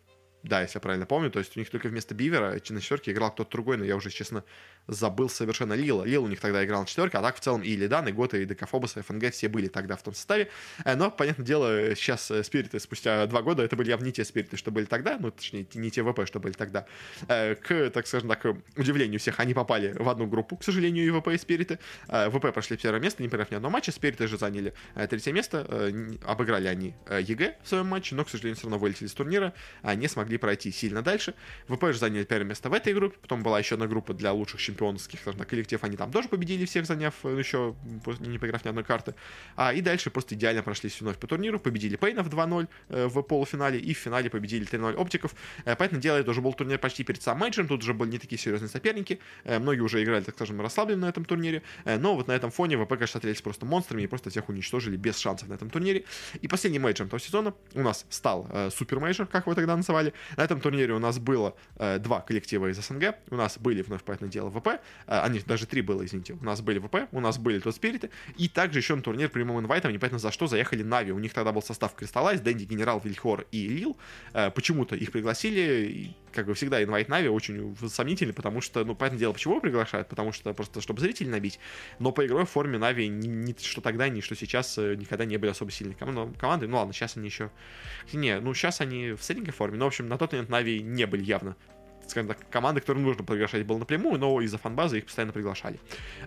да, 0.44 0.62
если 0.62 0.78
я 0.78 0.82
правильно 0.82 1.06
помню. 1.06 1.30
То 1.32 1.40
есть 1.40 1.56
у 1.58 1.60
них 1.60 1.70
только 1.70 1.90
вместо 1.90 2.16
Бивера 2.16 2.52
на 2.52 2.82
четверке 2.82 3.12
играл 3.12 3.32
кто-то 3.32 3.52
другой, 3.52 3.78
но 3.78 3.84
я 3.84 3.96
уже, 3.96 4.10
честно, 4.10 4.44
забыл 4.90 5.30
совершенно 5.30 5.74
Лила. 5.74 6.04
Лил 6.04 6.24
у 6.24 6.28
них 6.28 6.40
тогда 6.40 6.64
играл 6.66 6.82
на 6.82 6.88
четверке, 6.88 7.18
а 7.18 7.22
так 7.22 7.36
в 7.36 7.40
целом 7.40 7.62
Илидан, 7.62 8.08
и 8.08 8.12
Гота, 8.12 8.38
и 8.38 8.46
Декафобус, 8.46 8.98
и 8.98 9.02
ФНГ 9.02 9.32
все 9.32 9.48
были 9.48 9.68
тогда 9.68 9.96
в 9.96 10.04
том 10.04 10.14
составе. 10.14 10.50
Э, 10.84 10.96
но, 10.96 11.12
понятное 11.12 11.46
дело, 11.46 11.96
сейчас 11.96 12.30
э, 12.32 12.44
спириты 12.44 12.80
спустя 12.80 13.26
два 13.28 13.42
года, 13.42 13.64
это 13.64 13.76
были 13.76 13.90
явно 13.90 14.06
не 14.06 14.12
те 14.12 14.26
спириты, 14.26 14.58
что 14.58 14.72
были 14.72 14.86
тогда, 14.86 15.18
ну, 15.20 15.32
точнее, 15.32 15.66
не 15.74 15.92
те 15.92 16.04
ВП, 16.04 16.26
что 16.26 16.40
были 16.40 16.54
тогда. 16.54 16.86
Э, 17.28 17.56
к, 17.56 17.90
так 17.92 18.08
скажем 18.08 18.30
так, 18.30 18.46
удивлению 18.76 19.20
всех, 19.20 19.40
они 19.40 19.54
попали 19.54 19.94
в 19.94 20.10
одну 20.10 20.28
группу, 20.28 20.58
к 20.58 20.64
сожалению, 20.64 21.06
и 21.06 21.12
ВП, 21.12 21.30
и 21.30 21.38
спириты. 21.38 21.80
ВП 22.08 22.54
прошли 22.54 22.78
первое 22.78 23.00
место, 23.00 23.22
не 23.22 23.30
проиграв 23.30 23.52
ни 23.52 23.56
одного 23.56 23.74
матча, 23.74 23.92
спириты 23.92 24.28
же 24.28 24.38
заняли 24.38 24.74
третье 25.10 25.32
место, 25.32 25.92
обыграли 26.26 26.68
они 26.68 26.96
EG 27.10 27.58
в 27.64 27.68
своем 27.68 27.88
матче, 27.88 28.16
но, 28.16 28.26
к 28.26 28.30
сожалению, 28.30 28.56
все 28.56 28.66
равно 28.66 28.78
вылетели 28.80 29.08
с 29.08 29.14
турнира, 29.14 29.54
не 29.84 30.08
смогли 30.08 30.38
пройти 30.38 30.72
сильно 30.72 31.02
дальше. 31.02 31.34
ВП 31.68 31.86
же 31.86 32.00
заняли 32.00 32.24
первое 32.24 32.48
место 32.48 32.70
в 32.70 32.74
этой 32.74 32.94
группе, 32.94 33.18
потом 33.22 33.44
была 33.44 33.60
еще 33.60 33.76
одна 33.76 33.88
группа 33.88 34.14
для 34.14 34.34
лучших 34.34 34.60
чемпионских, 34.80 35.20
скажем 35.20 35.40
так, 35.40 35.50
коллектив, 35.50 35.84
они 35.84 35.98
там 35.98 36.12
тоже 36.12 36.30
победили 36.30 36.66
всех, 36.66 36.86
заняв 36.86 37.14
э, 37.24 37.38
еще, 37.38 37.76
не 38.20 38.38
поиграв 38.38 38.64
ни 38.64 38.70
одной 38.70 38.84
карты. 38.84 39.14
А, 39.56 39.74
и 39.74 39.82
дальше 39.82 40.10
просто 40.10 40.36
идеально 40.36 40.64
прошлись 40.64 41.02
вновь 41.02 41.18
по 41.18 41.28
турниру, 41.28 41.60
победили 41.60 41.98
Пейнов 41.98 42.28
2-0 42.28 42.68
э, 42.90 43.08
в 43.08 43.22
полуфинале, 43.22 43.80
и 43.80 43.94
в 43.94 43.98
финале 43.98 44.30
победили 44.30 44.68
3-0 44.68 44.96
Оптиков. 44.96 45.36
Э, 45.66 45.76
понятное 45.76 46.02
дело, 46.02 46.18
это 46.18 46.32
уже 46.32 46.42
был 46.42 46.54
турнир 46.54 46.80
почти 46.80 47.04
перед 47.04 47.22
самым 47.22 47.42
мейджером, 47.42 47.68
тут 47.68 47.84
уже 47.84 47.94
были 47.94 48.12
не 48.12 48.20
такие 48.20 48.40
серьезные 48.40 48.70
соперники, 48.70 49.20
многие 49.46 49.82
уже 49.82 50.04
играли, 50.04 50.24
так 50.24 50.36
скажем, 50.36 50.62
расслабленно 50.62 51.06
на 51.06 51.10
этом 51.10 51.26
турнире, 51.26 51.62
но 51.86 52.16
вот 52.16 52.28
на 52.28 52.34
этом 52.34 52.52
фоне 52.52 52.78
ВП, 52.78 52.90
конечно, 52.90 53.08
смотрелись 53.20 53.42
просто 53.42 53.66
монстрами 53.66 54.04
и 54.04 54.08
просто 54.08 54.30
всех 54.30 54.50
уничтожили 54.50 54.98
без 54.98 55.18
шансов 55.18 55.50
на 55.50 55.54
этом 55.54 55.70
турнире. 55.70 56.06
И 56.42 56.48
последний 56.48 56.80
мейджор 56.80 57.08
этого 57.08 57.20
сезона 57.20 57.54
у 57.74 57.82
нас 57.82 58.06
стал 58.10 58.48
супер 58.72 59.00
мейджор, 59.00 59.28
как 59.28 59.46
его 59.46 59.56
тогда 59.56 59.76
называли. 59.76 60.14
На 60.38 60.44
этом 60.44 60.62
турнире 60.62 60.94
у 60.94 61.00
нас 61.00 61.20
было 61.20 61.56
два 61.78 62.22
коллектива 62.22 62.68
из 62.68 62.78
СНГ, 62.78 63.16
у 63.30 63.36
нас 63.36 63.58
были 63.58 63.82
вновь, 63.82 64.04
понятное 64.04 64.30
дело 64.30 64.50
ВП, 64.60 64.68
э, 64.68 64.78
они 65.08 65.40
даже 65.40 65.66
три 65.66 65.82
было, 65.82 66.06
извините, 66.06 66.34
у 66.34 66.44
нас 66.44 66.62
были 66.62 66.80
ВП, 66.80 67.08
у 67.12 67.20
нас 67.20 67.38
были 67.38 67.60
тут 67.60 67.76
спириты, 67.76 68.10
и 68.38 68.48
также 68.48 68.80
еще 68.80 68.96
на 68.96 69.02
турнир 69.02 69.30
прямым 69.30 69.60
инвайтом, 69.60 69.92
непонятно 69.92 70.20
за 70.20 70.32
что, 70.32 70.48
заехали 70.48 70.84
Нави. 70.84 71.12
У 71.12 71.20
них 71.20 71.34
тогда 71.34 71.52
был 71.52 71.62
состав 71.62 71.96
Crystallize, 71.96 72.42
Dendi, 72.42 72.66
GeneRaL, 72.66 73.02
Velheor 73.04 73.46
и 73.52 73.68
Lil. 73.68 73.98
Э, 74.34 74.52
почему-то 74.52 74.96
их 74.96 75.12
пригласили, 75.12 75.86
и, 75.90 76.16
как 76.34 76.46
бы 76.46 76.54
всегда, 76.54 76.84
инвайт 76.84 77.10
Нави 77.10 77.28
очень 77.30 77.76
сомнительный, 77.88 78.34
потому 78.34 78.62
что, 78.62 78.84
ну, 78.86 78.96
понятное 78.96 79.20
дело, 79.20 79.34
почему 79.34 79.56
его 79.56 79.62
приглашают, 79.62 80.08
потому 80.08 80.32
что 80.32 80.54
просто, 80.54 80.82
чтобы 80.82 81.02
зрителей 81.02 81.30
набить, 81.30 81.60
но 82.00 82.12
по 82.12 82.26
игровой 82.26 82.46
форме 82.46 82.78
Нави 82.78 83.08
ни 83.08 83.56
что 83.60 83.82
тогда, 83.82 84.10
ни 84.10 84.22
что 84.22 84.36
сейчас 84.36 84.78
э, 84.78 84.96
никогда 84.96 85.26
не 85.26 85.38
были 85.38 85.52
особо 85.52 85.72
сильной 85.72 85.96
ком- 85.96 86.34
командой. 86.36 86.68
Ну 86.68 86.78
ладно, 86.78 86.94
сейчас 86.94 87.18
они 87.18 87.28
еще... 87.28 87.52
Не, 88.14 88.40
ну 88.40 88.54
сейчас 88.54 88.82
они 88.82 89.12
в 89.12 89.24
средней 89.24 89.52
форме, 89.52 89.78
но, 89.78 89.86
в 89.86 89.88
общем, 89.90 90.08
на 90.08 90.18
тот 90.18 90.32
момент 90.32 90.50
Нави 90.50 90.82
не 90.82 91.06
были 91.06 91.24
явно 91.24 91.56
скажем 92.10 92.28
так, 92.28 92.38
команды, 92.50 92.82
которым 92.82 93.04
нужно 93.04 93.24
приглашать 93.24 93.66
было 93.66 93.78
напрямую, 93.78 94.20
но 94.20 94.42
из-за 94.42 94.58
фанбазы 94.58 95.00
их 95.00 95.06
постоянно 95.06 95.34
приглашали. 95.34 95.80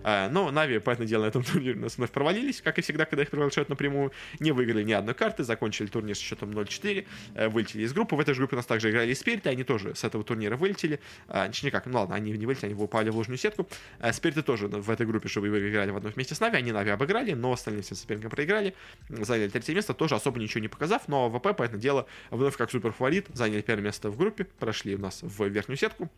Э, 0.03 0.29
но 0.29 0.51
Нави, 0.51 0.79
понятное 0.79 1.07
дело, 1.07 1.23
на 1.23 1.27
этом 1.27 1.43
турнире 1.51 1.75
у 1.75 1.81
нас 1.81 1.97
вновь 1.97 2.11
провалились, 2.11 2.61
как 2.61 2.77
и 2.79 2.81
всегда, 2.81 3.05
когда 3.05 3.23
их 3.23 3.29
приглашают 3.29 3.69
напрямую, 3.69 4.11
не 4.39 4.51
выиграли 4.51 4.83
ни 4.83 4.93
одной 4.93 5.15
карты, 5.15 5.43
закончили 5.43 5.87
турнир 5.87 6.15
с 6.15 6.19
счетом 6.19 6.51
0-4, 6.51 7.05
э, 7.35 7.47
вылетели 7.49 7.83
из 7.83 7.93
группы. 7.93 8.15
В 8.15 8.19
этой 8.19 8.33
же 8.33 8.39
группе 8.39 8.55
у 8.55 8.57
нас 8.57 8.65
также 8.65 8.89
играли 8.89 9.13
Спириты, 9.13 9.49
они 9.49 9.63
тоже 9.63 9.95
с 9.95 10.03
этого 10.03 10.23
турнира 10.23 10.57
вылетели. 10.57 10.99
Э, 11.27 11.47
точнее 11.47 11.71
как, 11.71 11.85
ну 11.85 11.99
ладно, 11.99 12.15
они 12.15 12.31
не 12.31 12.45
вылетели, 12.45 12.71
они 12.71 12.81
упали 12.81 13.09
в 13.09 13.15
ложную 13.15 13.37
сетку. 13.37 13.67
Спириты 14.11 14.41
тоже 14.41 14.67
в 14.67 14.89
этой 14.89 15.05
группе, 15.05 15.27
чтобы 15.27 15.49
вы 15.49 15.69
играли 15.69 15.91
в 15.91 15.97
одной 15.97 16.11
вместе 16.11 16.35
с 16.35 16.39
Нави, 16.39 16.57
они 16.57 16.71
Нави 16.71 16.91
обыграли, 16.91 17.33
но 17.33 17.51
остальные 17.51 17.83
всем 17.83 17.97
соперникам 17.97 18.31
проиграли, 18.31 18.73
заняли 19.09 19.49
третье 19.49 19.73
место, 19.73 19.93
тоже 19.93 20.15
особо 20.15 20.39
ничего 20.39 20.61
не 20.61 20.67
показав, 20.67 21.07
но 21.07 21.29
ВП, 21.29 21.55
понятное 21.55 21.79
дело, 21.79 22.07
вновь 22.31 22.57
как 22.57 22.71
супер 22.71 22.91
фаворит, 22.91 23.27
заняли 23.33 23.61
первое 23.61 23.85
место 23.85 24.09
в 24.09 24.17
группе, 24.17 24.45
прошли 24.45 24.95
у 24.95 24.99
нас 24.99 25.21
в 25.21 25.47
верхнюю 25.47 25.72
сетку, 25.77 26.09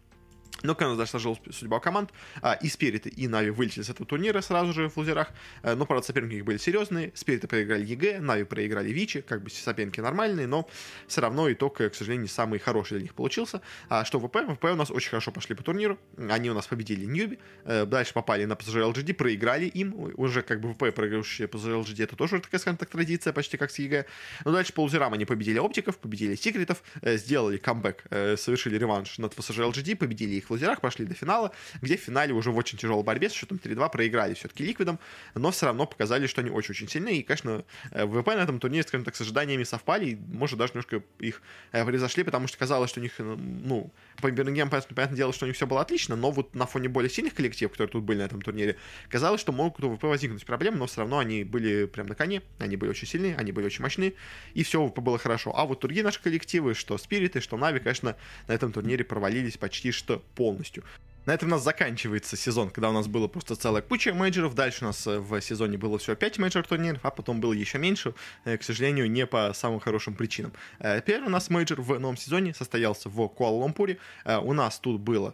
но 0.65 0.75
когда 0.75 0.95
даже 0.95 1.12
сложилась 1.12 1.39
судьба 1.51 1.80
команд, 1.80 2.12
а, 2.41 2.54
и 2.54 2.67
Спириты, 2.67 3.10
и 3.10 3.28
Нави 3.28 3.51
вылетели 3.51 3.84
с 3.84 3.89
этого 3.89 4.06
турнира 4.06 4.41
сразу 4.41 4.73
же 4.73 4.89
в 4.89 4.97
лузерах. 4.97 5.30
А, 5.63 5.75
но, 5.75 5.86
правда, 5.86 6.06
соперники 6.06 6.36
их 6.36 6.45
были 6.45 6.58
серьезные. 6.58 7.12
Спириты 7.15 7.47
проиграли 7.47 7.86
EG, 7.86 8.19
Нави 8.19 8.43
проиграли 8.43 8.91
Вичи, 8.91 9.21
как 9.21 9.43
бы 9.43 9.49
соперники 9.49 9.99
нормальные, 9.99 10.47
но 10.47 10.67
все 11.08 11.21
равно 11.21 11.51
итог, 11.51 11.78
к 11.78 11.93
сожалению, 11.93 12.23
не 12.23 12.28
самый 12.28 12.60
хороший 12.60 12.95
для 12.95 13.04
них 13.04 13.13
получился. 13.13 13.62
А 13.89 14.06
что 14.06 14.19
ВП? 14.19 14.38
ВП 14.47 14.65
у 14.65 14.75
нас 14.75 14.91
очень 14.91 15.10
хорошо 15.10 15.32
пошли 15.32 15.56
по 15.56 15.63
турниру. 15.63 15.97
Они 16.17 16.49
у 16.49 16.54
нас 16.54 16.67
победили 16.67 17.06
Ньюби, 17.06 17.39
э, 17.65 17.86
дальше 17.86 18.13
попали 18.13 18.45
на 18.45 18.54
PSG 18.54 18.93
LGD, 18.93 19.13
проиграли 19.13 19.65
им. 19.65 19.93
Уже 20.15 20.41
как 20.41 20.62
бы 20.62 20.73
ВП 20.73 20.93
проигравшие 20.93 21.47
PSG 21.47 21.84
LGD, 21.84 22.04
это 22.04 22.15
тоже 22.15 22.39
такая, 22.39 22.60
скажем 22.60 22.78
так, 22.78 22.89
традиция, 22.89 23.34
почти 23.34 23.58
как 23.58 23.71
с 23.71 23.80
EG. 23.80 24.06
Но 24.43 24.51
дальше 24.51 24.73
по 24.73 24.82
лузерам 24.82 25.13
они 25.13 25.25
победили 25.25 25.60
Оптиков, 25.60 25.97
победили 25.97 26.36
Секретов, 26.36 26.84
э, 27.01 27.17
сделали 27.17 27.58
камбэк, 27.58 28.04
э, 28.10 28.38
совершили 28.38 28.78
реванш 28.78 29.17
над 29.17 29.34
PSG 29.34 29.71
LGD, 29.71 29.95
победили 29.95 30.36
их 30.36 30.49
в 30.49 30.55
лузерах, 30.56 30.82
прошли 30.82 31.06
до 31.06 31.13
финала, 31.13 31.52
где 31.82 31.98
в 31.98 32.02
финале 32.02 32.34
уже 32.34 32.52
в 32.52 32.58
очень 32.58 32.78
тяжелой 32.78 33.04
борьбе 33.04 33.30
с 33.30 33.34
счетом 33.34 33.60
3-2 33.63 33.91
проиграли 33.91 34.34
все-таки 34.34 34.63
Ликвидом, 34.63 35.00
но 35.36 35.52
все 35.52 35.68
равно 35.68 35.86
показали, 35.86 36.28
что 36.28 36.41
они 36.41 36.50
очень-очень 36.50 36.89
сильны, 36.89 37.18
и, 37.18 37.24
конечно, 37.24 37.63
э, 37.91 38.06
ВП 38.06 38.36
на 38.36 38.41
этом 38.41 38.60
турнире, 38.60 38.84
скажем 38.84 39.06
так, 39.06 39.15
с 39.15 39.22
ожиданиями 39.22 39.63
совпали, 39.63 40.06
и, 40.12 40.15
может, 40.15 40.58
даже 40.58 40.74
немножко 40.74 41.04
их 41.20 41.41
э, 41.72 41.86
превзошли, 41.86 42.23
потому 42.24 42.48
что 42.48 42.58
казалось, 42.58 42.89
что 42.89 43.00
у 43.00 43.04
них, 43.04 43.13
э, 43.20 43.24
ну, 43.24 43.91
по 44.22 44.32
Бирмингему, 44.32 44.70
понятное 44.70 45.18
дело, 45.18 45.34
что 45.34 45.46
у 45.46 45.48
них 45.48 45.56
все 45.56 45.68
было 45.68 45.82
отлично, 45.82 46.15
но 46.15 46.32
вот 46.32 46.56
на 46.56 46.65
фоне 46.65 46.89
более 46.89 47.10
сильных 47.10 47.34
коллективов, 47.34 47.74
которые 47.74 47.91
тут 47.91 48.04
были 48.04 48.20
на 48.20 48.24
этом 48.24 48.41
турнире, 48.41 48.78
казалось, 49.10 49.41
что 49.41 49.52
могут 49.52 49.84
у 49.84 49.89
ВП 49.89 50.08
возникнуть 50.08 50.46
проблемы, 50.46 50.78
но 50.78 50.88
все 50.88 51.02
равно 51.02 51.20
они 51.20 51.44
были 51.44 51.86
прям 51.86 52.08
на 52.08 52.15
коне, 52.15 52.41
они 52.60 52.78
были 52.78 52.89
очень 52.89 53.08
сильные, 53.08 53.36
они 53.36 53.52
были 53.52 53.65
очень 53.65 53.82
мощные, 53.82 54.13
и 54.54 54.63
все 54.63 54.82
у 54.82 54.86
ВП 54.86 55.01
было 55.02 55.18
хорошо. 55.18 55.54
А 55.56 55.65
вот 55.65 55.82
другие 55.82 56.04
наши 56.04 56.22
коллективы, 56.22 56.74
что 56.74 56.98
Спириты, 56.98 57.41
что 57.41 57.58
Нави, 57.58 57.80
конечно, 57.80 58.15
на 58.48 58.54
этом 58.54 58.72
турнире 58.72 59.04
провалились 59.04 59.58
почти 59.58 59.91
что 59.91 60.24
полностью. 60.45 60.84
На 61.25 61.33
этом 61.33 61.47
у 61.47 61.51
нас 61.51 61.63
заканчивается 61.63 62.38
сезон, 62.38 62.69
когда 62.69 62.89
у 62.89 62.93
нас 62.93 63.07
было 63.07 63.27
просто 63.27 63.55
целая 63.55 63.81
куча 63.81 64.13
мейджоров. 64.13 64.53
Дальше 64.53 64.83
у 64.83 64.88
нас 64.88 65.07
э, 65.07 65.17
в 65.17 65.41
сезоне 65.41 65.75
было 65.75 65.97
всего 65.97 66.15
5 66.15 66.38
мейджор 66.38 66.67
турниров, 66.67 66.99
а 67.01 67.09
потом 67.09 67.41
было 67.41 67.51
еще 67.51 67.79
меньше, 67.79 68.13
э, 68.43 68.57
к 68.57 68.63
сожалению, 68.63 69.09
не 69.09 69.25
по 69.25 69.51
самым 69.55 69.79
хорошим 69.79 70.13
причинам. 70.13 70.53
Э, 70.77 71.01
первый 71.01 71.25
у 71.25 71.31
нас 71.31 71.49
мейджор 71.49 71.81
в 71.81 71.97
новом 71.97 72.15
сезоне 72.15 72.53
состоялся 72.53 73.09
в 73.09 73.19
Куала-Лумпуре. 73.27 73.97
У 74.25 74.53
нас 74.53 74.77
тут 74.79 75.01
было 75.01 75.33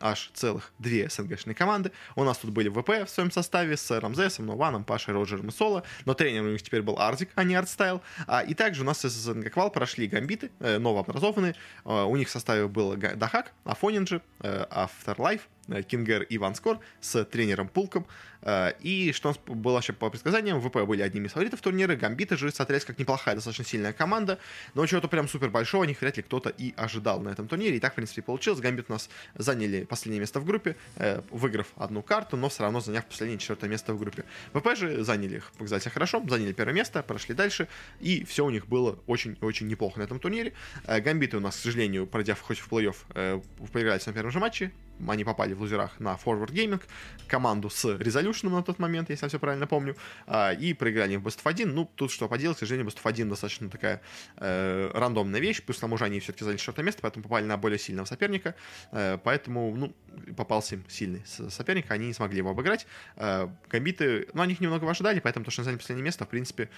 аж 0.00 0.30
целых 0.34 0.72
две 0.78 1.08
СНГшные 1.08 1.56
команды. 1.56 1.90
У 2.14 2.22
нас 2.22 2.38
тут 2.38 2.50
были 2.50 2.68
ВП 2.68 3.04
в 3.04 3.08
своем 3.08 3.32
составе 3.32 3.76
с 3.76 3.90
Рамзесом, 3.90 4.46
Нуваном, 4.46 4.84
Пашей, 4.84 5.14
Роджером 5.14 5.48
и 5.48 5.50
Соло. 5.50 5.82
Но 6.04 6.14
тренером 6.14 6.46
у 6.46 6.50
них 6.50 6.62
теперь 6.62 6.82
был 6.82 6.98
Ардик, 6.98 7.30
а 7.34 7.42
не 7.42 7.56
Артстайл. 7.56 8.02
И 8.46 8.54
также 8.54 8.82
у 8.82 8.84
нас 8.84 9.04
из 9.04 9.12
СНГ 9.12 9.52
Квал 9.52 9.70
прошли 9.70 10.06
гамбиты, 10.06 10.50
новообразованные. 10.60 11.56
У 11.84 12.16
них 12.16 12.28
в 12.28 12.30
составе 12.30 12.68
был 12.68 12.96
Дахак, 12.96 13.52
Афонинджи, 13.64 14.20
Afterlife, 14.40 15.23
Life 15.24 15.48
Э, 15.48 15.53
Кингер 15.82 16.22
и 16.22 16.38
Ванскор 16.38 16.80
с 17.00 17.24
тренером 17.24 17.68
Пулком. 17.68 18.06
Э, 18.44 18.72
и 18.80 19.12
что 19.12 19.30
у 19.30 19.32
нас 19.32 19.40
было 19.46 19.74
вообще 19.74 19.92
по 19.92 20.10
предсказаниям, 20.10 20.60
ВП 20.60 20.84
были 20.84 21.02
одними 21.02 21.26
из 21.26 21.32
фаворитов 21.32 21.60
турнира, 21.60 21.96
Гамбиты 21.96 22.36
же 22.36 22.50
смотрелись 22.50 22.84
как 22.84 22.98
неплохая, 22.98 23.34
достаточно 23.34 23.64
сильная 23.64 23.92
команда, 23.92 24.38
но 24.74 24.86
чего-то 24.86 25.08
прям 25.08 25.28
супер 25.28 25.50
большого 25.50 25.84
них 25.84 26.00
вряд 26.00 26.16
ли 26.16 26.22
кто-то 26.22 26.50
и 26.50 26.74
ожидал 26.76 27.20
на 27.20 27.30
этом 27.30 27.48
турнире. 27.48 27.76
И 27.76 27.80
так, 27.80 27.92
в 27.92 27.96
принципе, 27.96 28.22
получилось. 28.22 28.60
Гамбит 28.60 28.86
у 28.88 28.92
нас 28.92 29.08
заняли 29.34 29.84
последнее 29.84 30.20
место 30.20 30.40
в 30.40 30.44
группе, 30.44 30.76
э, 30.96 31.22
выиграв 31.30 31.68
одну 31.76 32.02
карту, 32.02 32.36
но 32.36 32.48
все 32.48 32.62
равно 32.62 32.80
заняв 32.80 33.06
последнее 33.06 33.38
четвертое 33.38 33.68
место 33.68 33.94
в 33.94 33.98
группе. 33.98 34.24
ВП 34.52 34.76
же 34.76 35.02
заняли 35.02 35.36
их, 35.36 35.50
показать 35.52 35.82
себя 35.82 35.92
хорошо, 35.92 36.22
заняли 36.28 36.52
первое 36.52 36.74
место, 36.74 37.02
прошли 37.02 37.34
дальше, 37.34 37.68
и 38.00 38.24
все 38.24 38.44
у 38.44 38.50
них 38.50 38.66
было 38.66 38.98
очень-очень 39.06 39.68
неплохо 39.68 39.98
на 39.98 40.04
этом 40.04 40.18
турнире. 40.18 40.52
Гамбиты 40.86 41.38
у 41.38 41.40
нас, 41.40 41.56
к 41.56 41.60
сожалению, 41.60 42.06
пройдя 42.06 42.34
хоть 42.34 42.58
в 42.58 42.70
плей-офф, 42.70 43.42
проиграли 43.72 44.00
на 44.04 44.12
первом 44.12 44.30
же 44.30 44.38
матче, 44.38 44.72
они 45.08 45.24
попали 45.24 45.53
в 45.54 45.60
лузерах 45.60 45.98
на 46.00 46.14
Forward 46.14 46.50
Gaming, 46.50 46.82
команду 47.26 47.70
с 47.70 47.84
Resolution 47.84 48.50
на 48.50 48.62
тот 48.62 48.78
момент, 48.78 49.10
если 49.10 49.24
я 49.24 49.28
все 49.28 49.38
правильно 49.38 49.66
помню, 49.66 49.96
а, 50.26 50.52
и 50.52 50.74
проиграли 50.74 51.16
в 51.16 51.26
Best 51.26 51.42
of 51.42 51.50
1. 51.50 51.74
Ну, 51.74 51.90
тут 51.94 52.10
что 52.10 52.28
поделать, 52.28 52.56
к 52.56 52.60
сожалению, 52.60 52.90
Best 52.90 53.02
of 53.02 53.08
1 53.08 53.28
достаточно 53.28 53.70
такая 53.70 54.00
э, 54.36 54.90
рандомная 54.94 55.40
вещь, 55.40 55.62
плюс 55.62 55.78
к 55.78 55.80
тому 55.80 55.96
же 55.96 56.04
они 56.04 56.20
все-таки 56.20 56.44
заняли 56.44 56.58
четвертое 56.58 56.82
место, 56.82 57.02
поэтому 57.02 57.22
попали 57.22 57.44
на 57.44 57.56
более 57.56 57.78
сильного 57.78 58.06
соперника, 58.06 58.54
э, 58.92 59.18
поэтому, 59.22 59.74
ну, 59.74 59.94
попался 60.36 60.76
им 60.76 60.84
сильный 60.88 61.22
соперник, 61.26 61.90
они 61.90 62.08
не 62.08 62.14
смогли 62.14 62.38
его 62.38 62.50
обыграть. 62.50 62.86
Э, 63.16 63.48
гамбиты, 63.70 64.28
ну, 64.32 64.42
они 64.42 64.52
их 64.52 64.60
немного 64.60 64.88
ожидали, 64.88 65.20
поэтому 65.20 65.44
то, 65.44 65.50
что 65.50 65.62
они 65.62 65.66
заняли 65.66 65.78
последнее 65.78 66.04
место, 66.04 66.24
в 66.24 66.28
принципе, 66.28 66.68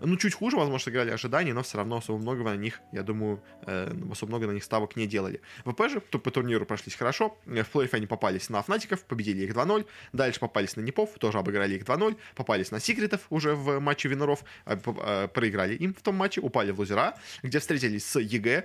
ну, 0.00 0.16
чуть 0.16 0.34
хуже, 0.34 0.56
возможно, 0.56 0.84
сыграли 0.84 1.10
ожидания, 1.10 1.54
но 1.54 1.62
все 1.62 1.78
равно 1.78 1.96
особо 1.96 2.18
много 2.18 2.44
на 2.44 2.56
них, 2.56 2.80
я 2.92 3.02
думаю, 3.02 3.42
э, 3.66 3.92
особо 4.10 4.30
много 4.30 4.46
на 4.46 4.52
них 4.52 4.64
ставок 4.64 4.96
не 4.96 5.06
делали. 5.06 5.40
ВП 5.64 5.88
же 5.88 6.00
по 6.00 6.30
турниру 6.30 6.66
прошлись 6.66 6.94
хорошо, 6.94 7.38
в 7.46 7.64
плей 7.64 7.88
они 7.92 8.06
попались 8.06 8.50
на 8.50 8.62
Фнатиков, 8.62 9.04
победили 9.04 9.44
их 9.44 9.54
2-0, 9.54 9.86
дальше 10.12 10.40
попались 10.40 10.76
на 10.76 10.80
Нипов, 10.82 11.18
тоже 11.18 11.38
обыграли 11.38 11.76
их 11.76 11.84
2-0, 11.84 12.16
попались 12.34 12.70
на 12.70 12.80
Секретов 12.80 13.26
уже 13.30 13.54
в 13.54 13.80
матче 13.80 14.08
Виноров, 14.08 14.44
проиграли 14.64 15.74
им 15.74 15.94
в 15.94 16.02
том 16.02 16.14
матче, 16.14 16.40
упали 16.40 16.70
в 16.70 16.78
лузера, 16.78 17.16
где 17.42 17.58
встретились 17.58 18.04
с 18.06 18.18
EG, 18.18 18.64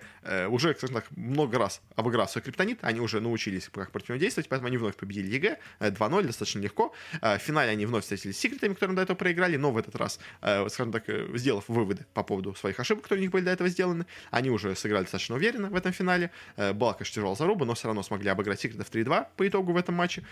уже, 0.50 0.76
скажем 0.76 0.96
так, 0.96 1.06
много 1.12 1.58
раз 1.58 1.82
обыграв 1.96 2.30
свой 2.32 2.42
криптонит, 2.44 2.80
они 2.82 3.00
уже 3.00 3.22
научились 3.22 3.70
как 3.70 3.92
противодействовать, 3.92 4.50
поэтому 4.50 4.68
они 4.68 4.78
вновь 4.78 4.96
победили 4.96 5.28
EG 5.28 5.60
2-0, 5.80 6.24
достаточно 6.24 6.60
легко. 6.60 6.94
В 7.22 7.38
финале 7.38 7.72
они 7.72 7.86
вновь 7.86 8.04
встретились 8.04 8.38
с 8.38 8.40
Секретами, 8.40 8.74
которым 8.74 8.96
до 8.96 9.04
этого 9.04 9.16
проиграли, 9.16 9.58
но 9.58 9.72
в 9.72 9.78
этот 9.78 9.96
раз, 9.96 10.20
скажем 10.40 10.92
так, 10.92 11.06
сделав 11.36 11.66
выводы 11.68 12.06
по 12.14 12.24
поводу 12.24 12.56
своих 12.56 12.80
ошибок, 12.80 13.04
которые 13.04 13.22
у 13.22 13.24
них 13.24 13.32
были 13.32 13.46
до 13.46 13.52
этого 13.52 13.70
сделаны, 13.70 14.06
они 14.30 14.50
уже 14.50 14.76
сыграли 14.76 15.04
достаточно 15.04 15.36
уверенно 15.36 15.70
в 15.70 15.76
этом 15.76 15.92
финале. 15.92 16.32
Была, 16.56 16.94
конечно, 16.94 17.16
тяжелая 17.16 17.36
заруба, 17.36 17.66
но 17.66 17.74
все 17.74 17.88
равно 17.88 18.04
смогли 18.04 18.30
обыграть 18.30 18.60
Секретов 18.60 18.90
3-2 18.92 19.28
по 19.38 19.48
итогу 19.48 19.74
в 19.74 19.78
этом 19.78 19.96
матче. 19.96 20.24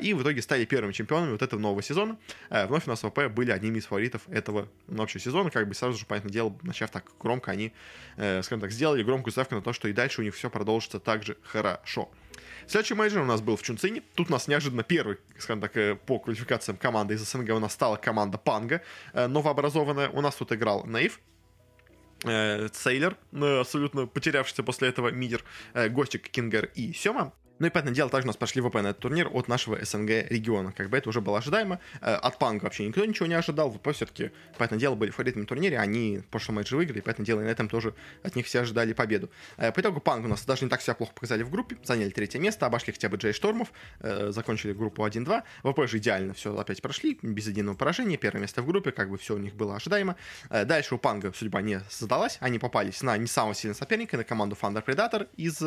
И 0.00 0.14
в 0.14 0.22
итоге 0.22 0.42
стали 0.42 0.64
первыми 0.64 0.92
чемпионами 0.92 1.32
вот 1.32 1.42
этого 1.42 1.60
нового 1.60 1.82
сезона. 1.82 2.16
Вновь 2.50 2.86
у 2.86 2.90
нас 2.90 3.00
ВП 3.00 3.28
были 3.28 3.50
одними 3.50 3.78
из 3.78 3.86
фаворитов 3.86 4.22
этого 4.28 4.68
общего 4.96 5.20
сезона. 5.20 5.50
Как 5.50 5.68
бы 5.68 5.74
сразу 5.74 5.98
же, 5.98 6.06
понятное 6.06 6.32
дело, 6.32 6.56
начав 6.62 6.90
так 6.90 7.04
громко, 7.20 7.50
они, 7.50 7.72
скажем 8.16 8.60
так, 8.60 8.70
сделали 8.70 9.02
громкую 9.02 9.32
ставку 9.32 9.54
на 9.54 9.62
то, 9.62 9.72
что 9.72 9.88
и 9.88 9.92
дальше 9.92 10.20
у 10.20 10.24
них 10.24 10.34
все 10.34 10.50
продолжится 10.50 11.00
так 11.00 11.22
же 11.22 11.36
хорошо. 11.42 12.10
Следующий 12.66 12.94
мейджор 12.94 13.22
у 13.22 13.26
нас 13.26 13.40
был 13.40 13.56
в 13.56 13.62
Чунцине. 13.62 14.02
Тут 14.14 14.28
у 14.28 14.32
нас 14.32 14.48
неожиданно 14.48 14.82
первый, 14.82 15.18
скажем 15.38 15.60
так, 15.60 15.76
э, 15.76 15.94
по 15.94 16.18
квалификациям 16.18 16.76
команды 16.76 17.14
из 17.14 17.20
СНГ 17.22 17.50
у 17.50 17.58
нас 17.58 17.72
стала 17.72 17.96
команда 17.96 18.38
Панга, 18.38 18.82
э, 19.12 19.26
новообразованная. 19.26 20.10
У 20.10 20.20
нас 20.20 20.34
тут 20.36 20.52
играл 20.52 20.84
Наив, 20.84 21.20
э, 22.24 22.68
Сейлер, 22.72 23.16
абсолютно 23.32 24.06
потерявшийся 24.06 24.62
после 24.62 24.88
этого 24.88 25.08
мидер, 25.08 25.44
Гостик, 25.74 26.28
Кингер 26.28 26.66
и 26.74 26.92
Сема. 26.92 27.32
Ну 27.58 27.66
и, 27.66 27.70
понятное 27.70 27.94
дело, 27.94 28.08
также 28.08 28.26
у 28.26 28.28
нас 28.28 28.36
прошли 28.36 28.62
ВП 28.62 28.74
на 28.74 28.88
этот 28.88 29.00
турнир 29.00 29.28
от 29.32 29.48
нашего 29.48 29.84
СНГ 29.84 30.30
региона. 30.30 30.72
Как 30.72 30.88
бы 30.90 30.96
это 30.96 31.08
уже 31.08 31.20
было 31.20 31.38
ожидаемо. 31.38 31.80
Э, 32.00 32.14
от 32.14 32.38
Панга 32.38 32.64
вообще 32.64 32.86
никто 32.86 33.04
ничего 33.04 33.26
не 33.26 33.34
ожидал. 33.34 33.70
ВП 33.70 33.92
все-таки, 33.92 34.30
понятное 34.56 34.78
дело, 34.78 34.94
были 34.94 35.10
фаворитами 35.10 35.44
турнире. 35.44 35.78
Они 35.78 36.18
в 36.18 36.26
прошлом 36.26 36.56
матче 36.56 36.76
выиграли, 36.76 37.00
поэтому 37.00 37.26
дело, 37.26 37.40
и 37.40 37.44
на 37.44 37.48
этом 37.48 37.68
тоже 37.68 37.94
от 38.22 38.36
них 38.36 38.46
все 38.46 38.60
ожидали 38.60 38.92
победу. 38.92 39.30
Э, 39.56 39.72
по 39.72 39.80
итогу 39.80 40.00
Панг 40.00 40.24
у 40.24 40.28
нас 40.28 40.44
даже 40.44 40.64
не 40.64 40.70
так 40.70 40.82
себя 40.82 40.94
плохо 40.94 41.12
показали 41.14 41.42
в 41.42 41.50
группе. 41.50 41.76
Заняли 41.82 42.10
третье 42.10 42.38
место, 42.38 42.66
обошли 42.66 42.92
хотя 42.92 43.08
бы 43.08 43.16
Джей 43.16 43.32
Штормов. 43.32 43.72
Э, 44.00 44.30
закончили 44.30 44.72
группу 44.72 45.04
1-2. 45.04 45.42
ВП 45.64 45.88
же 45.88 45.98
идеально 45.98 46.34
все 46.34 46.56
опять 46.56 46.80
прошли, 46.80 47.18
без 47.22 47.48
единого 47.48 47.76
поражения. 47.76 48.16
Первое 48.16 48.42
место 48.42 48.62
в 48.62 48.66
группе, 48.66 48.92
как 48.92 49.10
бы 49.10 49.18
все 49.18 49.34
у 49.34 49.38
них 49.38 49.54
было 49.54 49.76
ожидаемо. 49.76 50.16
Дальше 50.50 50.94
у 50.94 50.98
Панга 50.98 51.32
судьба 51.32 51.62
не 51.62 51.80
задалась. 51.90 52.38
Они 52.40 52.58
попались 52.58 53.02
на 53.02 53.16
не 53.16 53.26
самого 53.26 53.54
сильного 53.54 53.78
соперника, 53.78 54.16
на 54.16 54.24
команду 54.24 54.56
Thunder 54.60 54.84
Predator 54.84 55.28
из 55.36 55.58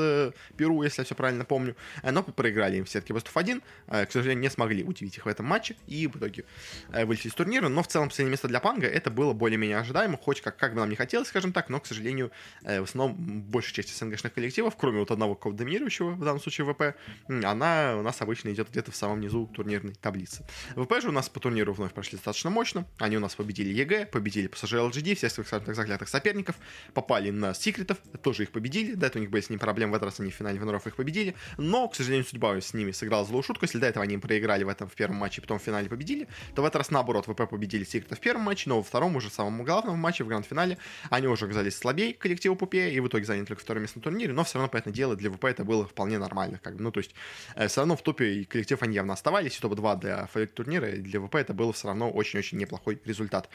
Перу, 0.55 0.83
если 0.83 1.01
я 1.01 1.05
все 1.05 1.15
правильно 1.15 1.45
помню. 1.45 1.75
Но 2.03 2.23
проиграли 2.23 2.77
им 2.77 2.85
в 2.85 2.89
сетке 2.89 3.13
Best 3.13 3.25
of 3.25 3.31
1, 3.33 3.61
э, 3.87 4.05
к 4.05 4.11
сожалению, 4.11 4.41
не 4.41 4.49
смогли 4.49 4.83
удивить 4.83 5.17
их 5.17 5.25
в 5.25 5.29
этом 5.29 5.45
матче 5.45 5.75
и 5.87 6.07
в 6.07 6.17
итоге 6.17 6.45
э, 6.91 7.05
вылетели 7.05 7.29
из 7.29 7.33
турнира. 7.33 7.69
Но 7.69 7.83
в 7.83 7.87
целом 7.87 8.09
последнее 8.09 8.31
место 8.31 8.47
для 8.47 8.59
Панга 8.59 8.87
это 8.87 9.09
было 9.09 9.33
более-менее 9.33 9.77
ожидаемо, 9.77 10.17
хоть 10.17 10.41
как, 10.41 10.57
как 10.57 10.73
бы 10.73 10.79
нам 10.79 10.89
не 10.89 10.95
хотелось, 10.95 11.27
скажем 11.27 11.53
так, 11.53 11.69
но, 11.69 11.79
к 11.79 11.85
сожалению, 11.85 12.31
э, 12.63 12.81
в 12.81 12.83
основном 12.83 13.41
большая 13.41 13.73
часть 13.73 13.97
СНГшных 13.97 14.33
коллективов, 14.33 14.75
кроме 14.77 14.99
вот 14.99 15.11
одного 15.11 15.35
какого 15.35 15.55
доминирующего, 15.55 16.11
в 16.11 16.23
данном 16.23 16.41
случае 16.41 16.71
ВП, 16.71 16.95
она 17.27 17.95
у 17.97 18.01
нас 18.01 18.21
обычно 18.21 18.49
идет 18.49 18.69
где-то 18.69 18.91
в 18.91 18.95
самом 18.95 19.19
низу 19.21 19.47
турнирной 19.53 19.93
таблицы. 19.93 20.45
ВП 20.75 21.01
же 21.01 21.09
у 21.09 21.11
нас 21.11 21.29
по 21.29 21.39
турниру 21.39 21.73
вновь 21.73 21.93
прошли 21.93 22.17
достаточно 22.17 22.49
мощно. 22.49 22.85
Они 22.97 23.17
у 23.17 23.19
нас 23.19 23.35
победили 23.35 23.69
EG, 23.73 24.07
победили 24.07 24.49
PSG 24.49 24.89
LGD, 24.89 25.15
всех 25.15 25.31
своих, 25.31 25.47
скажем 25.47 25.65
так, 25.65 25.75
заклятых 25.75 26.09
соперников, 26.09 26.55
попали 26.93 27.29
на 27.29 27.53
Секретов, 27.53 27.97
тоже 28.21 28.43
их 28.43 28.51
победили. 28.51 28.93
До 28.93 29.07
этого 29.07 29.19
у 29.19 29.23
них 29.23 29.31
были 29.31 29.41
с 29.41 29.49
ними 29.49 29.59
проблемы, 29.59 29.93
в 29.93 29.95
этот 29.95 30.09
раз 30.09 30.19
они 30.19 30.31
в 30.31 30.35
финале 30.35 30.57
Виннеров 30.59 30.87
их 30.87 30.95
победили. 30.95 31.35
Но, 31.57 31.70
к 31.87 31.95
сожалению, 31.95 32.25
судьба 32.25 32.59
с 32.59 32.73
ними 32.73 32.91
сыграла 32.91 33.25
злую 33.25 33.43
шутку. 33.43 33.65
Если 33.65 33.77
до 33.77 33.87
этого 33.87 34.03
они 34.03 34.17
проиграли 34.17 34.63
в 34.63 34.69
этом 34.69 34.87
в 34.87 34.93
первом 34.93 35.17
матче, 35.17 35.41
потом 35.41 35.59
в 35.59 35.61
финале 35.61 35.89
победили, 35.89 36.27
то 36.55 36.61
в 36.61 36.65
этот 36.65 36.77
раз 36.77 36.91
наоборот 36.91 37.25
ВП 37.25 37.49
победили 37.49 37.83
Секрета 37.83 38.15
в 38.15 38.19
первом 38.19 38.43
матче, 38.43 38.69
но 38.69 38.77
во 38.77 38.83
втором 38.83 39.15
уже 39.15 39.29
самом 39.29 39.63
главном 39.63 39.97
матче 39.97 40.23
в 40.23 40.27
гранд-финале 40.27 40.77
они 41.09 41.27
уже 41.27 41.45
оказались 41.45 41.77
слабее 41.77 42.13
коллективу 42.13 42.55
Пупе 42.55 42.91
и 42.91 42.99
в 42.99 43.07
итоге 43.07 43.25
заняли 43.25 43.45
только 43.45 43.61
второе 43.61 43.81
место 43.81 43.99
на 43.99 44.03
турнире, 44.03 44.33
но 44.33 44.43
все 44.43 44.57
равно, 44.57 44.69
понятное 44.69 44.93
дело, 44.93 45.15
для 45.15 45.31
ВП 45.31 45.45
это 45.45 45.63
было 45.63 45.85
вполне 45.85 46.19
нормально. 46.19 46.59
Как 46.61 46.75
бы. 46.75 46.83
Ну, 46.83 46.91
то 46.91 46.99
есть, 46.99 47.13
э, 47.55 47.67
все 47.67 47.81
равно 47.81 47.95
в 47.95 48.01
топе 48.01 48.45
коллектив 48.45 48.81
они 48.81 48.95
явно 48.95 49.13
оставались, 49.13 49.57
и 49.57 49.61
топ-2 49.61 49.99
для 49.99 50.25
фаворит 50.27 50.53
турнира, 50.53 50.89
и 50.89 50.97
для 50.97 51.19
ВП 51.19 51.35
это 51.35 51.53
было 51.53 51.73
все 51.73 51.87
равно 51.87 52.09
очень-очень 52.11 52.57
неплохой 52.57 52.99
результат. 53.05 53.49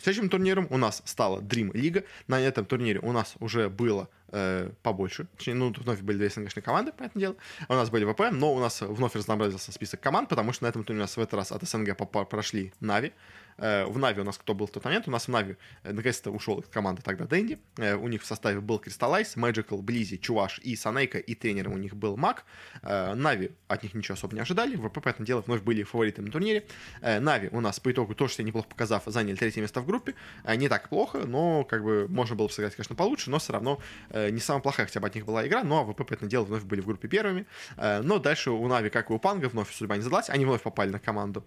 Следующим 0.00 0.30
турниром 0.30 0.66
у 0.70 0.78
нас 0.78 1.02
стала 1.04 1.40
Dream 1.40 1.70
Лига. 1.74 2.04
На 2.26 2.40
этом 2.40 2.64
турнире 2.64 3.00
у 3.00 3.12
нас 3.12 3.34
уже 3.38 3.68
было 3.68 4.08
э, 4.28 4.70
побольше. 4.82 5.26
Точнее, 5.36 5.54
ну, 5.54 5.70
тут 5.72 5.84
вновь 5.84 6.00
были 6.00 6.16
две 6.16 6.30
СНГшные 6.30 6.62
команды, 6.62 6.92
понятное 6.92 7.20
дело. 7.20 7.36
У 7.68 7.74
нас 7.74 7.90
были 7.90 8.10
ВП, 8.10 8.32
но 8.32 8.54
у 8.54 8.60
нас 8.60 8.80
вновь 8.80 9.14
разнообразился 9.14 9.72
список 9.72 10.00
команд, 10.00 10.28
потому 10.28 10.52
что 10.52 10.64
на 10.64 10.68
этом 10.68 10.84
турнире 10.84 11.02
у 11.02 11.04
нас 11.04 11.16
в 11.16 11.20
этот 11.20 11.34
раз 11.34 11.52
от 11.52 11.62
СНГ 11.64 11.96
прошли 12.28 12.72
Нави. 12.80 13.12
Э, 13.60 13.84
в 13.84 13.98
Нави 13.98 14.20
у 14.20 14.24
нас 14.24 14.38
кто 14.38 14.54
был 14.54 14.66
в 14.66 14.70
тот 14.70 14.84
момент? 14.84 15.06
У 15.06 15.10
нас 15.10 15.26
в 15.26 15.28
Нави 15.28 15.56
э, 15.82 15.92
наконец-то 15.92 16.30
ушел 16.30 16.58
из 16.60 16.68
команды 16.68 17.02
тогда 17.02 17.26
Дэнди. 17.26 17.58
Э, 17.76 17.94
у 17.94 18.08
них 18.08 18.22
в 18.22 18.26
составе 18.26 18.60
был 18.60 18.78
Кристаллайз, 18.78 19.36
Magical, 19.36 19.82
Близи, 19.82 20.16
Чуваш 20.16 20.58
и 20.60 20.74
Санейка, 20.76 21.18
и 21.18 21.34
тренером 21.34 21.74
у 21.74 21.78
них 21.78 21.94
был 21.94 22.16
Мак. 22.16 22.44
Нави 22.82 23.52
от 23.68 23.82
них 23.82 23.94
ничего 23.94 24.14
особо 24.14 24.34
не 24.34 24.40
ожидали. 24.40 24.76
ВП, 24.76 25.00
понятное 25.02 25.26
дело, 25.26 25.42
вновь 25.42 25.62
были 25.62 25.82
фаворитами 25.82 26.26
на 26.26 26.32
турнире. 26.32 26.66
Нави 27.02 27.48
у 27.52 27.60
нас 27.60 27.78
по 27.80 27.92
итогу 27.92 28.14
тоже 28.14 28.34
себя 28.34 28.44
неплохо 28.44 28.68
показав, 28.68 29.02
заняли 29.06 29.36
третье 29.36 29.60
место 29.60 29.80
в 29.80 29.86
группе. 29.86 30.14
Не 30.56 30.68
так 30.68 30.88
плохо, 30.88 31.18
но 31.26 31.64
как 31.64 31.84
бы 31.84 32.06
можно 32.08 32.36
было 32.36 32.46
бы 32.46 32.52
сыграть, 32.52 32.74
конечно, 32.74 32.94
получше, 32.94 33.30
но 33.30 33.38
все 33.38 33.52
равно 33.52 33.80
не 34.14 34.40
самая 34.40 34.62
плохая 34.62 34.86
хотя 34.86 35.00
бы 35.00 35.06
от 35.06 35.14
них 35.14 35.26
была 35.26 35.46
игра, 35.46 35.62
но 35.62 35.84
ВП, 35.84 36.04
поэтому 36.08 36.30
дело, 36.30 36.44
вновь 36.44 36.62
были 36.62 36.80
в 36.80 36.86
группе 36.86 37.08
первыми. 37.08 37.46
Но 37.76 38.18
дальше 38.18 38.50
у 38.50 38.66
Нави, 38.68 38.90
как 38.90 39.10
и 39.10 39.12
у 39.12 39.18
Панга, 39.18 39.48
вновь 39.48 39.72
судьба 39.72 39.96
не 39.96 40.02
задалась. 40.02 40.30
Они 40.30 40.44
вновь 40.44 40.62
попали 40.62 40.90
на 40.90 40.98
команду 40.98 41.44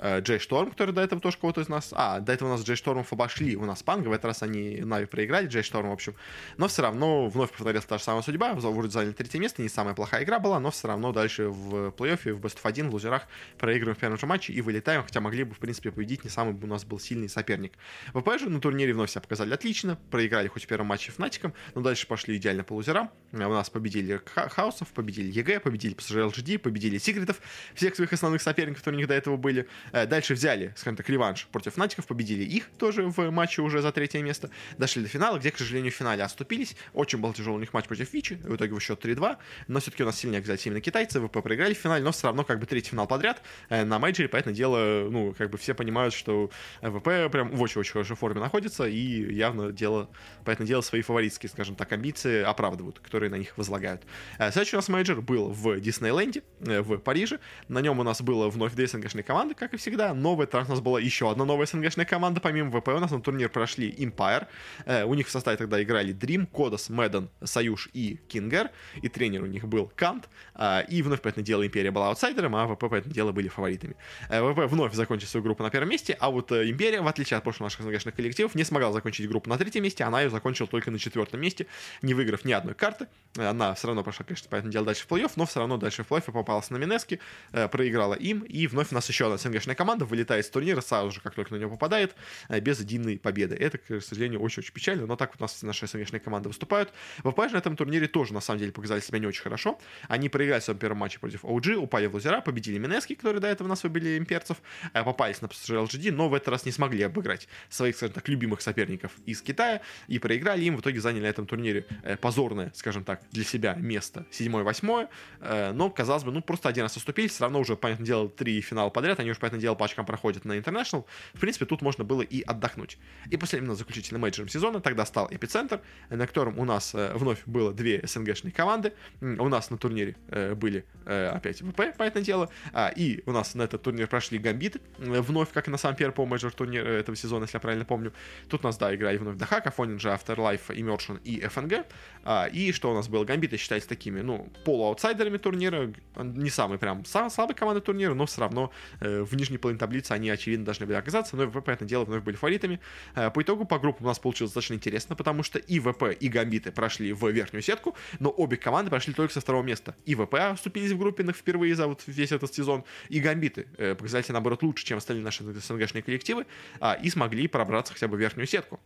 Джей 0.00 0.38
Шторм, 0.38 0.70
который 0.70 0.92
до 0.92 1.00
этого 1.00 1.20
тоже 1.20 1.38
кого-то 1.38 1.60
из 1.60 1.68
нас... 1.68 1.90
А, 1.92 2.20
до 2.20 2.32
этого 2.32 2.48
у 2.48 2.52
нас 2.52 2.64
Джей 2.64 2.76
Штормов 2.76 3.12
обошли, 3.12 3.56
у 3.56 3.64
нас 3.64 3.82
Панга, 3.82 4.08
в 4.08 4.12
этот 4.12 4.26
раз 4.26 4.42
они 4.42 4.80
Нави 4.80 5.06
проиграли, 5.06 5.46
Джей 5.46 5.62
Шторм, 5.62 5.90
в 5.90 5.92
общем. 5.92 6.14
Но 6.56 6.68
все 6.68 6.82
равно 6.82 7.28
вновь 7.28 7.50
повторилась 7.50 7.84
та 7.84 7.98
же 7.98 8.04
самая 8.04 8.22
судьба, 8.22 8.54
вроде 8.54 8.90
заняли 8.90 9.12
третье 9.12 9.38
место, 9.38 9.62
не 9.62 9.68
самая 9.68 9.94
плохая 9.94 10.24
игра 10.24 10.38
была, 10.38 10.58
но 10.60 10.70
все 10.70 10.88
равно 10.88 11.12
дальше 11.12 11.48
в 11.48 11.88
плей-оффе, 11.90 12.32
в 12.32 12.40
Best 12.40 12.56
of 12.56 12.60
1, 12.62 12.90
в 12.90 12.92
лузерах 12.92 13.26
проигрываем 13.58 13.96
в 13.96 13.98
первом 13.98 14.18
же 14.18 14.26
матче 14.26 14.52
и 14.52 14.60
вылетаем, 14.60 15.02
хотя 15.02 15.20
могли 15.20 15.44
бы, 15.44 15.54
в 15.54 15.58
принципе, 15.58 15.90
победить, 15.90 16.24
не 16.24 16.30
самый 16.30 16.54
у 16.54 16.66
нас 16.66 16.84
был 16.84 16.98
сильный 16.98 17.28
соперник. 17.28 17.72
ВП 18.14 18.38
же 18.38 18.48
на 18.48 18.60
турнире 18.60 18.94
вновь 18.94 19.10
себя 19.10 19.20
показали 19.20 19.52
отлично, 19.52 19.98
проиграли 20.10 20.48
хоть 20.48 20.64
в 20.64 20.66
первом 20.66 20.86
матче 20.86 21.12
Фнатикам, 21.12 21.54
но 21.74 21.80
дальше 21.80 22.06
пошли 22.06 22.36
идеально 22.36 22.64
по 22.64 22.74
лузерам. 22.74 23.10
У 23.32 23.36
нас 23.36 23.70
победили 23.70 24.20
Хаусов, 24.34 24.88
победили 24.88 25.30
EG, 25.30 25.60
победили 25.60 25.94
PSG 25.94 26.30
LGD, 26.30 26.58
победили 26.58 26.98
Секретов, 26.98 27.40
всех 27.74 27.94
своих 27.94 28.12
основных 28.12 28.42
соперников, 28.42 28.80
которые 28.80 28.98
у 28.98 29.00
них 29.00 29.08
до 29.08 29.14
этого 29.14 29.36
были. 29.36 29.68
Э, 29.92 30.06
дальше 30.06 30.34
взяли, 30.34 30.72
скажем 30.76 30.96
так, 30.96 31.08
реванш 31.08 31.46
против 31.50 31.76
Фнатиков, 31.76 32.06
победили 32.06 32.44
их 32.44 32.68
тоже 32.78 33.04
в 33.04 33.30
матче 33.30 33.62
уже 33.62 33.82
за 33.82 33.92
третье 33.92 34.22
место. 34.22 34.50
Дошли 34.78 35.02
до 35.02 35.08
финала, 35.08 35.38
где, 35.38 35.50
к 35.50 35.58
сожалению, 35.58 35.92
в 35.92 35.94
финале 35.94 36.22
оступились. 36.22 36.76
Очень 36.94 37.18
был 37.18 37.32
тяжелый 37.32 37.56
у 37.56 37.60
них 37.60 37.72
матч 37.72 37.86
против 37.86 38.12
Вичи, 38.12 38.34
в 38.34 38.56
итоге 38.56 38.74
в 38.74 38.80
счет 38.80 39.04
3-2. 39.04 39.36
Но 39.68 39.80
все-таки 39.80 40.02
у 40.02 40.06
нас 40.06 40.18
сильнее 40.18 40.38
оказались 40.38 40.66
именно 40.66 40.80
китайцы, 40.80 41.20
ВП 41.20 41.42
проиграли 41.42 41.74
в 41.74 41.78
финале, 41.78 42.04
но 42.04 42.12
все 42.12 42.28
равно 42.28 42.44
как 42.44 42.58
бы 42.60 42.66
третий 42.66 42.90
финал 42.90 43.06
подряд 43.06 43.42
э, 43.68 43.84
на 43.84 43.98
мейджоре, 43.98 44.28
понятное 44.28 44.54
дело, 44.54 45.08
ну, 45.10 45.34
как 45.36 45.50
бы 45.50 45.58
все 45.58 45.74
понимают, 45.74 46.14
что 46.14 46.50
ВП 46.80 47.30
прям 47.30 47.50
в 47.50 47.62
очень-очень 47.62 47.92
хорошей 47.92 48.16
форме 48.16 48.40
находится, 48.40 48.86
и 48.86 49.34
явно 49.34 49.72
дело, 49.72 50.10
понятное 50.44 50.66
дело 50.66 50.80
свои 50.80 51.02
фаворитские, 51.02 51.50
скажем 51.50 51.74
так, 51.74 51.92
амбиции 51.92 52.42
оправдывают, 52.42 53.00
которые 53.00 53.30
на 53.30 53.36
них 53.36 53.56
возлагают. 53.56 54.02
Э, 54.38 54.50
следующий 54.50 54.76
у 54.76 54.78
нас 54.78 54.88
мейджор 54.88 55.20
был 55.20 55.48
в 55.48 55.80
Диснейленде, 55.80 56.42
в 56.60 56.98
Париже. 56.98 57.38
На 57.68 57.80
нем 57.80 57.98
у 57.98 58.02
нас 58.02 58.22
было 58.22 58.48
вновь 58.48 58.74
две 58.74 58.86
СНГшные 58.86 59.22
команды, 59.22 59.54
как 59.54 59.71
и 59.72 59.76
всегда, 59.76 60.14
но 60.14 60.34
в 60.34 60.40
этот 60.40 60.54
раз 60.54 60.68
у 60.68 60.70
нас 60.72 60.80
была 60.80 61.00
еще 61.00 61.30
одна 61.30 61.44
новая 61.44 61.66
СНГшная 61.66 62.06
команда, 62.06 62.40
помимо 62.40 62.70
ВП, 62.70 62.88
у 62.88 62.98
нас 62.98 63.10
на 63.10 63.20
турнир 63.20 63.48
прошли 63.48 63.90
Empire, 63.90 64.46
э, 64.86 65.04
у 65.04 65.14
них 65.14 65.26
в 65.26 65.30
составе 65.30 65.56
тогда 65.56 65.82
играли 65.82 66.14
Dream, 66.14 66.46
Кодос, 66.46 66.88
Мэдден, 66.88 67.30
Союз 67.42 67.88
и 67.92 68.20
Кингер, 68.28 68.70
и 69.00 69.08
тренер 69.08 69.42
у 69.42 69.46
них 69.46 69.64
был 69.66 69.92
Кант, 69.94 70.28
э, 70.54 70.84
и 70.88 71.02
вновь, 71.02 71.20
поэтому 71.22 71.44
дело, 71.44 71.66
Империя 71.66 71.90
была 71.90 72.08
аутсайдером, 72.08 72.56
а 72.56 72.66
ВП, 72.66 72.84
поэтому 72.90 73.14
дело, 73.14 73.32
были 73.32 73.48
фаворитами. 73.48 73.96
Э, 74.28 74.42
ВП 74.42 74.70
вновь 74.70 74.94
закончил 74.94 75.28
свою 75.28 75.44
группу 75.44 75.62
на 75.62 75.70
первом 75.70 75.88
месте, 75.88 76.16
а 76.20 76.30
вот 76.30 76.52
э, 76.52 76.68
Империя, 76.68 77.00
в 77.00 77.08
отличие 77.08 77.38
от 77.38 77.44
прошлых 77.44 77.66
наших 77.66 77.82
СНГшных 77.82 78.14
коллективов, 78.14 78.54
не 78.54 78.64
смогла 78.64 78.92
закончить 78.92 79.28
группу 79.28 79.48
на 79.48 79.58
третьем 79.58 79.82
месте, 79.84 80.04
она 80.04 80.22
ее 80.22 80.30
закончила 80.30 80.68
только 80.68 80.90
на 80.90 80.98
четвертом 80.98 81.40
месте, 81.40 81.66
не 82.02 82.14
выиграв 82.14 82.44
ни 82.44 82.52
одной 82.52 82.74
карты, 82.74 83.06
Она 83.36 83.74
все 83.74 83.86
равно 83.86 84.02
прошла, 84.02 84.24
конечно, 84.26 84.48
понятное 84.48 84.72
дело, 84.72 84.86
дальше 84.86 85.04
в 85.06 85.10
плей-офф, 85.10 85.32
но 85.36 85.46
все 85.46 85.60
равно 85.60 85.76
дальше 85.76 86.04
в 86.04 86.10
плей-офф 86.10 86.32
попалась 86.32 86.70
на 86.70 86.76
Минески, 86.76 87.20
э, 87.52 87.68
проиграла 87.68 88.14
им, 88.14 88.40
и 88.40 88.66
вновь 88.66 88.92
у 88.92 88.94
нас 88.94 89.08
еще 89.08 89.26
одна 89.26 89.38
СНГшная 89.62 89.76
команда 89.76 90.04
вылетает 90.04 90.44
с 90.44 90.50
турнира 90.50 90.80
сразу 90.80 91.10
же, 91.10 91.20
как 91.20 91.34
только 91.34 91.54
на 91.54 91.58
него 91.58 91.70
попадает, 91.70 92.14
э, 92.48 92.60
без 92.60 92.80
единой 92.80 93.18
победы. 93.18 93.54
Это, 93.54 93.78
к 93.78 94.00
сожалению, 94.00 94.40
очень-очень 94.40 94.72
печально, 94.72 95.06
но 95.06 95.16
так 95.16 95.34
у 95.38 95.42
нас 95.42 95.62
наши 95.62 95.86
СНГшные 95.86 96.20
команды 96.20 96.48
выступают. 96.48 96.92
ВП 97.18 97.38
же 97.46 97.54
на 97.54 97.58
этом 97.58 97.76
турнире 97.76 98.08
тоже, 98.08 98.34
на 98.34 98.40
самом 98.40 98.58
деле, 98.60 98.72
показали 98.72 99.00
себя 99.00 99.18
не 99.18 99.26
очень 99.26 99.42
хорошо. 99.42 99.78
Они 100.08 100.28
проиграли 100.28 100.60
в 100.60 100.64
своем 100.64 100.78
первом 100.78 100.98
матче 100.98 101.18
против 101.18 101.44
OG, 101.44 101.74
упали 101.74 102.06
в 102.06 102.14
лузера, 102.14 102.40
победили 102.40 102.78
Минески, 102.78 103.14
которые 103.14 103.40
до 103.40 103.48
этого 103.48 103.68
у 103.68 103.70
нас 103.70 103.82
выбили 103.82 104.18
имперцев, 104.18 104.56
э, 104.92 105.04
попались 105.04 105.40
на 105.40 105.46
PSG 105.46 105.86
LGD, 105.86 106.12
но 106.12 106.28
в 106.28 106.34
этот 106.34 106.48
раз 106.48 106.66
не 106.66 106.72
смогли 106.72 107.02
обыграть 107.02 107.48
своих, 107.68 107.96
скажем 107.96 108.14
так, 108.14 108.28
любимых 108.28 108.60
соперников 108.60 109.12
из 109.26 109.42
Китая 109.42 109.80
и 110.08 110.18
проиграли 110.18 110.64
им, 110.64 110.76
в 110.76 110.80
итоге 110.80 111.00
заняли 111.00 111.22
на 111.22 111.26
этом 111.26 111.46
турнире 111.46 111.86
позорное, 112.20 112.72
скажем 112.74 113.04
так, 113.04 113.22
для 113.30 113.44
себя 113.44 113.74
место, 113.74 114.26
седьмое, 114.30 114.64
восьмое, 114.64 115.08
э, 115.40 115.72
но, 115.72 115.90
казалось 115.90 116.24
бы, 116.24 116.32
ну, 116.32 116.42
просто 116.42 116.68
один 116.68 116.82
раз 116.84 116.96
уступили, 116.96 117.28
все 117.28 117.42
равно 117.42 117.60
уже, 117.60 117.76
понятное 117.76 118.06
дело, 118.06 118.28
три 118.28 118.60
финала 118.60 118.90
подряд, 118.90 119.20
они 119.20 119.30
уже, 119.30 119.40
понятное 119.52 119.60
дело, 119.60 119.74
по 119.74 119.84
очкам 119.84 120.06
проходят 120.06 120.44
на 120.44 120.52
International, 120.58 121.04
в 121.34 121.40
принципе, 121.40 121.66
тут 121.66 121.82
можно 121.82 122.04
было 122.04 122.22
и 122.22 122.42
отдохнуть. 122.42 122.98
И 123.30 123.36
после 123.36 123.58
именно 123.58 123.74
заключительным 123.74 124.22
мейджором 124.22 124.48
сезона 124.48 124.80
тогда 124.80 125.04
стал 125.04 125.28
Эпицентр, 125.30 125.80
на 126.10 126.26
котором 126.26 126.58
у 126.58 126.64
нас 126.64 126.94
э, 126.94 127.12
вновь 127.14 127.42
было 127.46 127.72
две 127.72 128.00
СНГшные 128.04 128.52
команды, 128.52 128.92
у 129.20 129.48
нас 129.48 129.70
на 129.70 129.76
турнире 129.76 130.16
э, 130.28 130.54
были 130.54 130.84
опять 131.04 131.62
ВП, 131.62 131.96
понятное 131.96 132.22
дело, 132.22 132.48
а, 132.72 132.88
и 132.94 133.22
у 133.26 133.32
нас 133.32 133.54
на 133.54 133.62
этот 133.62 133.82
турнир 133.82 134.06
прошли 134.06 134.38
Гамбиты, 134.38 134.80
вновь, 134.98 135.52
как 135.52 135.68
и 135.68 135.70
на 135.70 135.78
самом 135.78 135.96
первый 135.96 136.12
по 136.14 136.26
мейджор 136.26 136.52
турнир 136.52 136.86
этого 136.86 137.16
сезона, 137.16 137.44
если 137.44 137.56
я 137.56 137.60
правильно 137.60 137.84
помню. 137.84 138.12
Тут 138.48 138.64
у 138.64 138.68
нас, 138.68 138.78
да, 138.78 138.94
играли 138.94 139.16
вновь 139.18 139.36
Даксак, 139.36 139.70
Афониндже, 139.70 140.14
Afterlife, 140.14 140.68
Immersion 140.68 141.20
и 141.24 141.40
ФНГ. 141.40 141.86
А, 142.24 142.46
и 142.46 142.72
что 142.72 142.90
у 142.92 142.94
нас 142.94 143.08
было? 143.08 143.24
Гамбиты 143.24 143.56
считаются 143.56 143.88
такими, 143.88 144.20
ну, 144.20 144.48
полуаутсайдерами 144.64 145.38
турнира, 145.38 145.92
не 146.16 146.50
самые 146.50 146.78
прям 146.78 147.04
самые 147.04 147.30
слабые 147.30 147.56
команды 147.56 147.80
турнира, 147.80 148.14
но 148.14 148.26
все 148.26 148.40
равно 148.40 148.70
э, 149.00 149.22
в 149.22 149.34
нижней 149.42 149.58
половине 149.58 149.78
таблицы 149.78 150.12
они, 150.12 150.30
очевидно, 150.30 150.64
должны 150.64 150.86
были 150.86 150.96
оказаться, 150.96 151.36
но 151.36 151.48
ВП, 151.48 151.64
понятное 151.64 151.88
дело, 151.88 152.04
вновь 152.04 152.22
были 152.22 152.36
фаворитами. 152.36 152.80
Э, 153.14 153.30
по 153.30 153.42
итогу 153.42 153.64
по 153.64 153.78
группам 153.78 154.06
у 154.06 154.08
нас 154.08 154.18
получилось 154.18 154.50
достаточно 154.50 154.74
интересно, 154.74 155.16
потому 155.16 155.42
что 155.42 155.58
и 155.58 155.80
ВП, 155.80 156.16
и 156.18 156.28
Гамбиты 156.28 156.72
прошли 156.72 157.12
в 157.12 157.28
верхнюю 157.28 157.62
сетку, 157.62 157.96
но 158.20 158.30
обе 158.30 158.56
команды 158.56 158.90
прошли 158.90 159.12
только 159.12 159.32
со 159.32 159.40
второго 159.40 159.62
места. 159.62 159.96
И 160.06 160.14
ВП 160.14 160.56
вступились 160.56 160.92
в 160.92 160.98
группе 160.98 161.24
впервые 161.32 161.74
за 161.74 161.86
вот 161.86 162.02
весь 162.06 162.32
этот 162.32 162.54
сезон, 162.54 162.84
и 163.08 163.20
Гамбиты 163.20 163.66
э, 163.78 163.94
показали 163.94 164.22
себя, 164.22 164.34
наоборот, 164.34 164.62
лучше, 164.62 164.84
чем 164.84 164.98
остальные 164.98 165.24
наши 165.24 165.44
СНГшные 165.44 166.02
коллективы, 166.02 166.46
э, 166.80 166.94
и 167.02 167.10
смогли 167.10 167.48
пробраться 167.48 167.92
хотя 167.92 168.08
бы 168.08 168.16
в 168.16 168.20
верхнюю 168.20 168.46
сетку 168.46 168.80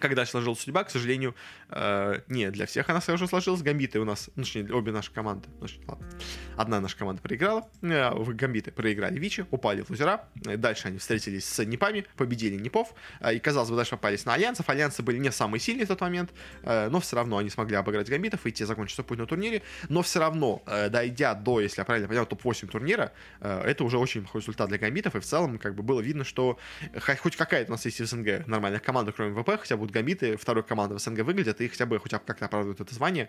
когда 0.00 0.24
сложилась 0.26 0.60
судьба, 0.60 0.84
к 0.84 0.90
сожалению, 0.90 1.34
э, 1.70 2.20
не 2.28 2.50
для 2.50 2.66
всех 2.66 2.88
она 2.88 3.00
сразу 3.00 3.26
сложилась. 3.26 3.62
Гамбиты 3.62 4.00
у 4.00 4.04
нас, 4.04 4.30
ну, 4.36 4.42
точнее, 4.42 4.72
обе 4.72 4.92
наши 4.92 5.12
команды, 5.12 5.48
ну, 5.60 5.66
ладно, 5.86 6.06
одна 6.56 6.80
наша 6.80 6.96
команда 6.96 7.22
проиграла, 7.22 7.68
э, 7.82 8.10
Гамбиты 8.32 8.70
проиграли 8.72 9.18
Вичи, 9.18 9.46
упали 9.50 9.82
в 9.82 9.90
лузера, 9.90 10.28
дальше 10.34 10.88
они 10.88 10.98
встретились 10.98 11.44
с 11.44 11.64
Непами, 11.64 12.06
победили 12.16 12.56
Непов, 12.56 12.94
э, 13.20 13.34
и, 13.34 13.38
казалось 13.38 13.70
бы, 13.70 13.76
дальше 13.76 13.92
попались 13.92 14.24
на 14.24 14.34
Альянсов. 14.34 14.68
Альянсы 14.68 15.02
были 15.02 15.18
не 15.18 15.32
самые 15.32 15.60
сильные 15.60 15.84
в 15.84 15.88
тот 15.88 16.00
момент, 16.00 16.30
э, 16.62 16.88
но 16.88 17.00
все 17.00 17.16
равно 17.16 17.38
они 17.38 17.50
смогли 17.50 17.76
обыграть 17.76 18.08
Гамбитов 18.08 18.46
и 18.46 18.52
те 18.52 18.66
закончить 18.66 18.94
свой 18.94 19.04
путь 19.04 19.18
на 19.18 19.26
турнире, 19.26 19.62
но 19.88 20.02
все 20.02 20.20
равно, 20.20 20.62
э, 20.66 20.88
дойдя 20.88 21.34
до, 21.34 21.60
если 21.60 21.80
я 21.80 21.84
правильно 21.84 22.08
понял, 22.08 22.26
топ-8 22.26 22.68
турнира, 22.68 23.12
э, 23.40 23.62
это 23.64 23.84
уже 23.84 23.98
очень 23.98 24.22
плохой 24.22 24.40
результат 24.40 24.68
для 24.68 24.78
Гамбитов, 24.78 25.16
и 25.16 25.20
в 25.20 25.24
целом, 25.24 25.58
как 25.58 25.74
бы, 25.74 25.82
было 25.82 26.00
видно, 26.00 26.24
что 26.24 26.58
хоть 27.22 27.36
какая-то 27.36 27.70
у 27.70 27.74
нас 27.74 27.84
есть 27.84 28.00
в 28.00 28.06
СНГ 28.06 28.46
нормальная 28.46 28.80
команда, 28.80 29.12
кроме 29.12 29.40
ВП, 29.40 29.60
хотя 29.60 29.76
бы 29.76 29.87
будут 29.88 29.94
гамбиты 29.94 30.36
второй 30.36 30.62
команды 30.62 30.94
в 30.94 30.98
СНГ 30.98 31.20
выглядят, 31.20 31.60
и 31.60 31.68
хотя 31.68 31.86
бы 31.86 31.98
хотя 31.98 32.18
бы 32.18 32.24
как-то 32.24 32.46
оправдывают 32.46 32.80
это 32.80 32.94
звание, 32.94 33.28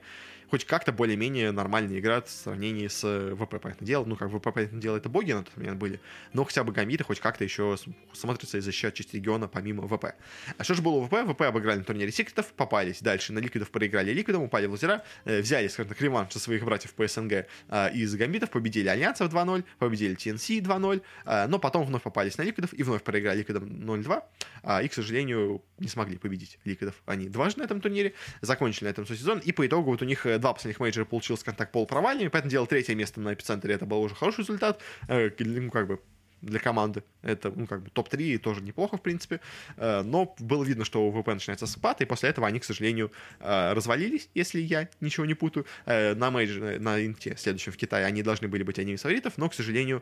хоть 0.50 0.66
как-то 0.66 0.92
более-менее 0.92 1.52
нормально 1.52 1.98
играют 1.98 2.28
в 2.28 2.32
сравнении 2.32 2.88
с 2.88 3.02
ВП, 3.36 3.62
понятное 3.62 3.86
дело. 3.86 4.06
Ну, 4.06 4.16
как 4.16 4.30
ВП, 4.30 4.54
понятное 4.54 4.82
дело, 4.82 4.98
это 4.98 5.10
боги 5.10 5.32
на 5.32 5.44
тот 5.44 5.56
момент 5.58 5.78
были, 5.78 6.00
но 6.34 6.44
хотя 6.44 6.64
бы 6.64 6.74
гамбиты 6.74 7.04
хоть 7.04 7.20
как-то 7.20 7.44
еще 7.44 7.78
смотрятся 8.14 8.58
из-за 8.58 8.72
счет 8.72 8.94
части 8.94 9.16
региона 9.16 9.48
помимо 9.48 9.88
ВП. 9.88 10.16
А 10.58 10.64
что 10.64 10.74
же 10.74 10.82
было 10.82 10.96
у 10.96 11.06
ВП? 11.06 11.16
ВП 11.26 11.42
обыграли 11.42 11.80
на 11.80 11.84
турнире 11.84 12.12
секретов, 12.12 12.52
попались 12.54 13.02
дальше 13.02 13.34
на 13.34 13.40
ликвидов, 13.40 13.70
проиграли 13.72 14.12
ликвидом, 14.12 14.44
упали 14.44 14.68
в 14.68 14.72
лазера, 14.72 15.04
э, 15.26 15.42
взяли, 15.42 15.68
скажем 15.68 15.90
так, 15.90 16.02
реванш 16.02 16.34
со 16.34 16.40
своих 16.40 16.64
братьев 16.64 16.94
по 16.94 17.08
СНГ 17.08 17.46
э, 17.70 17.94
из 17.94 18.16
гамбитов, 18.16 18.50
победили 18.50 18.88
Альянсов 18.88 19.32
2-0, 19.34 19.64
победили 19.78 20.16
TNC 20.16 20.62
2-0, 20.62 21.02
э, 21.26 21.48
но 21.48 21.60
потом 21.60 21.86
вновь 21.86 22.04
попались 22.04 22.38
на 22.38 22.44
ликвидов 22.44 22.74
и 22.74 22.84
вновь 22.84 23.04
проиграли 23.04 23.40
ликвидом 23.40 23.66
0-2, 23.66 24.84
и, 24.84 24.88
к 24.88 24.94
сожалению, 24.94 25.64
не 25.80 25.88
смогли 25.88 26.18
победить 26.18 26.49
ликвидов. 26.66 27.02
Они 27.06 27.30
дважды 27.30 27.62
на 27.62 27.66
этом 27.66 27.82
турнире, 27.82 28.14
закончили 28.42 28.86
на 28.86 28.90
этом 28.90 29.06
сезон, 29.06 29.40
и 29.40 29.52
по 29.52 29.66
итогу 29.68 29.92
вот 29.92 30.02
у 30.02 30.06
них 30.06 30.26
два 30.40 30.54
последних 30.54 30.80
мейджора 30.80 31.06
получилось, 31.06 31.42
скажем 31.42 31.58
так, 31.58 31.72
полупровальными, 31.72 32.30
понятное 32.30 32.50
дело 32.50 32.66
третье 32.68 32.96
место 32.96 33.20
на 33.22 33.34
эпицентре, 33.34 33.74
это 33.74 33.86
был 33.86 34.02
уже 34.02 34.16
хороший 34.16 34.42
результат, 34.42 34.82
ну, 35.08 35.72
как 35.72 35.88
бы 35.88 36.00
для 36.42 36.60
команды. 36.60 37.04
Это, 37.22 37.52
ну, 37.54 37.68
как 37.68 37.84
бы 37.84 37.90
топ-3 37.90 38.38
тоже 38.38 38.62
неплохо, 38.62 38.98
в 38.98 39.02
принципе. 39.02 39.42
Э, 39.78 40.02
но 40.04 40.36
было 40.40 40.64
видно, 40.64 40.86
что 40.86 41.06
у 41.08 41.12
ВП 41.12 41.28
начинается 41.28 41.68
спад, 41.68 42.02
и 42.02 42.06
после 42.06 42.30
этого 42.30 42.48
они, 42.48 42.60
к 42.60 42.64
сожалению, 42.64 43.12
э, 43.40 43.74
развалились, 43.74 44.30
если 44.34 44.60
я 44.60 44.90
ничего 45.02 45.26
не 45.26 45.34
путаю. 45.34 45.66
Э, 45.86 46.16
на 46.16 46.32
мейдж, 46.32 46.60
на 46.80 47.06
инте, 47.06 47.36
следующем 47.38 47.72
в 47.72 47.78
Китае, 47.78 48.06
они 48.06 48.24
должны 48.24 48.48
были 48.48 48.64
быть 48.64 48.80
одними 48.80 48.96
из 48.96 49.02
фаворитов, 49.02 49.38
но, 49.38 49.50
к 49.50 49.54
сожалению, 49.54 50.02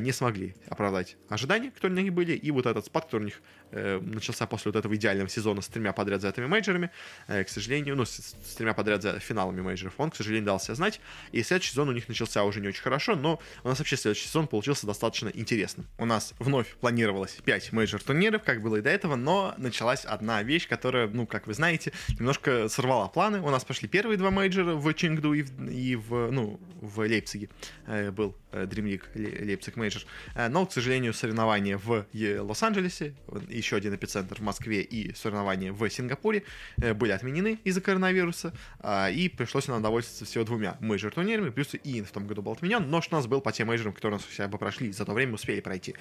не 0.00 0.12
смогли 0.12 0.54
оправдать 0.68 1.16
ожидания, 1.28 1.70
которые 1.70 1.98
у 1.98 2.02
них 2.02 2.12
были, 2.12 2.32
и 2.32 2.50
вот 2.50 2.66
этот 2.66 2.86
спад, 2.86 3.06
который 3.06 3.22
у 3.22 3.24
них 3.24 3.42
начался 3.70 4.46
после 4.46 4.72
вот 4.72 4.78
этого 4.78 4.94
идеального 4.94 5.28
сезона 5.28 5.60
с 5.60 5.68
тремя 5.68 5.92
подряд 5.92 6.20
за 6.20 6.28
этими 6.30 6.46
мейджорами, 6.46 6.90
к 7.26 7.48
сожалению, 7.48 7.96
ну, 7.96 8.04
с, 8.04 8.34
тремя 8.56 8.74
подряд 8.74 9.02
за 9.02 9.18
финалами 9.18 9.60
мейджоров, 9.60 9.94
он, 9.98 10.10
к 10.10 10.16
сожалению, 10.16 10.46
дал 10.46 10.60
себя 10.60 10.74
знать, 10.74 11.00
и 11.32 11.42
следующий 11.42 11.70
сезон 11.70 11.88
у 11.88 11.92
них 11.92 12.08
начался 12.08 12.44
уже 12.44 12.60
не 12.60 12.68
очень 12.68 12.82
хорошо, 12.82 13.14
но 13.14 13.40
у 13.64 13.68
нас 13.68 13.78
вообще 13.78 13.96
следующий 13.96 14.26
сезон 14.26 14.46
получился 14.46 14.86
достаточно 14.86 15.28
интересным 15.28 15.77
интересно. 15.78 15.84
У 15.98 16.04
нас 16.04 16.34
вновь 16.38 16.74
планировалось 16.76 17.32
5 17.44 17.72
мейджор 17.72 18.02
турниров, 18.02 18.42
как 18.42 18.62
было 18.62 18.76
и 18.76 18.80
до 18.80 18.90
этого, 18.90 19.16
но 19.16 19.54
началась 19.58 20.04
одна 20.04 20.42
вещь, 20.42 20.68
которая, 20.68 21.08
ну, 21.08 21.26
как 21.26 21.46
вы 21.46 21.54
знаете, 21.54 21.92
немножко 22.18 22.68
сорвала 22.68 23.08
планы. 23.08 23.40
У 23.40 23.50
нас 23.50 23.64
пошли 23.64 23.88
первые 23.88 24.18
два 24.18 24.30
мейджора 24.30 24.74
в 24.74 24.94
Чингду 24.94 25.32
и 25.34 25.42
в, 25.42 25.70
и 25.70 25.96
в 25.96 26.30
ну, 26.30 26.60
в 26.80 27.00
Лейпциге 27.00 27.48
э, 27.86 28.10
был 28.10 28.36
э, 28.52 28.64
DreamLeague 28.64 29.44
Leipzig 29.44 29.76
Major. 29.76 30.02
Э, 30.34 30.48
но, 30.48 30.66
к 30.66 30.72
сожалению, 30.72 31.12
соревнования 31.12 31.78
в 31.78 32.06
Лос-Анджелесе, 32.12 33.14
еще 33.48 33.76
один 33.76 33.94
эпицентр 33.94 34.36
в 34.36 34.42
Москве 34.42 34.82
и 34.82 35.14
соревнования 35.14 35.72
в 35.72 35.88
Сингапуре 35.90 36.44
были 36.76 37.12
отменены 37.12 37.58
из-за 37.64 37.80
коронавируса, 37.80 38.52
и 39.10 39.32
пришлось 39.36 39.68
нам 39.68 39.82
довольствоваться 39.82 40.24
всего 40.24 40.44
двумя 40.44 40.76
мейджор 40.80 41.12
турнирами, 41.12 41.50
плюс 41.50 41.74
инт 41.74 42.02
в 42.02 42.10
том 42.10 42.26
году 42.26 42.42
был 42.42 42.52
отменен, 42.52 42.88
но 42.88 43.00
что 43.00 43.16
у 43.16 43.18
нас 43.18 43.26
был 43.26 43.40
по 43.40 43.52
тем 43.52 43.68
мейджорам, 43.68 43.92
которые 43.92 44.16
у 44.16 44.20
нас 44.20 44.28
хотя 44.28 44.48
бы 44.48 44.58
прошли, 44.58 44.92
за 44.92 45.04
то 45.04 45.12
время 45.12 45.34
успели 45.34 45.60
пройти. 45.68 45.94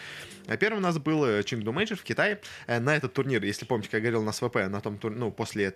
Первым 0.59 0.79
у 0.79 0.81
нас 0.81 0.97
был 0.97 1.43
Чингду 1.43 1.73
Мейджор 1.73 1.97
в 1.97 2.03
Китае. 2.03 2.39
На 2.67 2.95
этот 2.95 3.13
турнир, 3.13 3.43
если 3.43 3.65
помните, 3.65 3.89
как 3.89 4.01
я 4.01 4.11
говорил 4.11 4.23
у 4.23 4.31
нас 4.31 4.43
ВП, 4.43 4.55
на 4.69 4.79
том 4.79 4.97
тур... 4.97 5.11
ну, 5.11 5.29
после 5.29 5.75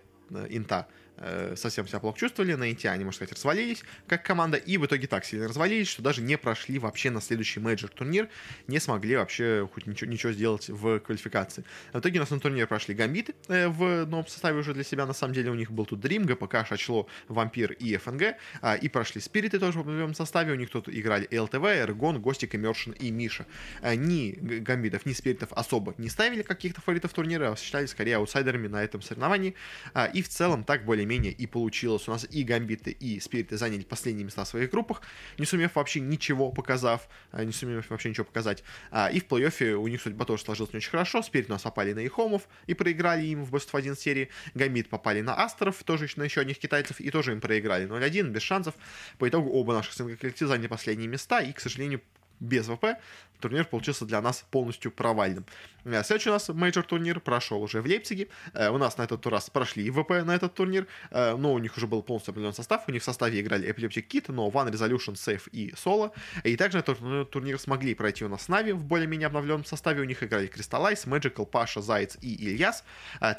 инта 0.49 0.87
Э, 1.11 1.11
совсем 1.55 1.88
себя 1.88 1.99
плохо 1.99 2.19
чувствовали, 2.19 2.53
на 2.53 2.72
инте 2.72 2.89
они, 2.89 3.03
можно 3.03 3.17
сказать, 3.17 3.34
развалились 3.34 3.84
как 4.07 4.24
команда, 4.24 4.57
и 4.57 4.78
в 4.78 4.86
итоге 4.86 5.07
так 5.07 5.26
сильно 5.26 5.47
развалились, 5.47 5.88
что 5.88 6.01
даже 6.01 6.22
не 6.22 6.38
прошли 6.38 6.80
вообще 6.80 7.09
на 7.09 7.22
следующий 7.22 7.59
мейджор 7.59 7.89
турнир, 7.89 8.30
не 8.67 8.80
смогли 8.80 9.15
вообще 9.15 9.69
хоть 9.74 9.88
ничего, 9.88 10.09
ничего 10.11 10.32
сделать 10.32 10.69
в 10.69 10.99
квалификации. 10.99 11.63
В 11.93 11.99
итоге 11.99 12.19
у 12.19 12.22
нас 12.22 12.30
на 12.30 12.39
турнир 12.39 12.67
прошли 12.67 12.95
Гамбиты 12.95 13.36
э, 13.47 13.67
в 13.67 14.05
новом 14.05 14.28
составе 14.28 14.59
уже 14.59 14.74
для 14.74 14.84
себя, 14.84 15.05
на 15.05 15.13
самом 15.13 15.34
деле 15.34 15.51
у 15.51 15.55
них 15.55 15.72
был 15.72 15.86
тут 15.86 15.99
Дрим, 15.99 16.26
ГПК, 16.26 16.65
Шачло, 16.67 17.07
Вампир 17.28 17.74
и 17.74 17.95
ФНГ, 17.97 18.36
а, 18.61 18.76
и 18.76 18.89
прошли 18.89 19.22
Спириты 19.22 19.59
тоже 19.59 19.80
в 19.80 19.88
новом 19.88 20.15
составе, 20.15 20.53
у 20.53 20.55
них 20.55 20.69
тут 20.69 20.89
играли 20.89 21.28
ЛТВ, 21.36 21.63
Эргон, 21.63 22.22
Гостик, 22.22 22.55
Имершин 22.55 22.93
и 22.93 23.11
Миша. 23.11 23.45
А, 23.82 23.95
ни 23.95 24.32
Гамбитов, 24.32 25.05
ни 25.05 25.13
Спиритов 25.13 25.53
особо 25.53 25.93
не 25.97 26.09
ставили 26.09 26.41
каких-то 26.41 26.82
фаворитов 26.82 27.13
турнира, 27.13 27.51
а 27.51 27.55
считались 27.55 27.91
скорее 27.91 28.17
аутсайдерами 28.17 28.67
на 28.67 28.84
этом 28.84 29.01
соревновании, 29.01 29.55
а, 29.93 30.05
и 30.05 30.22
в 30.22 30.30
целом 30.30 30.63
так 30.63 30.86
более 30.86 31.05
более-менее 31.12 31.34
и 31.34 31.45
получилось. 31.45 32.07
У 32.07 32.12
нас 32.12 32.26
и 32.30 32.43
Гамбиты, 32.43 32.91
и 32.91 33.20
Спириты 33.20 33.57
заняли 33.57 33.84
последние 33.84 34.26
места 34.26 34.43
в 34.43 34.47
своих 34.47 34.72
группах, 34.72 35.01
не 35.38 35.45
сумев 35.45 35.76
вообще 35.76 35.99
ничего 35.99 36.51
показав, 36.51 37.07
а, 37.32 37.43
не 37.43 37.51
сумев 37.51 37.89
вообще 37.89 38.09
ничего 38.09 38.26
показать. 38.26 38.64
А, 38.91 39.09
и 39.09 39.20
в 39.20 39.28
плей-оффе 39.28 39.74
у 39.74 39.88
них 39.88 40.01
судьба 40.01 40.26
тоже 40.26 40.43
сложилась 40.43 40.74
не 40.74 40.78
очень 40.78 40.91
хорошо. 40.91 41.22
Спирит 41.22 41.49
у 41.49 41.53
нас 41.53 41.64
попали 41.64 41.93
на 41.93 42.05
Ихомов 42.05 42.47
и 42.68 42.74
проиграли 42.74 43.26
им 43.26 43.43
в 43.43 43.53
Best 43.53 43.72
of 43.72 43.78
1 43.78 43.95
серии. 43.95 44.30
Гамбит 44.55 44.89
попали 44.89 45.22
на 45.22 45.36
Астеров, 45.36 45.84
тоже 45.84 46.07
на 46.16 46.24
еще 46.24 46.41
одних 46.41 46.59
китайцев, 46.59 47.01
и 47.01 47.09
тоже 47.09 47.34
им 47.34 47.41
проиграли 47.41 47.88
0-1, 47.88 48.30
без 48.30 48.41
шансов. 48.41 48.76
По 49.18 49.28
итогу 49.28 49.49
оба 49.51 49.74
наших 49.74 49.95
коллектива 50.20 50.49
заняли 50.49 50.68
последние 50.68 51.07
места, 51.07 51.41
и, 51.41 51.51
к 51.51 51.59
сожалению, 51.59 52.01
без 52.41 52.67
ВП, 52.67 52.97
турнир 53.41 53.65
получился 53.65 54.05
для 54.05 54.21
нас 54.21 54.45
полностью 54.51 54.91
провальным. 54.91 55.45
Э, 55.83 56.03
следующий 56.03 56.29
у 56.29 56.33
нас 56.33 56.47
мейджор 56.49 56.83
турнир 56.83 57.19
прошел 57.19 57.61
уже 57.61 57.81
в 57.81 57.85
Лейпциге. 57.85 58.27
Э, 58.53 58.69
у 58.69 58.77
нас 58.77 58.97
на 58.97 59.03
этот 59.03 59.25
раз 59.27 59.49
прошли 59.49 59.89
ВП 59.89 60.23
на 60.23 60.35
этот 60.35 60.53
турнир, 60.53 60.87
э, 61.09 61.35
но 61.35 61.53
у 61.53 61.59
них 61.59 61.75
уже 61.77 61.87
был 61.87 62.03
полностью 62.03 62.31
определенный 62.31 62.55
состав. 62.55 62.83
У 62.87 62.91
них 62.91 63.01
в 63.01 63.05
составе 63.05 63.41
играли 63.41 63.67
Epileptick1d, 63.67 64.26
Noone, 64.32 64.72
Resolut1on, 64.72 65.15
Save 65.15 65.49
и 65.51 65.71
Solo. 65.71 66.11
И 66.43 66.55
также 66.55 66.77
на 66.77 66.81
этот 66.81 67.31
турнир 67.31 67.59
смогли 67.59 67.95
пройти 67.95 68.23
у 68.23 68.29
нас 68.29 68.47
Нави 68.47 68.71
в 68.71 68.83
более-менее 68.83 69.27
обновленном 69.27 69.65
составе. 69.65 70.01
У 70.01 70.05
них 70.05 70.23
играли 70.23 70.47
Crystallize, 70.47 71.07
Magical, 71.07 71.45
Паша, 71.45 71.81
Заяц 71.81 72.17
и 72.21 72.35
Ильяс. 72.35 72.83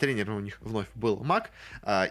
Тренером 0.01 0.37
у 0.37 0.41
них 0.41 0.59
вновь 0.61 0.89
был 0.95 1.23
Мак. 1.23 1.51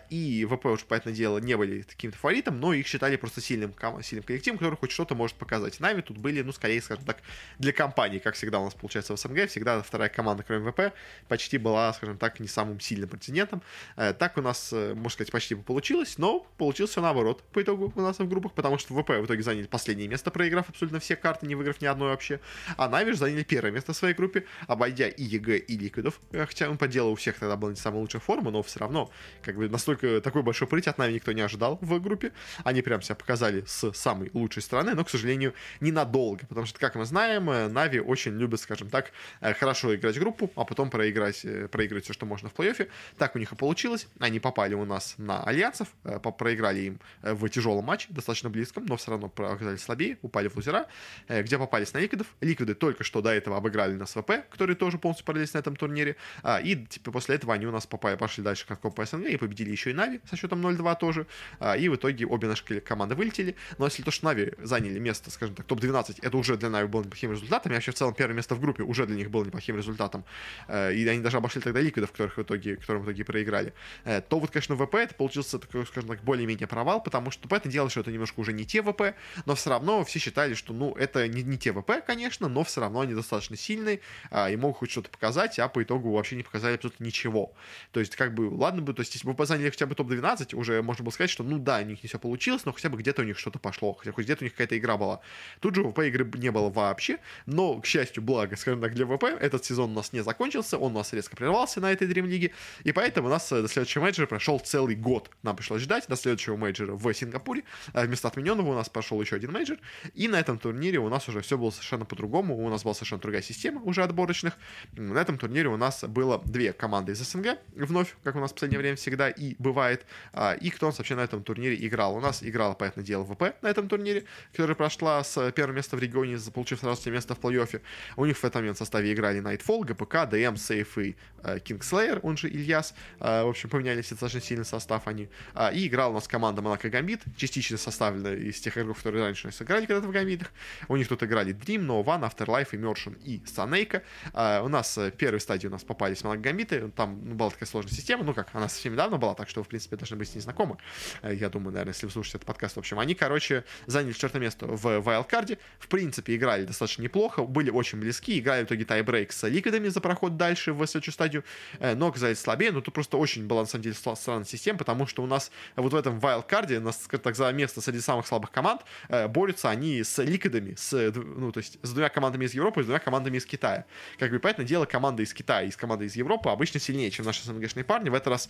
И 0.09 0.47
ВП 0.49 0.65
уже, 0.65 0.85
понятное 0.85 1.13
дело, 1.13 1.39
не 1.39 1.57
были 1.57 1.81
таким 1.81 2.11
фаворитом, 2.11 2.59
но 2.59 2.73
их 2.73 2.87
считали 2.87 3.15
просто 3.17 3.41
сильным, 3.41 3.73
сильным 4.01 4.23
коллективом, 4.23 4.57
который 4.57 4.75
хоть 4.75 4.91
что-то 4.91 5.15
может 5.15 5.35
показать. 5.35 5.79
Нави 5.79 6.01
тут 6.01 6.17
были, 6.17 6.41
ну, 6.41 6.51
скорее, 6.51 6.80
скажем 6.81 7.05
так, 7.05 7.17
для 7.59 7.71
компании, 7.71 8.19
как 8.19 8.35
всегда 8.35 8.59
у 8.59 8.65
нас 8.65 8.73
получается 8.73 9.15
в 9.15 9.19
СНГ, 9.19 9.47
всегда 9.47 9.81
вторая 9.81 10.09
команда, 10.09 10.43
кроме 10.43 10.71
ВП, 10.71 10.93
почти 11.27 11.57
была, 11.57 11.93
скажем 11.93 12.17
так, 12.17 12.39
не 12.39 12.47
самым 12.47 12.79
сильным 12.79 13.09
претендентом. 13.09 13.61
Э, 13.95 14.13
так 14.13 14.37
у 14.37 14.41
нас, 14.41 14.71
э, 14.73 14.93
можно 14.93 15.11
сказать, 15.11 15.31
почти 15.31 15.55
получилось, 15.55 16.17
но 16.17 16.45
получилось 16.57 16.91
все 16.91 17.01
наоборот 17.01 17.43
по 17.51 17.61
итогу 17.61 17.91
у 17.95 18.01
нас 18.01 18.19
в 18.19 18.27
группах, 18.27 18.53
потому 18.53 18.77
что 18.77 18.93
ВП 18.93 19.09
в 19.09 19.25
итоге 19.25 19.43
заняли 19.43 19.67
последнее 19.67 20.07
место, 20.07 20.31
проиграв 20.31 20.69
абсолютно 20.69 20.99
все 20.99 21.15
карты, 21.15 21.47
не 21.47 21.55
выиграв 21.55 21.81
ни 21.81 21.85
одной 21.85 22.09
вообще. 22.09 22.39
А 22.77 22.89
Нави 22.89 23.08
ж 23.08 23.17
заняли 23.17 23.43
первое 23.43 23.71
место 23.71 23.93
в 23.93 23.95
своей 23.95 24.13
группе, 24.13 24.45
обойдя 24.67 25.07
и 25.07 25.23
EG, 25.23 25.57
и 25.57 25.77
Ликвидов. 25.77 26.19
Э, 26.31 26.45
хотя 26.45 26.69
понятное 26.69 26.87
дело 26.87 27.11
у 27.11 27.15
всех 27.15 27.39
тогда 27.39 27.55
была 27.55 27.71
не 27.71 27.77
самая 27.77 28.01
лучшая 28.01 28.21
форма, 28.21 28.51
но 28.51 28.63
все 28.63 28.79
равно, 28.79 29.11
как 29.41 29.55
бы 29.55 29.69
настолько 29.69 30.21
такой 30.21 30.43
большой 30.43 30.67
прыть 30.67 30.87
от 30.87 30.97
Нави 30.97 31.15
никто 31.15 31.31
не 31.31 31.41
ожидал 31.41 31.77
в 31.81 31.99
группе. 31.99 32.31
Они 32.63 32.81
прям 32.81 33.01
себя 33.01 33.15
показали 33.15 33.63
с 33.65 33.91
самой 33.93 34.29
лучшей 34.33 34.61
стороны, 34.61 34.93
но, 34.93 35.03
к 35.03 35.09
сожалению, 35.09 35.53
ненадолго, 35.79 36.45
потому 36.47 36.65
что, 36.65 36.70
как 36.77 36.95
мы 36.95 37.05
знаем, 37.05 37.45
Нави 37.73 37.99
очень 37.99 38.37
любят, 38.37 38.59
скажем 38.59 38.89
так, 38.89 39.11
э, 39.41 39.53
хорошо 39.53 39.95
играть 39.95 40.17
группу, 40.19 40.51
а 40.55 40.65
потом 40.65 40.89
проиграть, 40.89 41.45
э, 41.45 41.67
проиграть 41.67 42.03
все, 42.03 42.13
что 42.13 42.25
можно 42.25 42.49
в 42.49 42.53
плей-оффе. 42.53 42.89
Так 43.17 43.35
у 43.35 43.39
них 43.39 43.51
и 43.51 43.55
получилось. 43.55 44.07
Они 44.19 44.39
попали 44.39 44.73
у 44.73 44.85
нас 44.85 45.15
на 45.17 45.43
Альянсов, 45.43 45.89
э, 46.03 46.19
проиграли 46.19 46.79
им 46.81 46.99
в 47.21 47.49
тяжелом 47.49 47.85
матче, 47.85 48.07
достаточно 48.09 48.49
близком, 48.49 48.85
но 48.85 48.97
все 48.97 49.11
равно 49.11 49.31
оказались 49.37 49.81
слабее, 49.81 50.17
упали 50.21 50.47
в 50.47 50.55
лузера, 50.55 50.87
где 51.27 51.57
попались 51.57 51.93
на 51.93 51.99
Ликвидов. 51.99 52.27
Ликвиды 52.41 52.75
только 52.75 53.03
что 53.03 53.21
до 53.21 53.29
этого 53.29 53.57
обыграли 53.57 53.93
у 53.93 54.05
нас 54.05 54.25
ВП, 54.25 54.45
которые 54.49 54.75
тоже 54.75 54.97
полностью 54.97 55.25
провалились 55.25 55.53
на 55.53 55.59
этом 55.59 55.75
турнире. 55.75 56.15
А, 56.43 56.59
и 56.59 56.75
типа, 56.75 57.11
после 57.11 57.35
этого 57.35 57.53
они 57.53 57.65
у 57.65 57.71
нас 57.71 57.85
попали, 57.85 58.15
пошли 58.15 58.43
дальше 58.43 58.65
как 58.67 58.81
по 58.81 59.05
СНГ 59.05 59.27
и 59.27 59.37
победили 59.37 59.71
еще 59.71 59.91
и 59.91 59.93
Нави 59.93 60.21
со 60.29 60.35
счетом 60.35 60.65
0-2 60.65 60.97
тоже. 60.99 61.27
А, 61.59 61.77
и 61.77 61.89
в 61.89 61.95
итоге 61.95 62.25
обе 62.25 62.47
наши 62.47 62.81
команды 62.81 63.15
вылетели. 63.15 63.55
Но 63.77 63.85
если 63.85 64.03
то, 64.03 64.11
что 64.11 64.25
Нави 64.25 64.53
заняли 64.59 64.99
место, 64.99 65.31
скажем 65.31 65.55
так, 65.55 65.65
топ-12, 65.65 66.19
это 66.21 66.37
уже 66.37 66.50
для 66.57 66.69
Нави 66.69 66.87
было 66.87 67.03
неплохим 67.03 67.31
результатом. 67.31 67.71
Я 67.71 67.77
вообще 67.77 67.91
в 67.91 67.95
целом 67.95 68.13
первое 68.13 68.35
место 68.35 68.55
в 68.55 68.59
группе 68.59 68.83
уже 68.83 69.05
для 69.05 69.15
них 69.15 69.29
было 69.29 69.43
неплохим 69.43 69.77
результатом, 69.77 70.23
э, 70.67 70.93
и 70.93 71.07
они 71.07 71.21
даже 71.21 71.37
обошли 71.37 71.61
тогда 71.61 71.79
Ликвидов, 71.79 72.11
которых 72.11 72.37
в 72.37 72.41
итоге, 72.41 72.77
которым 72.77 73.03
в 73.03 73.05
итоге 73.05 73.23
проиграли, 73.23 73.73
э, 74.03 74.21
то 74.21 74.39
вот, 74.39 74.51
конечно, 74.51 74.75
ВП 74.75 74.95
это 74.95 75.15
получился 75.15 75.59
такой, 75.59 75.85
скажем 75.85 76.09
так, 76.09 76.23
более-менее 76.23 76.67
провал, 76.67 77.01
потому 77.01 77.31
что 77.31 77.47
понятное 77.47 77.71
дело, 77.71 77.89
что 77.89 78.01
это 78.01 78.11
немножко 78.11 78.39
уже 78.39 78.53
не 78.53 78.65
те 78.65 78.81
ВП, 78.81 79.15
но 79.45 79.55
все 79.55 79.69
равно 79.69 80.03
все 80.03 80.19
считали, 80.19 80.53
что, 80.53 80.73
ну, 80.73 80.93
это 80.93 81.27
не, 81.27 81.43
не 81.43 81.57
те 81.57 81.73
ВП, 81.73 82.03
конечно, 82.05 82.47
но 82.47 82.63
все 82.63 82.81
равно 82.81 83.01
они 83.01 83.13
достаточно 83.13 83.55
сильные 83.55 84.01
а, 84.29 84.49
и 84.49 84.55
могут 84.55 84.77
хоть 84.77 84.91
что-то 84.91 85.09
показать, 85.09 85.59
а 85.59 85.67
по 85.67 85.83
итогу 85.83 86.11
вообще 86.11 86.35
не 86.35 86.43
показали 86.43 86.75
абсолютно 86.75 87.03
ничего. 87.03 87.53
То 87.91 87.99
есть, 87.99 88.15
как 88.15 88.33
бы, 88.33 88.49
ладно 88.49 88.81
бы, 88.81 88.93
то 88.93 89.01
есть, 89.01 89.13
если 89.13 89.29
бы 89.29 89.45
заняли 89.45 89.69
хотя 89.69 89.85
бы 89.85 89.95
топ-12, 89.95 90.55
уже 90.55 90.81
можно 90.81 91.03
было 91.03 91.11
сказать, 91.11 91.29
что, 91.29 91.43
ну 91.43 91.57
да, 91.57 91.79
у 91.79 91.83
них 91.83 92.03
не 92.03 92.07
все 92.07 92.19
получилось, 92.19 92.65
но 92.65 92.73
хотя 92.73 92.89
бы 92.89 92.97
где-то 92.97 93.21
у 93.21 93.25
них 93.25 93.37
что-то 93.37 93.59
пошло, 93.59 93.93
хотя 93.93 94.11
хоть 94.11 94.25
где-то 94.25 94.43
у 94.43 94.45
них 94.45 94.53
какая-то 94.53 94.77
игра 94.77 94.97
была. 94.97 95.21
Тут 95.59 95.75
же 95.75 95.83
ВП 95.83 95.99
игры 95.99 96.25
не 96.41 96.51
было 96.51 96.69
вообще, 96.69 97.19
но, 97.45 97.79
к 97.79 97.85
счастью, 97.85 98.23
благо, 98.23 98.55
скажем 98.55 98.81
так, 98.81 98.93
для 98.93 99.05
ВП, 99.05 99.23
этот 99.23 99.63
сезон 99.63 99.91
у 99.91 99.93
нас 99.93 100.11
не 100.11 100.23
закончился, 100.23 100.77
он 100.77 100.93
у 100.93 100.97
нас 100.97 101.13
резко 101.13 101.35
прервался 101.35 101.79
на 101.79 101.91
этой 101.91 102.07
League, 102.07 102.51
и 102.83 102.91
поэтому 102.91 103.27
у 103.27 103.29
нас 103.29 103.51
э, 103.51 103.61
до 103.61 103.67
следующего 103.67 104.03
мейджора 104.03 104.27
прошел 104.27 104.59
целый 104.59 104.95
год. 104.95 105.29
Нам 105.43 105.55
пришлось 105.55 105.81
ждать 105.81 106.05
до 106.07 106.15
следующего 106.15 106.57
мейджора 106.57 106.93
в 106.93 107.13
Сингапуре. 107.13 107.63
Э, 107.93 108.05
вместо 108.05 108.27
отмененного 108.27 108.71
у 108.71 108.73
нас 108.73 108.89
пошел 108.89 109.21
еще 109.21 109.35
один 109.35 109.51
мейджор, 109.51 109.77
и 110.13 110.27
на 110.27 110.39
этом 110.39 110.57
турнире 110.57 110.99
у 110.99 111.09
нас 111.09 111.27
уже 111.29 111.41
все 111.41 111.57
было 111.57 111.69
совершенно 111.69 112.05
по-другому, 112.05 112.57
у 112.57 112.69
нас 112.69 112.83
была 112.83 112.93
совершенно 112.93 113.21
другая 113.21 113.41
система 113.41 113.81
уже 113.81 114.03
отборочных. 114.03 114.57
На 114.93 115.19
этом 115.19 115.37
турнире 115.37 115.69
у 115.69 115.77
нас 115.77 116.03
было 116.03 116.41
две 116.43 116.73
команды 116.73 117.13
из 117.13 117.19
СНГ, 117.19 117.57
вновь, 117.75 118.15
как 118.23 118.35
у 118.35 118.39
нас 118.39 118.51
в 118.51 118.55
последнее 118.55 118.79
время 118.79 118.95
всегда 118.95 119.29
и 119.29 119.55
бывает, 119.59 120.05
а, 120.33 120.53
и 120.53 120.69
кто 120.69 120.87
у 120.87 120.89
нас 120.89 120.97
вообще 120.97 121.15
на 121.15 121.21
этом 121.21 121.43
турнире 121.43 121.75
играл. 121.87 122.15
У 122.15 122.19
нас 122.19 122.43
играла, 122.43 122.73
понятное 122.73 123.03
дело, 123.03 123.23
ВП 123.25 123.55
на 123.61 123.67
этом 123.67 123.87
турнире, 123.87 124.25
которая 124.51 124.75
прошла 124.75 125.23
с 125.23 125.51
первого 125.51 125.75
места 125.75 125.95
в 125.95 125.99
регионе, 125.99 126.30
получив 126.39 126.79
сразу 126.79 127.11
место 127.11 127.35
в 127.35 127.39
плей-оффе. 127.39 127.81
У 128.15 128.25
них 128.25 128.37
в 128.37 128.43
этом 128.43 128.61
момент 128.61 128.77
в 128.77 128.79
составе 128.79 129.13
играли 129.13 129.41
Nightfall, 129.41 129.85
ГПК, 129.85 130.29
ДМ, 130.29 130.55
Save 130.55 130.97
и 130.97 131.15
э, 131.43 131.57
Kingslayer, 131.57 132.19
он 132.23 132.37
же 132.37 132.49
Ильяс. 132.49 132.93
Э, 133.19 133.43
в 133.43 133.49
общем, 133.49 133.69
поменялись 133.69 134.09
достаточно 134.09 134.41
сильный 134.41 134.65
состав 134.65 135.07
они. 135.07 135.29
Э, 135.53 135.73
и 135.73 135.87
играла 135.87 136.11
у 136.11 136.13
нас 136.15 136.27
команда 136.27 136.61
Монако 136.61 136.89
Гамбит, 136.89 137.21
частично 137.37 137.77
составленная 137.77 138.35
из 138.35 138.59
тех 138.59 138.77
игроков, 138.77 138.97
которые 138.97 139.23
раньше 139.23 139.51
сыграли 139.51 139.85
когда-то 139.85 140.07
в 140.07 140.11
Гамбитах. 140.11 140.51
У 140.87 140.97
них 140.97 141.07
тут 141.07 141.23
играли 141.23 141.53
Dream, 141.53 141.85
No 141.85 142.03
One, 142.03 142.29
Afterlife, 142.29 142.71
Immersion 142.71 143.17
и 143.23 143.41
Санейка. 143.45 144.03
Э, 144.33 144.61
у 144.61 144.67
нас 144.67 144.97
э, 144.97 145.11
первой 145.11 145.39
стадии 145.39 145.67
у 145.67 145.71
нас 145.71 145.83
попались 145.83 146.23
Монако 146.23 146.41
Гамбиты, 146.41 146.89
там 146.89 147.19
ну, 147.23 147.35
была 147.35 147.49
такая 147.49 147.67
сложная 147.67 147.93
система, 147.93 148.23
ну 148.23 148.33
как, 148.33 148.49
она 148.53 148.69
совсем 148.69 148.93
недавно 148.93 149.17
была, 149.17 149.33
так 149.35 149.49
что, 149.49 149.63
в 149.63 149.67
принципе, 149.67 149.95
должны 149.95 150.17
быть 150.17 150.29
с 150.29 150.35
ней 150.35 150.41
знакомы. 150.41 150.77
Э, 151.21 151.33
я 151.33 151.49
думаю, 151.49 151.73
наверное, 151.73 151.93
если 151.93 152.05
вы 152.05 152.11
слушаете 152.11 152.37
этот 152.37 152.47
подкаст. 152.47 152.75
В 152.75 152.79
общем, 152.79 152.99
они, 152.99 153.15
короче, 153.15 153.63
заняли 153.85 154.13
четвертое 154.13 154.39
место 154.39 154.67
в 154.67 154.85
Wildcard. 154.85 155.57
В 155.79 155.87
принципе, 155.87 156.20
играли 156.27 156.65
достаточно 156.65 157.01
неплохо, 157.03 157.43
были 157.43 157.69
очень 157.69 157.99
близки, 157.99 158.39
играли 158.39 158.63
в 158.63 158.67
итоге 158.67 158.85
тайбрейк 158.85 159.31
с 159.31 159.47
ликвидами 159.47 159.87
за 159.87 160.01
проход 160.01 160.37
дальше 160.37 160.73
в 160.73 160.85
следующую 160.85 161.13
стадию, 161.13 161.43
э, 161.79 161.95
но 161.95 162.07
оказались 162.07 162.39
слабее, 162.39 162.71
но 162.71 162.81
тут 162.81 162.93
просто 162.93 163.17
очень 163.17 163.47
была, 163.47 163.61
на 163.61 163.67
самом 163.67 163.83
деле, 163.83 163.95
странная 163.95 164.45
система, 164.45 164.77
потому 164.77 165.07
что 165.07 165.23
у 165.23 165.25
нас 165.25 165.51
вот 165.75 165.93
в 165.93 165.95
этом 165.95 166.19
Wildcard, 166.19 166.77
у 166.77 166.81
нас, 166.81 167.07
так, 167.09 167.35
за 167.35 167.51
место 167.51 167.81
среди 167.81 167.99
самых 167.99 168.27
слабых 168.27 168.51
команд, 168.51 168.81
э, 169.09 169.27
борются 169.27 169.69
они 169.69 170.03
с 170.03 170.21
ликвидами, 170.21 170.75
с, 170.75 171.11
ну, 171.13 171.51
то 171.51 171.59
есть 171.59 171.79
с 171.81 171.91
двумя 171.91 172.09
командами 172.09 172.45
из 172.45 172.53
Европы 172.53 172.81
и 172.81 172.83
с 172.83 172.85
двумя 172.85 172.99
командами 172.99 173.37
из 173.37 173.45
Китая. 173.45 173.85
Как 174.19 174.31
бы, 174.31 174.39
понятное 174.39 174.65
дело, 174.65 174.85
команда 174.85 175.23
из 175.23 175.33
Китая 175.33 175.63
и 175.63 175.71
с 175.71 175.77
командой 175.77 176.07
из 176.07 176.15
Европы 176.15 176.49
обычно 176.49 176.79
сильнее, 176.79 177.11
чем 177.11 177.25
наши 177.25 177.43
СНГшные 177.43 177.83
парни. 177.83 178.09
В 178.09 178.13
этот 178.13 178.27
раз 178.27 178.49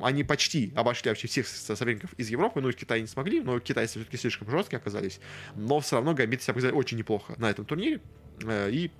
они 0.00 0.24
почти 0.24 0.72
обошли 0.74 1.10
вообще 1.10 1.28
всех 1.28 1.46
соперников 1.46 2.12
из 2.16 2.28
Европы, 2.28 2.60
ну, 2.60 2.68
из 2.68 2.76
Китая 2.76 3.00
не 3.00 3.06
смогли, 3.06 3.40
но 3.40 3.60
китайцы 3.60 3.98
все-таки 3.98 4.16
слишком 4.16 4.50
жесткие 4.50 4.78
оказались. 4.78 5.20
Но 5.54 5.80
все 5.80 5.96
равно 5.96 6.14
Гамбиты 6.14 6.42
себя 6.42 6.54
показали 6.54 6.72
очень 6.72 6.98
неплохо 6.98 7.11
на 7.38 7.50
этом 7.50 7.64
турнире. 7.64 8.00
Э, 8.44 8.70
и 8.70 8.90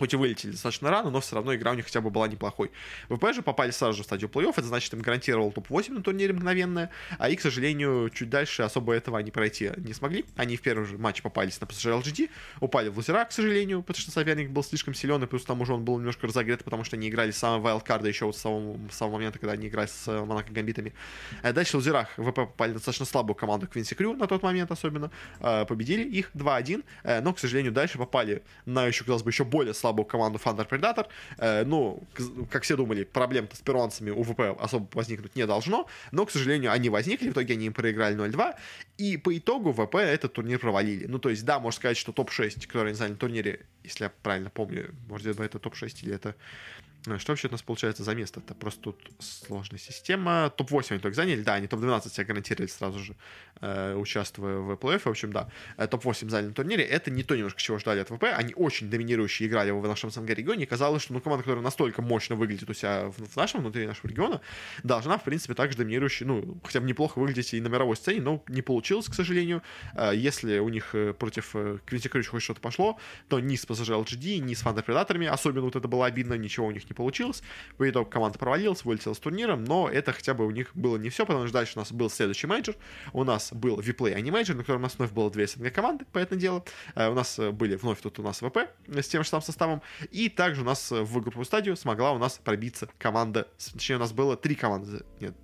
хоть 0.00 0.14
и 0.14 0.16
вылетели 0.16 0.52
достаточно 0.52 0.90
рано, 0.90 1.10
но 1.10 1.20
все 1.20 1.36
равно 1.36 1.54
игра 1.54 1.72
у 1.72 1.74
них 1.74 1.84
хотя 1.84 2.00
бы 2.00 2.08
была 2.08 2.26
неплохой. 2.26 2.70
ВП 3.10 3.34
же 3.34 3.42
попали 3.42 3.70
сразу 3.70 3.98
же 3.98 4.02
в 4.02 4.06
стадию 4.06 4.30
плей-офф, 4.30 4.54
это 4.56 4.62
значит, 4.62 4.92
им 4.94 5.02
гарантировал 5.02 5.52
топ-8 5.52 5.92
на 5.92 6.02
турнире 6.02 6.32
мгновенное, 6.32 6.90
а 7.18 7.28
и, 7.28 7.36
к 7.36 7.42
сожалению, 7.42 8.08
чуть 8.08 8.30
дальше 8.30 8.62
особо 8.62 8.94
этого 8.94 9.18
они 9.18 9.30
пройти 9.30 9.72
не 9.76 9.92
смогли. 9.92 10.24
Они 10.36 10.56
в 10.56 10.62
первый 10.62 10.86
же 10.86 10.96
матч 10.96 11.20
попались 11.20 11.60
на 11.60 11.66
PSG 11.66 12.00
LGD, 12.00 12.30
упали 12.60 12.88
в 12.88 12.96
лузера, 12.96 13.26
к 13.26 13.32
сожалению, 13.32 13.82
потому 13.82 14.00
что 14.00 14.10
соперник 14.10 14.50
был 14.50 14.64
слишком 14.64 14.94
силен, 14.94 15.22
и 15.22 15.26
плюс 15.26 15.42
к 15.42 15.46
тому 15.46 15.66
же 15.66 15.74
он 15.74 15.84
был 15.84 15.98
немножко 15.98 16.26
разогрет, 16.26 16.64
потому 16.64 16.82
что 16.84 16.96
они 16.96 17.10
играли 17.10 17.30
с 17.30 17.36
самого 17.36 17.60
вайлдкарда 17.60 18.08
еще 18.08 18.24
вот 18.24 18.36
с 18.36 18.40
самого, 18.40 18.78
с 18.90 18.96
самого 18.96 19.16
момента, 19.16 19.38
когда 19.38 19.52
они 19.52 19.68
играли 19.68 19.86
с 19.86 20.08
э, 20.08 20.24
Монако 20.24 20.50
Гамбитами. 20.50 20.94
Э, 21.42 21.52
дальше 21.52 21.72
в 21.72 21.74
лузерах 21.74 22.08
ВП 22.16 22.36
попали 22.36 22.72
достаточно 22.72 23.04
слабую 23.04 23.34
команду 23.34 23.66
Квинси 23.66 23.94
Крю 23.94 24.14
на 24.14 24.26
тот 24.26 24.42
момент 24.42 24.70
особенно, 24.70 25.10
э, 25.40 25.66
победили 25.66 26.04
их 26.04 26.30
2-1, 26.34 26.84
но, 27.20 27.34
к 27.34 27.38
сожалению, 27.38 27.72
дальше 27.72 27.98
попали 27.98 28.42
на 28.64 28.86
еще, 28.86 29.04
казалось 29.04 29.22
бы, 29.22 29.30
еще 29.30 29.44
более 29.44 29.74
слабую 29.74 29.89
команду 30.04 30.38
Thunder 30.42 30.68
Predator. 30.68 31.06
Э, 31.38 31.64
ну, 31.64 32.02
как 32.50 32.62
все 32.62 32.76
думали, 32.76 33.04
проблем-то 33.04 33.56
с 33.56 33.60
перуанцами 33.60 34.10
у 34.10 34.22
ВП 34.22 34.56
особо 34.60 34.88
возникнуть 34.94 35.36
не 35.36 35.46
должно, 35.46 35.86
но, 36.12 36.26
к 36.26 36.30
сожалению, 36.30 36.72
они 36.72 36.88
возникли, 36.88 37.28
в 37.28 37.32
итоге 37.32 37.54
они 37.54 37.66
им 37.66 37.72
проиграли 37.72 38.16
0-2, 38.16 38.54
и 38.98 39.16
по 39.16 39.36
итогу 39.36 39.72
ВП 39.72 39.96
этот 39.96 40.32
турнир 40.32 40.58
провалили. 40.58 41.06
Ну, 41.06 41.18
то 41.18 41.28
есть, 41.28 41.44
да, 41.44 41.58
можно 41.58 41.76
сказать, 41.76 41.96
что 41.96 42.12
топ-6, 42.12 42.66
который 42.66 42.88
они 42.88 42.96
заняли 42.96 43.12
на 43.12 43.18
турнире, 43.18 43.60
если 43.84 44.04
я 44.04 44.12
правильно 44.22 44.50
помню, 44.50 44.94
может, 45.08 45.38
это 45.38 45.58
топ-6 45.58 46.02
или 46.02 46.14
это 46.14 46.34
что 47.18 47.32
вообще 47.32 47.48
у 47.48 47.50
нас 47.50 47.62
получается 47.62 48.04
за 48.04 48.14
место? 48.14 48.40
Это 48.40 48.54
просто 48.54 48.82
тут 48.82 48.96
сложная 49.18 49.78
система. 49.78 50.52
Топ-8 50.56 50.86
они 50.90 51.00
только 51.00 51.16
заняли, 51.16 51.42
да, 51.42 51.54
они 51.54 51.66
топ-12 51.66 52.10
себя 52.10 52.24
гарантировали 52.24 52.68
сразу 52.68 52.98
же, 52.98 53.16
э, 53.60 53.94
участвуя 53.94 54.58
в 54.58 54.72
плей-оффе. 54.72 55.04
В 55.04 55.06
общем, 55.08 55.32
да, 55.32 55.48
э, 55.76 55.86
топ-8 55.86 56.28
заняли 56.28 56.48
на 56.48 56.54
турнире. 56.54 56.84
Это 56.84 57.10
не 57.10 57.22
то 57.22 57.36
немножко, 57.36 57.60
чего 57.60 57.78
ждали 57.78 58.00
от 58.00 58.10
ВП. 58.10 58.24
Они 58.24 58.54
очень 58.54 58.90
доминирующие 58.90 59.48
играли 59.48 59.70
в 59.70 59.86
нашем 59.86 60.10
СНГ 60.10 60.30
регионе. 60.30 60.64
И 60.64 60.66
казалось, 60.66 61.02
что 61.02 61.14
ну, 61.14 61.20
команда, 61.20 61.44
которая 61.44 61.64
настолько 61.64 62.02
мощно 62.02 62.36
выглядит 62.36 62.68
у 62.68 62.74
себя 62.74 63.08
в, 63.08 63.36
нашем, 63.36 63.60
внутри 63.60 63.86
нашего 63.86 64.08
региона, 64.08 64.40
должна, 64.82 65.16
в 65.16 65.24
принципе, 65.24 65.54
также 65.54 65.78
доминирующей, 65.78 66.26
ну, 66.26 66.60
хотя 66.64 66.80
бы 66.80 66.86
неплохо 66.86 67.18
выглядеть 67.18 67.54
и 67.54 67.60
на 67.60 67.68
мировой 67.68 67.96
сцене, 67.96 68.20
но 68.20 68.42
не 68.48 68.62
получилось, 68.62 69.08
к 69.08 69.14
сожалению. 69.14 69.62
Э, 69.94 70.12
если 70.14 70.58
у 70.58 70.68
них 70.68 70.94
э, 70.94 71.14
против 71.14 71.50
э, 71.54 71.78
Квинси 71.86 72.08
хоть 72.08 72.42
что-то 72.42 72.60
пошло, 72.60 72.98
то 73.28 73.40
ни 73.40 73.56
с 73.56 73.64
PSG 73.64 74.04
LGD, 74.04 74.38
ни 74.38 74.54
с 74.54 74.60
Thunder 74.60 74.84
Predator 74.84 75.12
ами, 75.12 75.26
особенно 75.26 75.62
вот 75.62 75.76
это 75.76 75.88
было 75.88 76.06
обидно, 76.06 76.34
ничего 76.34 76.66
у 76.66 76.70
них 76.70 76.89
не 76.90 76.94
получилось. 76.94 77.42
По 77.78 77.88
итогу 77.88 78.10
команда 78.10 78.38
провалилась, 78.38 78.84
вылетела 78.84 79.14
с 79.14 79.18
турнира, 79.18 79.64
но 79.64 79.88
это 79.88 80.12
хотя 80.12 80.34
бы 80.34 80.46
у 80.46 80.50
них 80.50 80.70
было 80.74 80.96
не 80.96 81.08
все, 81.08 81.24
потому 81.24 81.46
что 81.46 81.54
дальше 81.54 81.72
у 81.76 81.78
нас 81.78 81.92
был 81.92 82.10
следующий 82.10 82.46
мейджор. 82.46 82.74
У 83.12 83.24
нас 83.24 83.52
был 83.52 83.80
WePlay 83.80 84.14
AniMajor, 84.14 84.56
на 84.56 84.62
котором 84.62 84.80
у 84.80 84.84
нас 84.84 84.96
вновь 84.98 85.12
было 85.12 85.30
две 85.30 85.46
СНГ 85.46 85.72
команды, 85.72 86.04
понятное 86.12 86.40
дело. 86.40 86.64
У 86.94 87.14
нас 87.14 87.38
были 87.38 87.76
вновь 87.76 88.00
тут 88.00 88.18
у 88.18 88.22
нас 88.22 88.40
ВП 88.40 88.58
с 88.88 89.08
тем 89.08 89.22
же 89.22 89.28
самым 89.28 89.42
составом. 89.42 89.82
И 90.10 90.28
также 90.28 90.62
у 90.62 90.64
нас 90.64 90.90
в 90.90 91.20
групповую 91.20 91.44
стадию 91.44 91.76
смогла 91.76 92.12
у 92.12 92.18
нас 92.18 92.38
пробиться 92.42 92.88
команда, 92.98 93.48
точнее 93.72 93.96
у 93.96 94.00
нас 94.00 94.12
было 94.12 94.36
три 94.36 94.54
команды, 94.54 95.04
нет, 95.20 95.34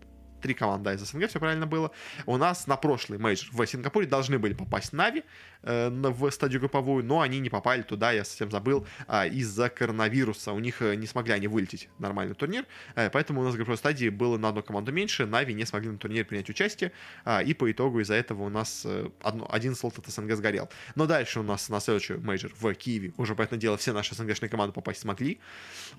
три 0.41 0.55
команды 0.55 0.93
из 0.95 1.01
СНГ, 1.01 1.29
все 1.29 1.39
правильно 1.39 1.67
было. 1.67 1.91
У 2.27 2.37
нас 2.37 2.67
на 2.67 2.77
прошлый 2.77 3.19
мейджор 3.19 3.49
в 3.53 3.67
Сингапуре 3.67 4.07
должны 4.07 4.39
были 4.39 4.55
попасть 4.55 4.93
Нави 4.93 5.25
э, 5.63 5.91
в 5.91 6.31
стадию 6.31 6.61
групповую, 6.61 7.05
но 7.05 7.21
они 7.21 7.39
не 7.41 7.51
попали 7.51 7.83
туда, 7.83 8.13
я 8.13 8.25
совсем 8.25 8.51
забыл, 8.51 8.87
э, 9.09 9.29
из-за 9.29 9.69
коронавируса. 9.69 10.53
У 10.53 10.59
них 10.59 10.83
э, 10.83 10.95
не 10.97 11.07
смогли 11.07 11.33
они 11.33 11.49
вылететь 11.49 11.89
нормально 11.99 12.28
на 12.28 12.35
турнир, 12.35 12.65
э, 12.95 13.11
поэтому 13.11 13.41
у 13.41 13.45
нас 13.45 13.55
в 13.55 13.57
групповой 13.57 13.79
стадии 13.79 14.09
было 14.09 14.39
на 14.39 14.49
одну 14.49 14.63
команду 14.63 14.93
меньше, 14.93 15.27
Нави 15.27 15.55
не 15.55 15.65
смогли 15.65 15.91
на 15.91 15.99
турнире 15.99 16.25
принять 16.25 16.49
участие, 16.51 16.93
э, 17.25 17.45
и 17.45 17.55
по 17.55 17.71
итогу 17.71 18.01
из-за 18.01 18.15
этого 18.15 18.45
у 18.45 18.49
нас 18.49 18.83
э, 18.85 19.09
одно, 19.23 19.49
один 19.51 19.75
слот 19.75 19.99
от 19.99 20.07
СНГ 20.07 20.37
сгорел. 20.37 20.69
Но 20.95 21.07
дальше 21.07 21.41
у 21.41 21.43
нас 21.43 21.69
на 21.69 21.81
следующий 21.81 22.15
мейджор 22.15 22.53
в 22.59 22.75
Киеве 22.75 23.13
уже, 23.17 23.35
понятное 23.35 23.61
дело, 23.61 23.77
все 23.77 23.93
наши 23.93 24.15
СНГшные 24.15 24.49
команды 24.49 24.73
попасть 24.73 25.01
смогли. 25.01 25.41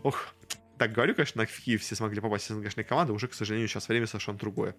Ох, 0.03 0.33
так 0.77 0.91
говорю, 0.91 1.15
конечно, 1.15 1.41
на 1.41 1.45
Киев 1.45 1.81
все 1.81 1.95
смогли 1.95 2.21
попасть 2.21 2.49
из 2.49 2.55
СНГшной 2.55 2.83
команды, 2.83 3.13
уже, 3.13 3.27
к 3.27 3.33
сожалению, 3.33 3.67
сейчас 3.67 3.87
время 3.87 4.07
совершенно 4.07 4.37
другое 4.37 4.75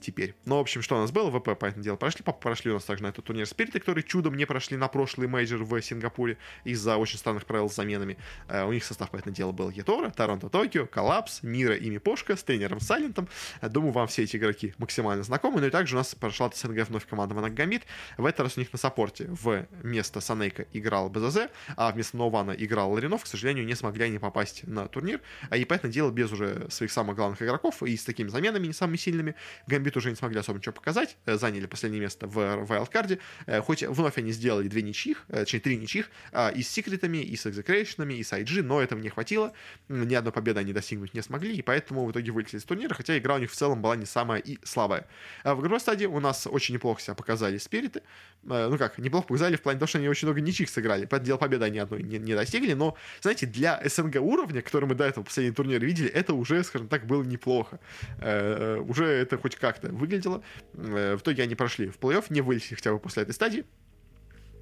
теперь. 0.00 0.34
Ну, 0.44 0.56
в 0.56 0.60
общем, 0.60 0.82
что 0.82 0.96
у 0.96 0.98
нас 0.98 1.10
было? 1.10 1.30
ВП, 1.30 1.58
понятное 1.58 1.82
дело, 1.82 1.96
прошли. 1.96 2.22
Прошли 2.22 2.70
у 2.70 2.74
нас 2.74 2.84
также 2.84 3.02
на 3.02 3.08
этот 3.08 3.24
турнир 3.24 3.46
Спириты, 3.46 3.80
которые 3.80 4.04
чудом 4.04 4.36
не 4.36 4.44
прошли 4.44 4.76
на 4.76 4.88
прошлый 4.88 5.28
мейджор 5.28 5.64
в 5.64 5.80
Сингапуре 5.80 6.38
из-за 6.64 6.96
очень 6.96 7.18
странных 7.18 7.46
правил 7.46 7.70
с 7.70 7.74
заменами. 7.74 8.16
Uh, 8.48 8.68
у 8.68 8.72
них 8.72 8.84
состав, 8.84 9.10
понятное 9.10 9.34
дело, 9.34 9.52
был 9.52 9.70
Yatoro, 9.70 10.10
TORONTOTOKYO, 10.10 10.86
Collapse, 10.86 11.42
Mira 11.42 11.74
и 11.74 11.88
Miposhka 11.90 12.36
с 12.36 12.42
тренером 12.42 12.80
Silent 12.80 13.12
ом. 13.12 13.28
Uh, 13.60 13.68
думаю, 13.68 13.92
вам 13.92 14.06
все 14.08 14.24
эти 14.24 14.36
игроки 14.36 14.74
максимально 14.78 15.22
знакомы. 15.22 15.60
Ну 15.60 15.66
и 15.68 15.70
также 15.70 15.96
у 15.96 15.98
нас 15.98 16.14
прошла 16.14 16.46
от 16.46 16.56
СНГ 16.56 16.88
вновь 16.88 17.06
команда 17.06 17.34
Моногамит. 17.34 17.84
В 18.18 18.26
этот 18.26 18.40
раз 18.40 18.56
у 18.56 18.60
них 18.60 18.72
на 18.72 18.78
саппорте 18.78 19.28
вместо 19.30 20.20
Sonneiko 20.20 20.66
играл 20.72 21.08
БЗЗ, 21.08 21.48
а 21.76 21.92
вместо 21.92 22.16
Нована 22.16 22.52
играл 22.52 22.92
Lorenof. 22.92 23.24
К 23.24 23.26
сожалению, 23.26 23.64
не 23.66 23.74
смогли 23.74 24.04
они 24.04 24.18
попасть 24.18 24.66
на 24.66 24.88
турнир. 24.88 25.20
А 25.50 25.56
и 25.56 25.64
понятное 25.64 25.90
дело, 25.90 26.10
без 26.10 26.32
уже 26.32 26.66
своих 26.70 26.92
самых 26.92 27.16
главных 27.16 27.42
игроков 27.42 27.82
и 27.82 27.96
с 27.96 28.04
такими 28.04 28.28
заменами 28.28 28.66
не 28.66 28.72
самыми 28.72 28.96
сильными, 28.96 29.34
Гамбит 29.66 29.96
уже 29.96 30.10
не 30.10 30.16
смогли 30.16 30.38
особо 30.38 30.58
ничего 30.58 30.72
показать, 30.72 31.16
э, 31.26 31.36
заняли 31.36 31.66
последнее 31.66 32.00
место 32.00 32.26
в 32.26 32.64
вайлдкарде, 32.64 33.18
э, 33.46 33.60
хоть 33.60 33.82
вновь 33.82 34.18
они 34.18 34.32
сделали 34.32 34.68
две 34.68 34.82
ничьих, 34.82 35.24
э, 35.28 35.40
точнее, 35.40 35.60
три 35.60 35.76
ничьих, 35.76 36.10
а, 36.32 36.50
и 36.50 36.62
с 36.62 36.68
секретами, 36.68 37.18
и 37.18 37.36
с 37.36 37.46
Execration 37.46 37.95
ами, 37.95 38.14
и 38.14 38.22
с 38.22 38.32
IG, 38.32 38.62
но 38.62 38.80
этого 38.80 38.98
не 38.98 39.08
хватило, 39.08 39.52
ни 39.88 40.14
одной 40.14 40.32
победы 40.32 40.60
они 40.60 40.72
достигнуть 40.72 41.14
не 41.14 41.22
смогли, 41.22 41.54
и 41.56 41.62
поэтому 41.62 42.06
в 42.06 42.12
итоге 42.12 42.32
вылетели 42.32 42.58
из 42.58 42.64
турнира, 42.64 42.94
хотя 42.94 43.16
игра 43.18 43.36
у 43.36 43.38
них 43.38 43.50
в 43.50 43.54
целом 43.54 43.82
была 43.82 43.96
не 43.96 44.06
самая 44.06 44.40
и 44.40 44.58
слабая. 44.64 45.06
А 45.42 45.54
в 45.54 45.60
игровой 45.60 45.80
стадии 45.80 46.06
у 46.06 46.20
нас 46.20 46.46
очень 46.46 46.74
неплохо 46.74 47.00
себя 47.00 47.14
показали 47.14 47.58
спириты, 47.58 48.02
ну 48.42 48.76
как, 48.78 48.98
неплохо 48.98 49.28
показали 49.28 49.56
в 49.56 49.62
плане 49.62 49.78
того, 49.78 49.88
что 49.88 49.98
они 49.98 50.08
очень 50.08 50.26
много 50.26 50.40
ничьих 50.40 50.68
сыграли, 50.70 51.06
поэтому 51.06 51.26
дело 51.26 51.38
победы 51.38 51.64
они 51.64 51.78
одной 51.78 52.02
не, 52.02 52.18
не 52.18 52.34
достигли, 52.34 52.74
но, 52.74 52.96
знаете, 53.20 53.46
для 53.46 53.80
СНГ 53.84 54.16
уровня, 54.16 54.62
который 54.62 54.86
мы 54.86 54.94
до 54.94 55.04
этого 55.04 55.24
последний 55.26 55.52
турнир 55.52 55.84
видели, 55.84 56.08
это 56.08 56.34
уже, 56.34 56.62
скажем 56.64 56.88
так, 56.88 57.06
было 57.06 57.22
неплохо. 57.22 57.78
Э, 58.18 58.78
уже 58.78 59.04
это 59.04 59.36
хоть 59.38 59.56
как-то 59.56 59.88
выглядело. 59.88 60.42
Э, 60.74 61.16
в 61.16 61.20
итоге 61.20 61.42
они 61.42 61.54
прошли 61.54 61.88
в 61.88 61.98
плей-офф, 61.98 62.26
не 62.30 62.40
вылетели 62.40 62.74
хотя 62.74 62.92
бы 62.92 62.98
после 62.98 63.22
этой 63.22 63.32
стадии. 63.32 63.64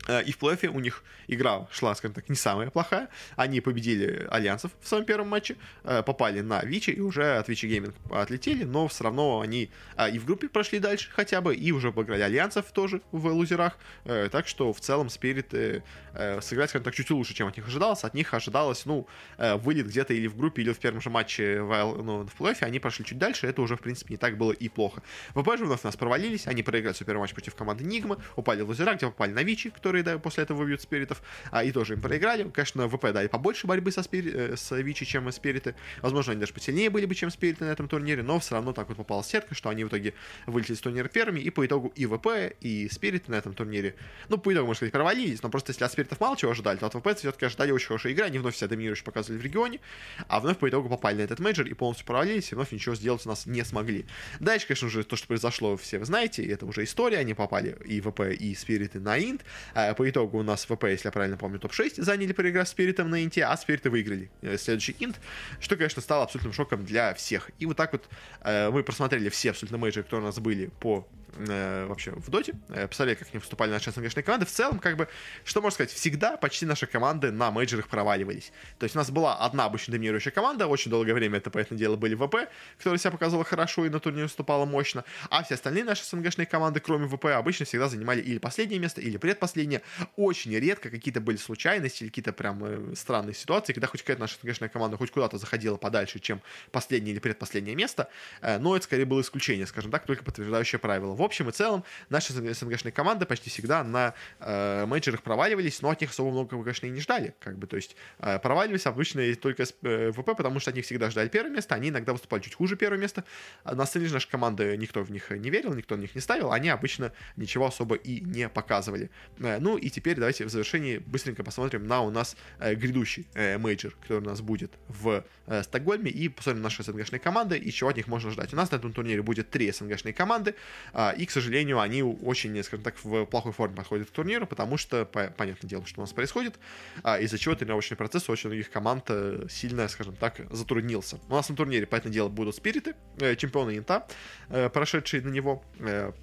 Э, 0.07 0.23
и 0.23 0.33
в 0.33 0.39
плей-оффе 0.39 0.69
у 0.69 0.81
них 0.81 1.03
игра 1.27 1.67
шла, 1.71 1.95
скажем 1.95 2.15
так, 2.15 2.29
не 2.29 2.37
самая 2.37 2.71
плохая. 2.71 3.09
Они 3.37 3.61
победили 3.61 4.27
Альянсов 4.31 4.73
в 4.81 4.89
своем 4.89 5.05
первом 5.05 5.29
матче, 5.29 5.57
э, 5.85 6.03
попали 6.03 6.41
на 6.41 6.63
Vici 6.63 6.91
и 6.91 7.01
уже 7.01 7.39
от 7.39 7.49
Vici 7.49 7.67
Gaming 7.67 7.95
отлетели, 8.11 8.65
но 8.65 8.89
все 8.89 9.05
равно 9.05 9.41
они 9.41 9.71
э, 9.97 10.11
и 10.11 10.19
в 10.19 10.27
группе 10.27 10.49
прошли 10.49 10.79
дальше 10.79 11.11
хотя 11.13 11.41
бы, 11.41 11.55
и 11.55 11.73
уже 11.73 11.89
обыграли 11.89 12.23
Альянсов 12.23 12.73
тоже 12.73 13.01
в 13.13 13.27
лузерах. 13.27 13.79
Так 14.05 14.49
что 14.49 14.73
в 14.73 14.81
целом 14.81 15.09
Spirit 15.09 15.51
сыграть, 15.51 16.71
скажем 16.71 16.85
так, 16.85 16.95
чуть 16.95 17.11
лучше, 17.11 17.35
чем 17.35 17.49
от 17.49 17.57
них 17.57 17.67
ожидалось. 17.67 18.05
От 18.05 18.15
них 18.15 18.33
ожидалось, 18.35 18.87
ну, 18.87 19.07
вылет 19.39 19.87
где-то 19.87 20.15
или 20.15 20.27
в 20.27 20.37
группе, 20.37 20.63
или 20.63 20.73
в 20.73 20.79
первом 20.79 21.01
же 21.01 21.11
матче 21.11 21.61
в, 21.61 22.03
ну, 22.03 22.27
в 22.27 22.41
плей-оффе. 22.41 22.65
Они 22.65 22.79
прошли 22.79 23.05
чуть 23.05 23.19
дальше, 23.19 23.47
это 23.47 23.63
уже, 23.63 23.77
в 23.77 23.81
принципе, 23.81 24.15
не 24.15 24.19
так 24.19 24.37
было 24.37 24.53
и 24.53 24.69
плохо. 24.69 25.03
ВП 25.31 25.57
же 25.59 25.65
вновь 25.65 25.83
нас 25.83 25.97
провалились, 25.97 26.47
они 26.47 26.63
проиграли 26.63 26.95
свой 26.95 27.07
первый 27.07 27.21
матч 27.21 27.33
против 27.33 27.55
команды 27.55 27.85
Nigma, 27.85 28.19
упали 28.37 28.63
в 28.63 28.69
лузера, 28.69 28.95
где 28.95 29.07
попали 29.07 29.33
на 29.33 29.43
Vici, 29.43 29.71
который 29.71 29.94
которые 29.95 30.03
да, 30.03 30.19
после 30.19 30.43
этого 30.43 30.59
выбьют 30.59 30.81
спиритов, 30.81 31.23
а, 31.51 31.63
и 31.63 31.71
тоже 31.71 31.95
им 31.95 32.01
проиграли. 32.01 32.49
Конечно, 32.51 32.89
ВП 32.89 33.13
дали 33.13 33.29
побольше 33.29 33.67
борьбы 33.67 33.93
со 33.93 34.03
спири... 34.03 34.33
Э, 34.35 34.57
с 34.57 34.75
Vici, 34.77 35.05
чем 35.05 35.31
спириты. 35.31 35.75
Возможно, 36.03 36.33
они 36.33 36.41
даже 36.41 36.53
посильнее 36.53 36.91
были 36.91 37.07
бы, 37.07 37.15
чем 37.15 37.31
спириты 37.31 37.65
на 37.65 37.71
этом 37.71 37.89
турнире, 37.89 38.23
но 38.23 38.41
все 38.41 38.55
равно 38.55 38.73
так 38.73 38.89
вот 38.89 38.97
попала 38.97 39.23
сетка, 39.23 39.55
что 39.55 39.69
они 39.69 39.85
в 39.85 39.89
итоге 39.89 40.15
вылетели 40.47 40.75
с 40.75 40.81
турнира 40.81 41.09
первыми, 41.09 41.41
и 41.41 41.51
по 41.51 41.65
итогу 41.65 41.93
и 41.95 42.07
ВП, 42.07 42.57
и 42.61 42.89
спириты 42.91 43.31
на 43.31 43.37
этом 43.37 43.55
турнире, 43.55 43.95
ну, 44.29 44.39
по 44.39 44.53
итогу, 44.53 44.67
можно 44.67 44.79
сказать, 44.79 44.93
провалились, 44.93 45.43
но 45.43 45.49
просто 45.49 45.71
если 45.71 45.85
от 45.85 45.93
спиритов 45.93 46.21
мало 46.21 46.37
чего 46.37 46.51
ожидали, 46.51 46.79
то 46.79 46.87
от 46.87 46.95
ВП 46.95 47.17
все-таки 47.17 47.47
ожидали 47.47 47.71
очень 47.71 47.89
хорошей 47.89 48.13
игры, 48.13 48.25
они 48.25 48.39
вновь 48.39 48.57
себя 48.57 48.69
доминирующе 48.69 49.05
показывали 49.05 49.41
в 49.41 49.45
регионе, 49.45 49.81
а 50.29 50.41
вновь 50.41 50.59
по 50.59 50.69
итогу 50.69 50.89
попали 50.89 51.17
на 51.17 51.23
этот 51.23 51.39
мейджор 51.39 51.67
и 51.67 51.75
полностью 51.75 52.07
провалились, 52.07 52.51
и 52.53 52.55
вновь 52.55 52.73
ничего 52.73 52.95
сделать 52.95 53.25
у 53.27 53.29
нас 53.29 53.47
не 53.47 53.65
смогли. 53.65 54.07
Дальше, 54.41 54.67
конечно 54.67 54.89
же, 54.89 55.05
то, 55.05 55.17
что 55.17 55.29
произошло, 55.29 55.77
все 55.77 55.99
вы 55.99 56.05
знаете, 56.05 56.45
это 56.45 56.67
уже 56.67 56.85
история, 56.85 57.19
они 57.19 57.35
попали 57.35 57.77
и 57.85 58.01
ВП, 58.01 58.21
и 58.21 58.55
спириты 58.55 59.01
на 59.01 59.19
инт, 59.19 59.45
а 59.75 59.84
по 59.93 60.09
итогу 60.09 60.39
у 60.39 60.43
нас 60.43 60.65
ВП, 60.65 60.85
если 60.85 61.09
я 61.09 61.13
правильно 61.13 61.37
помню, 61.37 61.59
топ-6 61.59 62.03
заняли 62.03 62.33
проиграв 62.33 62.67
Спиритом 62.67 63.11
на 63.11 63.23
Инте, 63.23 63.45
а 63.45 63.55
Спириты 63.57 63.91
выиграли 63.91 64.31
э, 64.41 64.57
следующий 64.57 64.97
Инт, 64.99 65.21
что, 65.61 65.77
конечно, 65.77 66.01
стало 66.01 66.25
абсолютным 66.25 66.53
шоком 66.53 66.85
для 66.85 67.13
всех. 67.15 67.51
И 67.59 67.67
вот 67.67 67.77
так 67.77 67.93
вот 67.93 68.09
э, 68.41 68.71
мы 68.71 68.83
просмотрели 68.83 69.29
все 69.29 69.51
абсолютно 69.51 69.77
мейджоры, 69.77 70.05
которые 70.05 70.25
у 70.25 70.29
нас 70.29 70.39
были 70.39 70.71
по 70.81 71.07
э, 71.37 71.87
вообще 71.87 72.13
в 72.13 72.31
доте, 72.31 72.55
э, 72.69 72.89
посмотрели, 72.89 73.17
как 73.17 73.29
они 73.33 73.39
выступали 73.39 73.71
наши 73.71 73.91
СНГшные 73.91 74.23
команды. 74.23 74.47
В 74.47 74.51
целом, 74.51 74.79
как 74.79 74.97
бы, 74.97 75.09
что 75.45 75.61
можно 75.61 75.75
сказать, 75.75 75.93
всегда 75.93 76.37
почти 76.37 76.67
наши 76.67 76.87
команды 76.87 77.31
на 77.31 77.51
мейджорах 77.51 77.89
проваливались. 77.89 78.53
То 78.79 78.85
есть 78.85 78.95
у 78.95 78.99
нас 78.99 79.11
была 79.11 79.37
одна 79.37 79.65
обычно 79.65 79.93
доминирующая 79.93 80.33
команда, 80.33 80.67
очень 80.67 80.91
долгое 80.91 81.15
время 81.15 81.39
это, 81.39 81.51
понятное 81.51 81.79
дело, 81.79 81.97
были 81.97 82.15
ВП, 82.15 82.49
которая 82.79 82.99
себя 82.99 83.11
показывала 83.11 83.45
хорошо 83.45 83.85
и 83.85 83.89
на 83.89 84.01
турнире 84.01 84.25
выступала 84.25 84.65
мощно, 84.65 85.05
а 85.31 85.43
все 85.43 85.55
остальные 85.55 85.85
наши 85.85 86.05
СНГшные 86.05 86.47
команды, 86.47 86.81
кроме 86.81 87.09
ВП, 87.09 87.27
обычно 87.27 87.67
всегда 87.67 87.89
занимали 87.89 88.21
или 88.21 88.39
последнее 88.39 88.79
место, 88.79 89.01
или 89.01 89.17
предпоследнее. 89.17 89.83
Очень 90.17 90.55
редко 90.57 90.91
какие-то 90.91 91.21
были 91.21 91.37
случайности 91.37 92.03
или 92.05 92.11
какие-то 92.11 92.33
прям 92.33 92.65
э, 92.65 92.95
странные 92.95 93.35
ситуации, 93.35 93.73
когда 93.73 93.87
хоть 93.87 94.03
какая-то 94.03 94.21
наша 94.21 94.37
СНГшная 94.41 94.69
команда 94.69 94.97
хоть 94.97 95.11
куда-то 95.11 95.39
заходила 95.39 95.77
подальше, 95.77 96.19
чем 96.19 96.41
последнее 96.71 97.13
или 97.13 97.21
предпоследнее 97.21 97.75
место, 97.75 98.09
э, 98.41 98.59
но 98.59 98.77
это 98.77 98.85
скорее 98.85 99.05
было 99.05 99.21
исключение, 99.21 99.67
скажем 99.67 99.91
так, 99.91 100.07
только 100.07 100.25
подтверждающее 100.25 100.79
правило. 100.79 101.15
Общем 101.25 101.49
и 101.49 101.53
целом, 101.53 101.85
наши 102.11 102.33
СНГшные 102.33 102.93
команды 102.93 103.25
почти 103.25 103.49
всегда 103.49 103.83
на 103.83 104.15
э, 104.41 104.85
менеджерах 104.87 105.23
проваливались, 105.23 105.81
но 105.81 105.91
от 105.91 106.01
них 106.01 106.11
особо 106.11 106.31
много, 106.31 106.51
конечно, 106.51 106.87
и 106.87 106.91
не 106.91 107.01
ждали, 107.01 107.35
как 107.41 107.59
бы, 107.59 107.67
то 107.67 107.77
есть 107.77 107.97
э, 108.19 108.39
проваливались 108.39 108.87
обычно 108.87 109.35
только 109.37 109.65
с 109.65 109.75
э, 109.83 110.13
ВП, 110.13 110.37
потому 110.37 110.61
что 110.61 110.71
от 110.71 110.77
них 110.77 110.85
всегда 110.85 111.11
ждали 111.11 111.29
первое 111.29 111.51
место, 111.51 111.75
они 111.75 111.89
иногда 111.89 112.13
выступали 112.13 112.43
чуть 112.43 112.55
хуже 112.55 112.77
первое 112.77 112.99
место, 112.99 113.25
а 113.65 113.75
на 113.75 113.87
сцене 113.87 114.09
нашей 114.11 114.31
команды 114.31 114.77
никто 114.77 115.03
в 115.03 115.11
них 115.11 115.31
не 115.31 115.51
верил, 115.51 115.73
никто 115.75 115.95
в 115.95 115.99
них 115.99 116.15
не 116.15 116.21
ставил, 116.21 116.53
они 116.53 116.69
обычно 116.69 117.13
ничего 117.37 117.67
особо 117.67 117.95
и 117.97 118.21
не 118.21 118.49
показывали. 118.49 119.11
Э, 119.39 119.59
ну 119.59 119.79
и 119.79 119.89
теперь 119.89 120.17
давайте 120.17 120.45
в 120.45 120.51
завершении 120.51 120.99
быстренько 120.99 121.43
посмотрим 121.43 121.87
на 121.87 122.03
у 122.03 122.11
нас 122.11 122.37
э, 122.59 122.75
грядущий 122.75 123.27
э, 123.35 123.59
мейджор, 123.59 123.95
который 124.03 124.19
у 124.19 124.25
нас 124.25 124.41
будет 124.41 124.73
в 124.89 125.25
э, 125.47 125.63
Стокгольме, 125.63 126.11
и 126.11 126.29
посмотрим 126.29 126.63
наши 126.63 126.83
СНГшные 126.83 127.21
команды, 127.21 127.57
и 127.57 127.71
чего 127.73 127.91
от 127.91 127.97
них 127.97 128.09
можно 128.09 128.31
ждать. 128.31 128.53
У 128.53 128.57
нас 128.57 128.71
на 128.71 128.77
этом 128.77 128.93
турнире 128.93 129.23
будет 129.23 129.51
три 129.51 129.71
СНГшные 129.71 130.13
команды, 130.13 130.55
э, 130.93 131.14
и, 131.17 131.27
к 131.27 131.31
сожалению, 131.31 131.81
они 131.81 132.03
очень, 132.03 132.63
скажем 132.63 132.85
так, 132.85 132.95
в 133.03 133.25
плохой 133.27 133.53
форме 133.53 133.77
подходят 133.77 134.09
к 134.09 134.13
турниру, 134.13 134.47
потому 134.47 134.77
что, 134.77 135.05
по, 135.05 135.29
понятное 135.29 135.69
дело, 135.69 135.87
что 135.87 136.01
у 136.01 136.03
нас 136.03 136.13
происходит, 136.13 136.59
э, 137.03 137.23
из-за 137.23 137.39
чего 137.39 137.55
тренировочный 137.55 137.97
процесс 137.97 138.29
у 138.29 138.33
очень 138.33 138.51
многих 138.51 138.71
команд 138.71 139.05
э, 139.09 139.47
сильно, 139.49 139.89
скажем 139.89 140.17
так, 140.17 140.41
затруднился. 140.51 141.19
У 141.29 141.35
нас 141.35 141.49
на 141.49 141.57
турнире, 141.57 141.87
понятное 141.87 142.13
дело, 142.13 142.29
будут 142.29 142.57
спириты, 142.57 142.95
э, 143.19 143.37
чемпионы 143.37 143.79
Инта, 143.79 144.07
э, 144.49 144.69
прошедшие 144.69 145.23
на 145.23 145.29
него, 145.29 145.65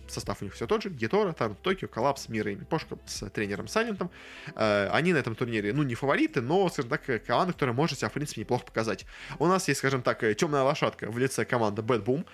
состав 0.08 0.42
у 0.42 0.46
них 0.46 0.54
все 0.54 0.68
тот 0.68 0.84
же, 0.84 0.90
Гетора, 0.90 1.34
Тарн, 1.34 1.56
Токио, 1.56 1.88
Коллапс, 1.88 2.30
Мира 2.30 2.52
и 2.52 2.56
Мипошка 2.56 2.98
с 3.06 3.30
тренером 3.30 3.68
Сайлентом, 3.68 4.12
они 4.56 5.14
на 5.14 5.18
этом 5.18 5.36
турнире, 5.36 5.74
ну, 5.74 5.84
не 5.84 5.96
фавориты, 5.96 6.42
но, 6.42 6.70
скажем 6.70 6.90
так, 6.90 7.24
команда, 7.26 7.54
которая 7.54 7.76
может 7.76 8.00
себя, 8.00 8.10
в 8.10 8.14
принципе, 8.14 8.42
неплохо 8.42 8.66
показать. 8.66 9.06
У 9.40 9.48
нас 9.48 9.68
есть, 9.68 9.80
скажем 9.80 10.02
так, 10.02 10.20
темная 10.36 10.64
лошадка 10.64 11.10
в 11.10 11.18
лице 11.18 11.46
команды 11.46 11.82
Bad 11.82 12.04
Boom 12.04 12.26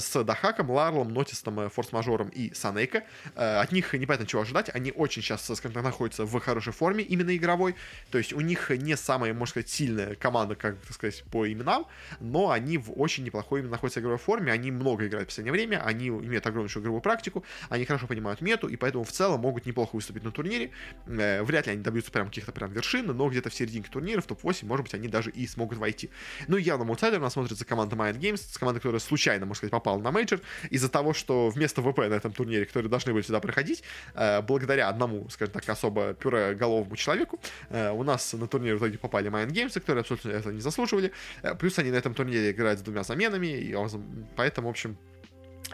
с 0.00 0.24
Дахаком, 0.24 0.70
Ларлом, 0.70 1.12
Нотистом, 1.12 1.70
Форс 1.70 1.89
форс-мажором 1.90 2.28
и 2.28 2.52
Санейка. 2.54 3.04
Э, 3.34 3.60
от 3.60 3.72
них 3.72 3.92
непонятно 3.92 4.26
чего 4.26 4.42
ожидать. 4.42 4.70
Они 4.74 4.92
очень 4.92 5.22
сейчас, 5.22 5.44
скажем 5.44 5.72
так, 5.72 5.82
находятся 5.82 6.24
в 6.24 6.40
хорошей 6.40 6.72
форме, 6.72 7.04
именно 7.04 7.36
игровой. 7.36 7.74
То 8.10 8.18
есть 8.18 8.32
у 8.32 8.40
них 8.40 8.70
не 8.70 8.96
самая, 8.96 9.34
можно 9.34 9.50
сказать, 9.50 9.68
сильная 9.68 10.14
команда, 10.14 10.54
как 10.54 10.80
так 10.80 10.92
сказать, 10.92 11.24
по 11.30 11.50
именам, 11.50 11.86
но 12.20 12.50
они 12.50 12.78
в 12.78 12.92
очень 13.00 13.24
неплохой 13.24 13.60
именно 13.60 13.72
находятся 13.72 14.00
в 14.00 14.02
игровой 14.02 14.18
форме. 14.18 14.52
Они 14.52 14.70
много 14.70 15.06
играют 15.06 15.28
в 15.28 15.30
последнее 15.30 15.52
время, 15.52 15.84
они 15.84 16.08
имеют 16.08 16.46
огромнейшую 16.46 16.82
игровую 16.82 17.02
практику, 17.02 17.44
они 17.68 17.84
хорошо 17.84 18.06
понимают 18.06 18.40
мету, 18.40 18.68
и 18.68 18.76
поэтому 18.76 19.04
в 19.04 19.12
целом 19.12 19.40
могут 19.40 19.66
неплохо 19.66 19.96
выступить 19.96 20.24
на 20.24 20.30
турнире. 20.30 20.70
Э, 21.06 21.42
вряд 21.42 21.66
ли 21.66 21.72
они 21.72 21.82
добьются 21.82 22.10
прям 22.10 22.28
каких-то 22.28 22.52
прям 22.52 22.72
вершин, 22.72 23.06
но 23.06 23.28
где-то 23.28 23.50
в 23.50 23.54
серединке 23.54 23.90
турнира, 23.90 24.20
в 24.20 24.26
топ-8, 24.26 24.66
может 24.66 24.84
быть, 24.84 24.94
они 24.94 25.08
даже 25.08 25.30
и 25.30 25.46
смогут 25.46 25.78
войти. 25.78 26.10
Ну 26.46 26.56
явно 26.56 26.88
аутсайдером 26.88 27.22
у 27.22 27.24
нас 27.24 27.32
смотрится 27.34 27.64
команда 27.64 27.96
Mind 27.96 28.18
Games, 28.18 28.38
с 28.38 28.58
командой, 28.58 28.80
которая 28.80 29.00
случайно, 29.00 29.46
можно 29.46 29.58
сказать, 29.58 29.72
попала 29.72 29.98
на 29.98 30.10
мейджор, 30.10 30.40
из-за 30.70 30.88
того, 30.88 31.12
что 31.12 31.48
вместо 31.48 31.79
ВП 31.80 31.98
на 31.98 32.14
этом 32.14 32.32
турнире, 32.32 32.66
которые 32.66 32.90
должны 32.90 33.12
были 33.12 33.22
сюда 33.22 33.40
проходить, 33.40 33.82
э, 34.14 34.42
благодаря 34.42 34.88
одному, 34.88 35.28
скажем 35.30 35.52
так, 35.52 35.68
особо 35.68 36.14
пюреголовому 36.14 36.96
человеку, 36.96 37.38
э, 37.70 37.90
у 37.90 38.02
нас 38.02 38.32
на 38.32 38.46
турнир 38.46 38.76
в 38.76 38.78
итоге 38.78 38.98
попали 38.98 39.30
Mind 39.30 39.50
Games, 39.50 39.74
которые 39.74 40.00
абсолютно 40.00 40.30
это 40.30 40.52
не 40.52 40.60
заслуживали. 40.60 41.12
Э, 41.42 41.54
плюс 41.54 41.78
они 41.78 41.90
на 41.90 41.96
этом 41.96 42.14
турнире 42.14 42.50
играют 42.50 42.80
с 42.80 42.82
двумя 42.82 43.02
заменами, 43.02 43.46
и 43.46 43.76
поэтому, 44.36 44.68
в 44.68 44.70
общем, 44.70 44.96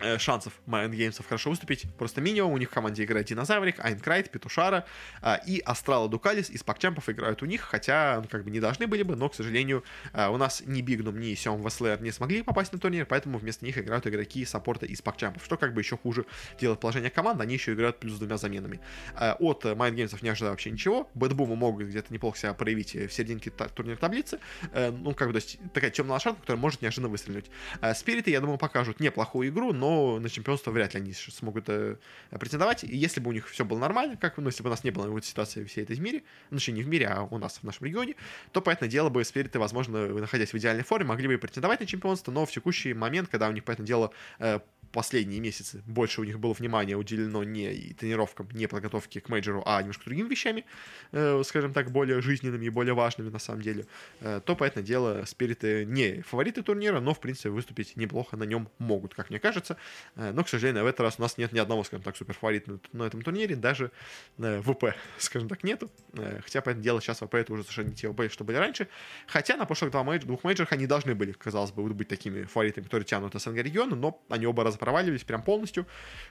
Э, 0.02 0.18
шансов 0.18 0.52
майндгеймсов 0.66 1.26
хорошо 1.26 1.48
выступить 1.50 1.86
просто 1.96 2.20
минимум. 2.20 2.52
У 2.52 2.58
них 2.58 2.70
в 2.70 2.72
команде 2.72 3.04
играет 3.04 3.26
Динозаврик, 3.26 3.82
Айнкрайт, 3.82 4.30
Петушара 4.30 4.84
а, 5.22 5.40
и 5.46 5.60
Астрала 5.60 6.06
Дукалис 6.08 6.50
из 6.50 6.62
пакчампов 6.62 7.08
играют 7.08 7.42
у 7.42 7.46
них, 7.46 7.62
хотя 7.62 8.20
ну, 8.22 8.28
как 8.28 8.44
бы 8.44 8.50
не 8.50 8.60
должны 8.60 8.86
были 8.86 9.02
бы, 9.02 9.16
но, 9.16 9.30
к 9.30 9.34
сожалению, 9.34 9.84
а, 10.12 10.30
у 10.30 10.36
нас 10.36 10.62
ни 10.66 10.82
Бигнум, 10.82 11.18
ни 11.18 11.34
Сем 11.34 11.62
Веслер 11.62 12.02
не 12.02 12.10
смогли 12.10 12.42
попасть 12.42 12.74
на 12.74 12.78
турнир, 12.78 13.06
поэтому 13.06 13.38
вместо 13.38 13.64
них 13.64 13.78
играют 13.78 14.06
игроки 14.06 14.44
саппорта 14.44 14.84
из 14.84 15.00
пакчампов, 15.00 15.42
что 15.42 15.56
как 15.56 15.72
бы 15.72 15.80
еще 15.80 15.96
хуже 15.96 16.26
делает 16.60 16.78
положение 16.80 17.10
команды, 17.10 17.44
они 17.44 17.54
еще 17.54 17.72
играют 17.72 17.98
плюс 17.98 18.18
двумя 18.18 18.36
заменами. 18.36 18.80
А, 19.14 19.36
от 19.38 19.64
Mind 19.64 19.84
Games 19.84 20.10
ов 20.10 20.20
не 20.20 20.28
ожидаю 20.28 20.52
вообще 20.52 20.70
ничего, 20.70 21.08
BetBoom 21.14 21.51
ы 21.51 21.56
могут 21.56 21.86
где-то 21.86 22.12
неплохо 22.12 22.38
себя 22.38 22.52
проявить 22.52 22.94
в 22.94 23.10
серединке 23.10 23.50
турнирной 23.50 23.96
таблицы, 23.96 24.40
а, 24.72 24.90
ну, 24.90 25.14
как 25.14 25.28
бы, 25.28 25.32
то 25.32 25.38
есть 25.38 25.58
такая 25.72 25.90
темная 25.90 26.14
лошадка, 26.14 26.42
которая 26.42 26.60
может 26.60 26.82
неожиданно 26.82 27.08
выстрелить. 27.08 27.46
Спириты, 27.94 28.30
я 28.30 28.40
думаю, 28.40 28.58
покажут 28.58 29.00
неплохую 29.00 29.48
игру, 29.48 29.72
но 29.72 29.85
но 29.86 30.18
на 30.18 30.28
чемпионство 30.28 30.70
вряд 30.70 30.94
ли 30.94 31.00
они 31.00 31.12
смогут 31.12 31.68
э, 31.68 31.96
претендовать. 32.30 32.82
И 32.82 32.96
если 32.96 33.20
бы 33.20 33.30
у 33.30 33.32
них 33.32 33.48
все 33.48 33.64
было 33.64 33.78
нормально, 33.78 34.16
как 34.16 34.36
ну, 34.38 34.46
если 34.46 34.62
бы 34.62 34.68
у 34.68 34.70
нас 34.70 34.82
не 34.84 34.90
было 34.90 35.08
вот 35.08 35.24
ситуации 35.24 35.64
всей 35.64 35.84
этой 35.84 35.96
в 35.96 36.00
мире, 36.00 36.22
ну, 36.50 36.58
не 36.68 36.82
в 36.82 36.88
мире, 36.88 37.06
а 37.06 37.22
у 37.22 37.38
нас 37.38 37.58
в 37.58 37.62
нашем 37.62 37.86
регионе, 37.86 38.16
то, 38.52 38.60
понятное 38.60 38.88
дело, 38.88 39.10
бы 39.10 39.24
спириты, 39.24 39.58
возможно, 39.58 40.08
находясь 40.08 40.52
в 40.52 40.58
идеальной 40.58 40.82
форме, 40.82 41.06
могли 41.06 41.28
бы 41.28 41.38
претендовать 41.38 41.80
на 41.80 41.86
чемпионство, 41.86 42.32
но 42.32 42.44
в 42.46 42.50
текущий 42.50 42.94
момент, 42.94 43.28
когда 43.28 43.48
у 43.48 43.52
них, 43.52 43.64
понятное 43.64 43.86
дело, 43.86 44.10
э, 44.40 44.60
последние 44.96 45.40
месяцы 45.40 45.82
больше 45.84 46.22
у 46.22 46.24
них 46.24 46.40
было 46.40 46.54
внимание 46.54 46.96
уделено 46.96 47.44
не 47.44 47.70
и 47.70 47.92
тренировкам, 47.92 48.48
не 48.52 48.66
подготовке 48.66 49.20
к 49.20 49.28
мейджору, 49.28 49.62
а 49.66 49.78
немножко 49.80 50.06
другими 50.06 50.26
вещами, 50.26 50.64
э, 51.12 51.42
скажем 51.44 51.74
так, 51.74 51.90
более 51.90 52.22
жизненными 52.22 52.64
и 52.64 52.70
более 52.70 52.94
важными 52.94 53.28
на 53.28 53.38
самом 53.38 53.60
деле, 53.60 53.84
э, 54.20 54.40
то, 54.42 54.56
понятное 54.56 54.82
дело, 54.82 55.24
спириты 55.26 55.84
не 55.84 56.22
фавориты 56.22 56.62
турнира, 56.62 57.00
но, 57.00 57.12
в 57.12 57.20
принципе, 57.20 57.50
выступить 57.50 57.94
неплохо 57.96 58.38
на 58.38 58.44
нем 58.44 58.70
могут, 58.78 59.14
как 59.14 59.28
мне 59.28 59.38
кажется. 59.38 59.76
Э, 60.14 60.32
но, 60.32 60.44
к 60.44 60.48
сожалению, 60.48 60.84
в 60.84 60.86
этот 60.86 61.00
раз 61.00 61.16
у 61.18 61.22
нас 61.22 61.36
нет 61.36 61.52
ни 61.52 61.58
одного, 61.58 61.84
скажем 61.84 62.02
так, 62.02 62.16
суперфаворита 62.16 62.78
на, 62.94 63.02
этом 63.02 63.20
турнире, 63.20 63.54
даже 63.54 63.90
э, 64.38 64.62
ВП, 64.62 64.94
скажем 65.18 65.50
так, 65.50 65.62
нету. 65.62 65.90
Э, 66.14 66.40
хотя, 66.42 66.62
понятное 66.62 66.84
дело, 66.84 67.02
сейчас 67.02 67.18
ВП 67.18 67.34
это 67.34 67.52
уже 67.52 67.64
совершенно 67.64 67.88
не 67.88 67.94
те 67.96 68.10
ВП, 68.10 68.32
что 68.32 68.44
были 68.44 68.56
раньше. 68.56 68.88
Хотя 69.26 69.58
на 69.58 69.66
прошлых 69.66 69.90
два 69.90 70.04
мейджор, 70.04 70.26
двух 70.26 70.42
мейджорах 70.42 70.72
они 70.72 70.86
должны 70.86 71.14
были, 71.14 71.32
казалось 71.32 71.72
бы, 71.72 71.82
быть 71.92 72.08
такими 72.08 72.44
фаворитами, 72.44 72.84
которые 72.84 73.04
тянут 73.04 73.34
СНГ 73.34 73.56
региона, 73.56 73.94
но 73.94 74.22
они 74.30 74.46
оба 74.46 74.64
раза 74.64 74.78
проваливались 74.86 75.24
прям 75.24 75.42
полностью, 75.42 75.84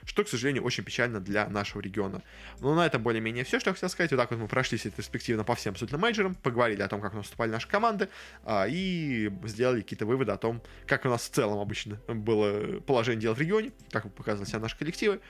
что, 0.06 0.24
к 0.24 0.28
сожалению, 0.28 0.64
очень 0.64 0.82
печально 0.82 1.20
для 1.20 1.46
нашего 1.46 1.82
региона. 1.82 2.22
Но 2.60 2.74
на 2.74 2.86
этом 2.86 3.02
более-менее 3.02 3.44
все, 3.44 3.60
что 3.60 3.68
я 3.68 3.74
хотел 3.74 3.90
сказать. 3.90 4.10
Вот 4.12 4.16
так 4.16 4.30
вот 4.30 4.40
мы 4.40 4.48
прошлись 4.48 4.86
ретроспективно 4.86 5.44
по 5.44 5.54
всем 5.54 5.72
абсолютно 5.72 5.98
мейджорам, 5.98 6.34
поговорили 6.34 6.80
о 6.80 6.88
том, 6.88 7.02
как 7.02 7.12
у 7.12 7.44
наши 7.44 7.68
команды, 7.68 8.08
а, 8.44 8.66
и 8.66 9.30
сделали 9.44 9.82
какие-то 9.82 10.06
выводы 10.06 10.32
о 10.32 10.38
том, 10.38 10.62
как 10.86 11.04
у 11.04 11.10
нас 11.10 11.28
в 11.28 11.30
целом 11.34 11.58
обычно 11.58 11.96
было 12.08 12.80
положение 12.80 13.20
дел 13.20 13.34
в 13.34 13.38
регионе, 13.38 13.72
как 13.90 14.10
показывали 14.14 14.48
себя 14.48 14.60
наши 14.60 14.78
коллективы, 14.78 15.20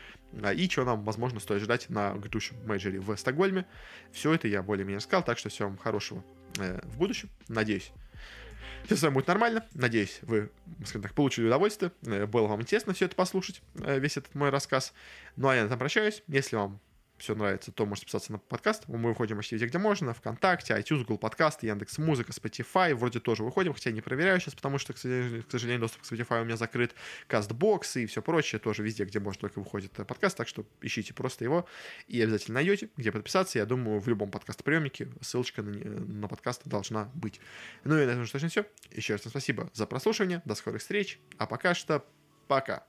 а, 0.41 0.53
и 0.53 0.69
чего 0.69 0.85
нам, 0.85 1.03
возможно, 1.03 1.41
стоит 1.41 1.63
ждать 1.63 1.91
на 1.91 2.15
грядущем 2.15 2.57
мейджоре 2.65 3.01
в 3.01 3.17
Стокгольме. 3.17 3.67
Все 4.13 4.33
это 4.33 4.47
я 4.47 4.63
более-менее 4.63 4.99
рассказал, 4.99 5.25
так 5.25 5.37
что 5.39 5.49
всего 5.49 5.71
вам 5.71 5.79
хорошего 5.79 6.23
э, 6.61 6.79
в 6.85 6.97
будущем. 6.97 7.29
Надеюсь, 7.49 7.91
все 8.87 8.97
с 8.97 9.03
вами 9.03 9.15
будет 9.15 9.27
нормально. 9.27 9.65
Надеюсь, 9.75 10.19
вы, 10.23 10.51
скажем 10.85 11.03
так, 11.03 11.15
получили 11.15 11.47
удовольствие. 11.47 11.93
Э, 12.07 12.27
было 12.27 12.47
вам 12.47 12.63
интересно 12.63 12.95
все 12.95 13.07
это 13.07 13.17
послушать, 13.17 13.63
э, 13.83 13.99
весь 13.99 14.17
этот 14.17 14.35
мой 14.35 14.51
рассказ. 14.51 14.93
Ну 15.37 15.49
а 15.49 15.55
я 15.55 15.63
на 15.63 15.67
этом 15.67 15.79
прощаюсь. 15.79 16.23
Если 16.29 16.57
вам 16.57 16.81
все 17.19 17.35
нравится, 17.35 17.73
то 17.73 17.87
можете 17.87 18.07
подписаться 18.07 18.33
на 18.33 18.39
подкаст. 18.39 18.85
Мы 18.89 19.09
выходим 19.09 19.37
почти 19.37 19.55
везде, 19.55 19.67
где 19.67 19.79
можно. 19.79 20.13
ВКонтакте, 20.15 20.75
iTunes, 20.75 21.01
Google 21.01 21.19
Подкаст, 21.19 21.63
Яндекс 21.63 21.99
Музыка, 21.99 22.33
Spotify. 22.33 22.95
Вроде 22.95 23.21
тоже 23.21 23.43
выходим, 23.43 23.73
хотя 23.73 23.91
не 23.91 24.01
проверяю 24.01 24.41
сейчас, 24.41 24.55
потому 24.55 24.79
что, 24.79 24.93
к 24.93 24.99
сожалению, 24.99 25.81
доступ 25.81 26.03
к 26.03 26.05
Spotify 26.05 26.43
у 26.43 26.45
меня 26.45 26.57
закрыт. 26.57 26.95
Кастбокс 27.27 27.97
и 27.97 28.07
все 28.07 28.23
прочее 28.23 28.59
тоже 28.59 28.83
везде, 28.83 29.05
где 29.05 29.21
можно 29.21 29.41
только 29.41 29.59
выходит 29.59 29.93
подкаст. 29.93 30.37
Так 30.37 30.49
что 30.49 30.67
ищите 30.81 31.15
просто 31.15 31.45
его 31.45 31.67
и 32.07 32.21
обязательно 32.21 32.57
найдете, 32.57 32.91
где 32.97 33.13
подписаться. 33.13 33.59
Я 33.59 33.67
думаю, 33.67 34.01
в 34.01 34.09
любом 34.09 34.31
подкаст-приемнике 34.31 35.09
ссылочка 35.21 35.63
на, 35.63 35.73
на 35.73 36.29
подкаст 36.29 36.63
должна 36.65 37.11
быть. 37.15 37.41
Ну 37.85 37.99
и 37.99 38.05
на 38.05 38.11
этом 38.11 38.27
точно 38.27 38.49
все. 38.49 38.67
Еще 38.91 39.15
раз 39.15 39.23
спасибо 39.27 39.71
за 39.73 39.87
прослушивание. 39.87 40.43
До 40.45 40.55
скорых 40.55 40.81
встреч. 40.81 41.19
А 41.39 41.47
пока 41.47 41.75
что 41.75 42.05
пока. 42.49 42.87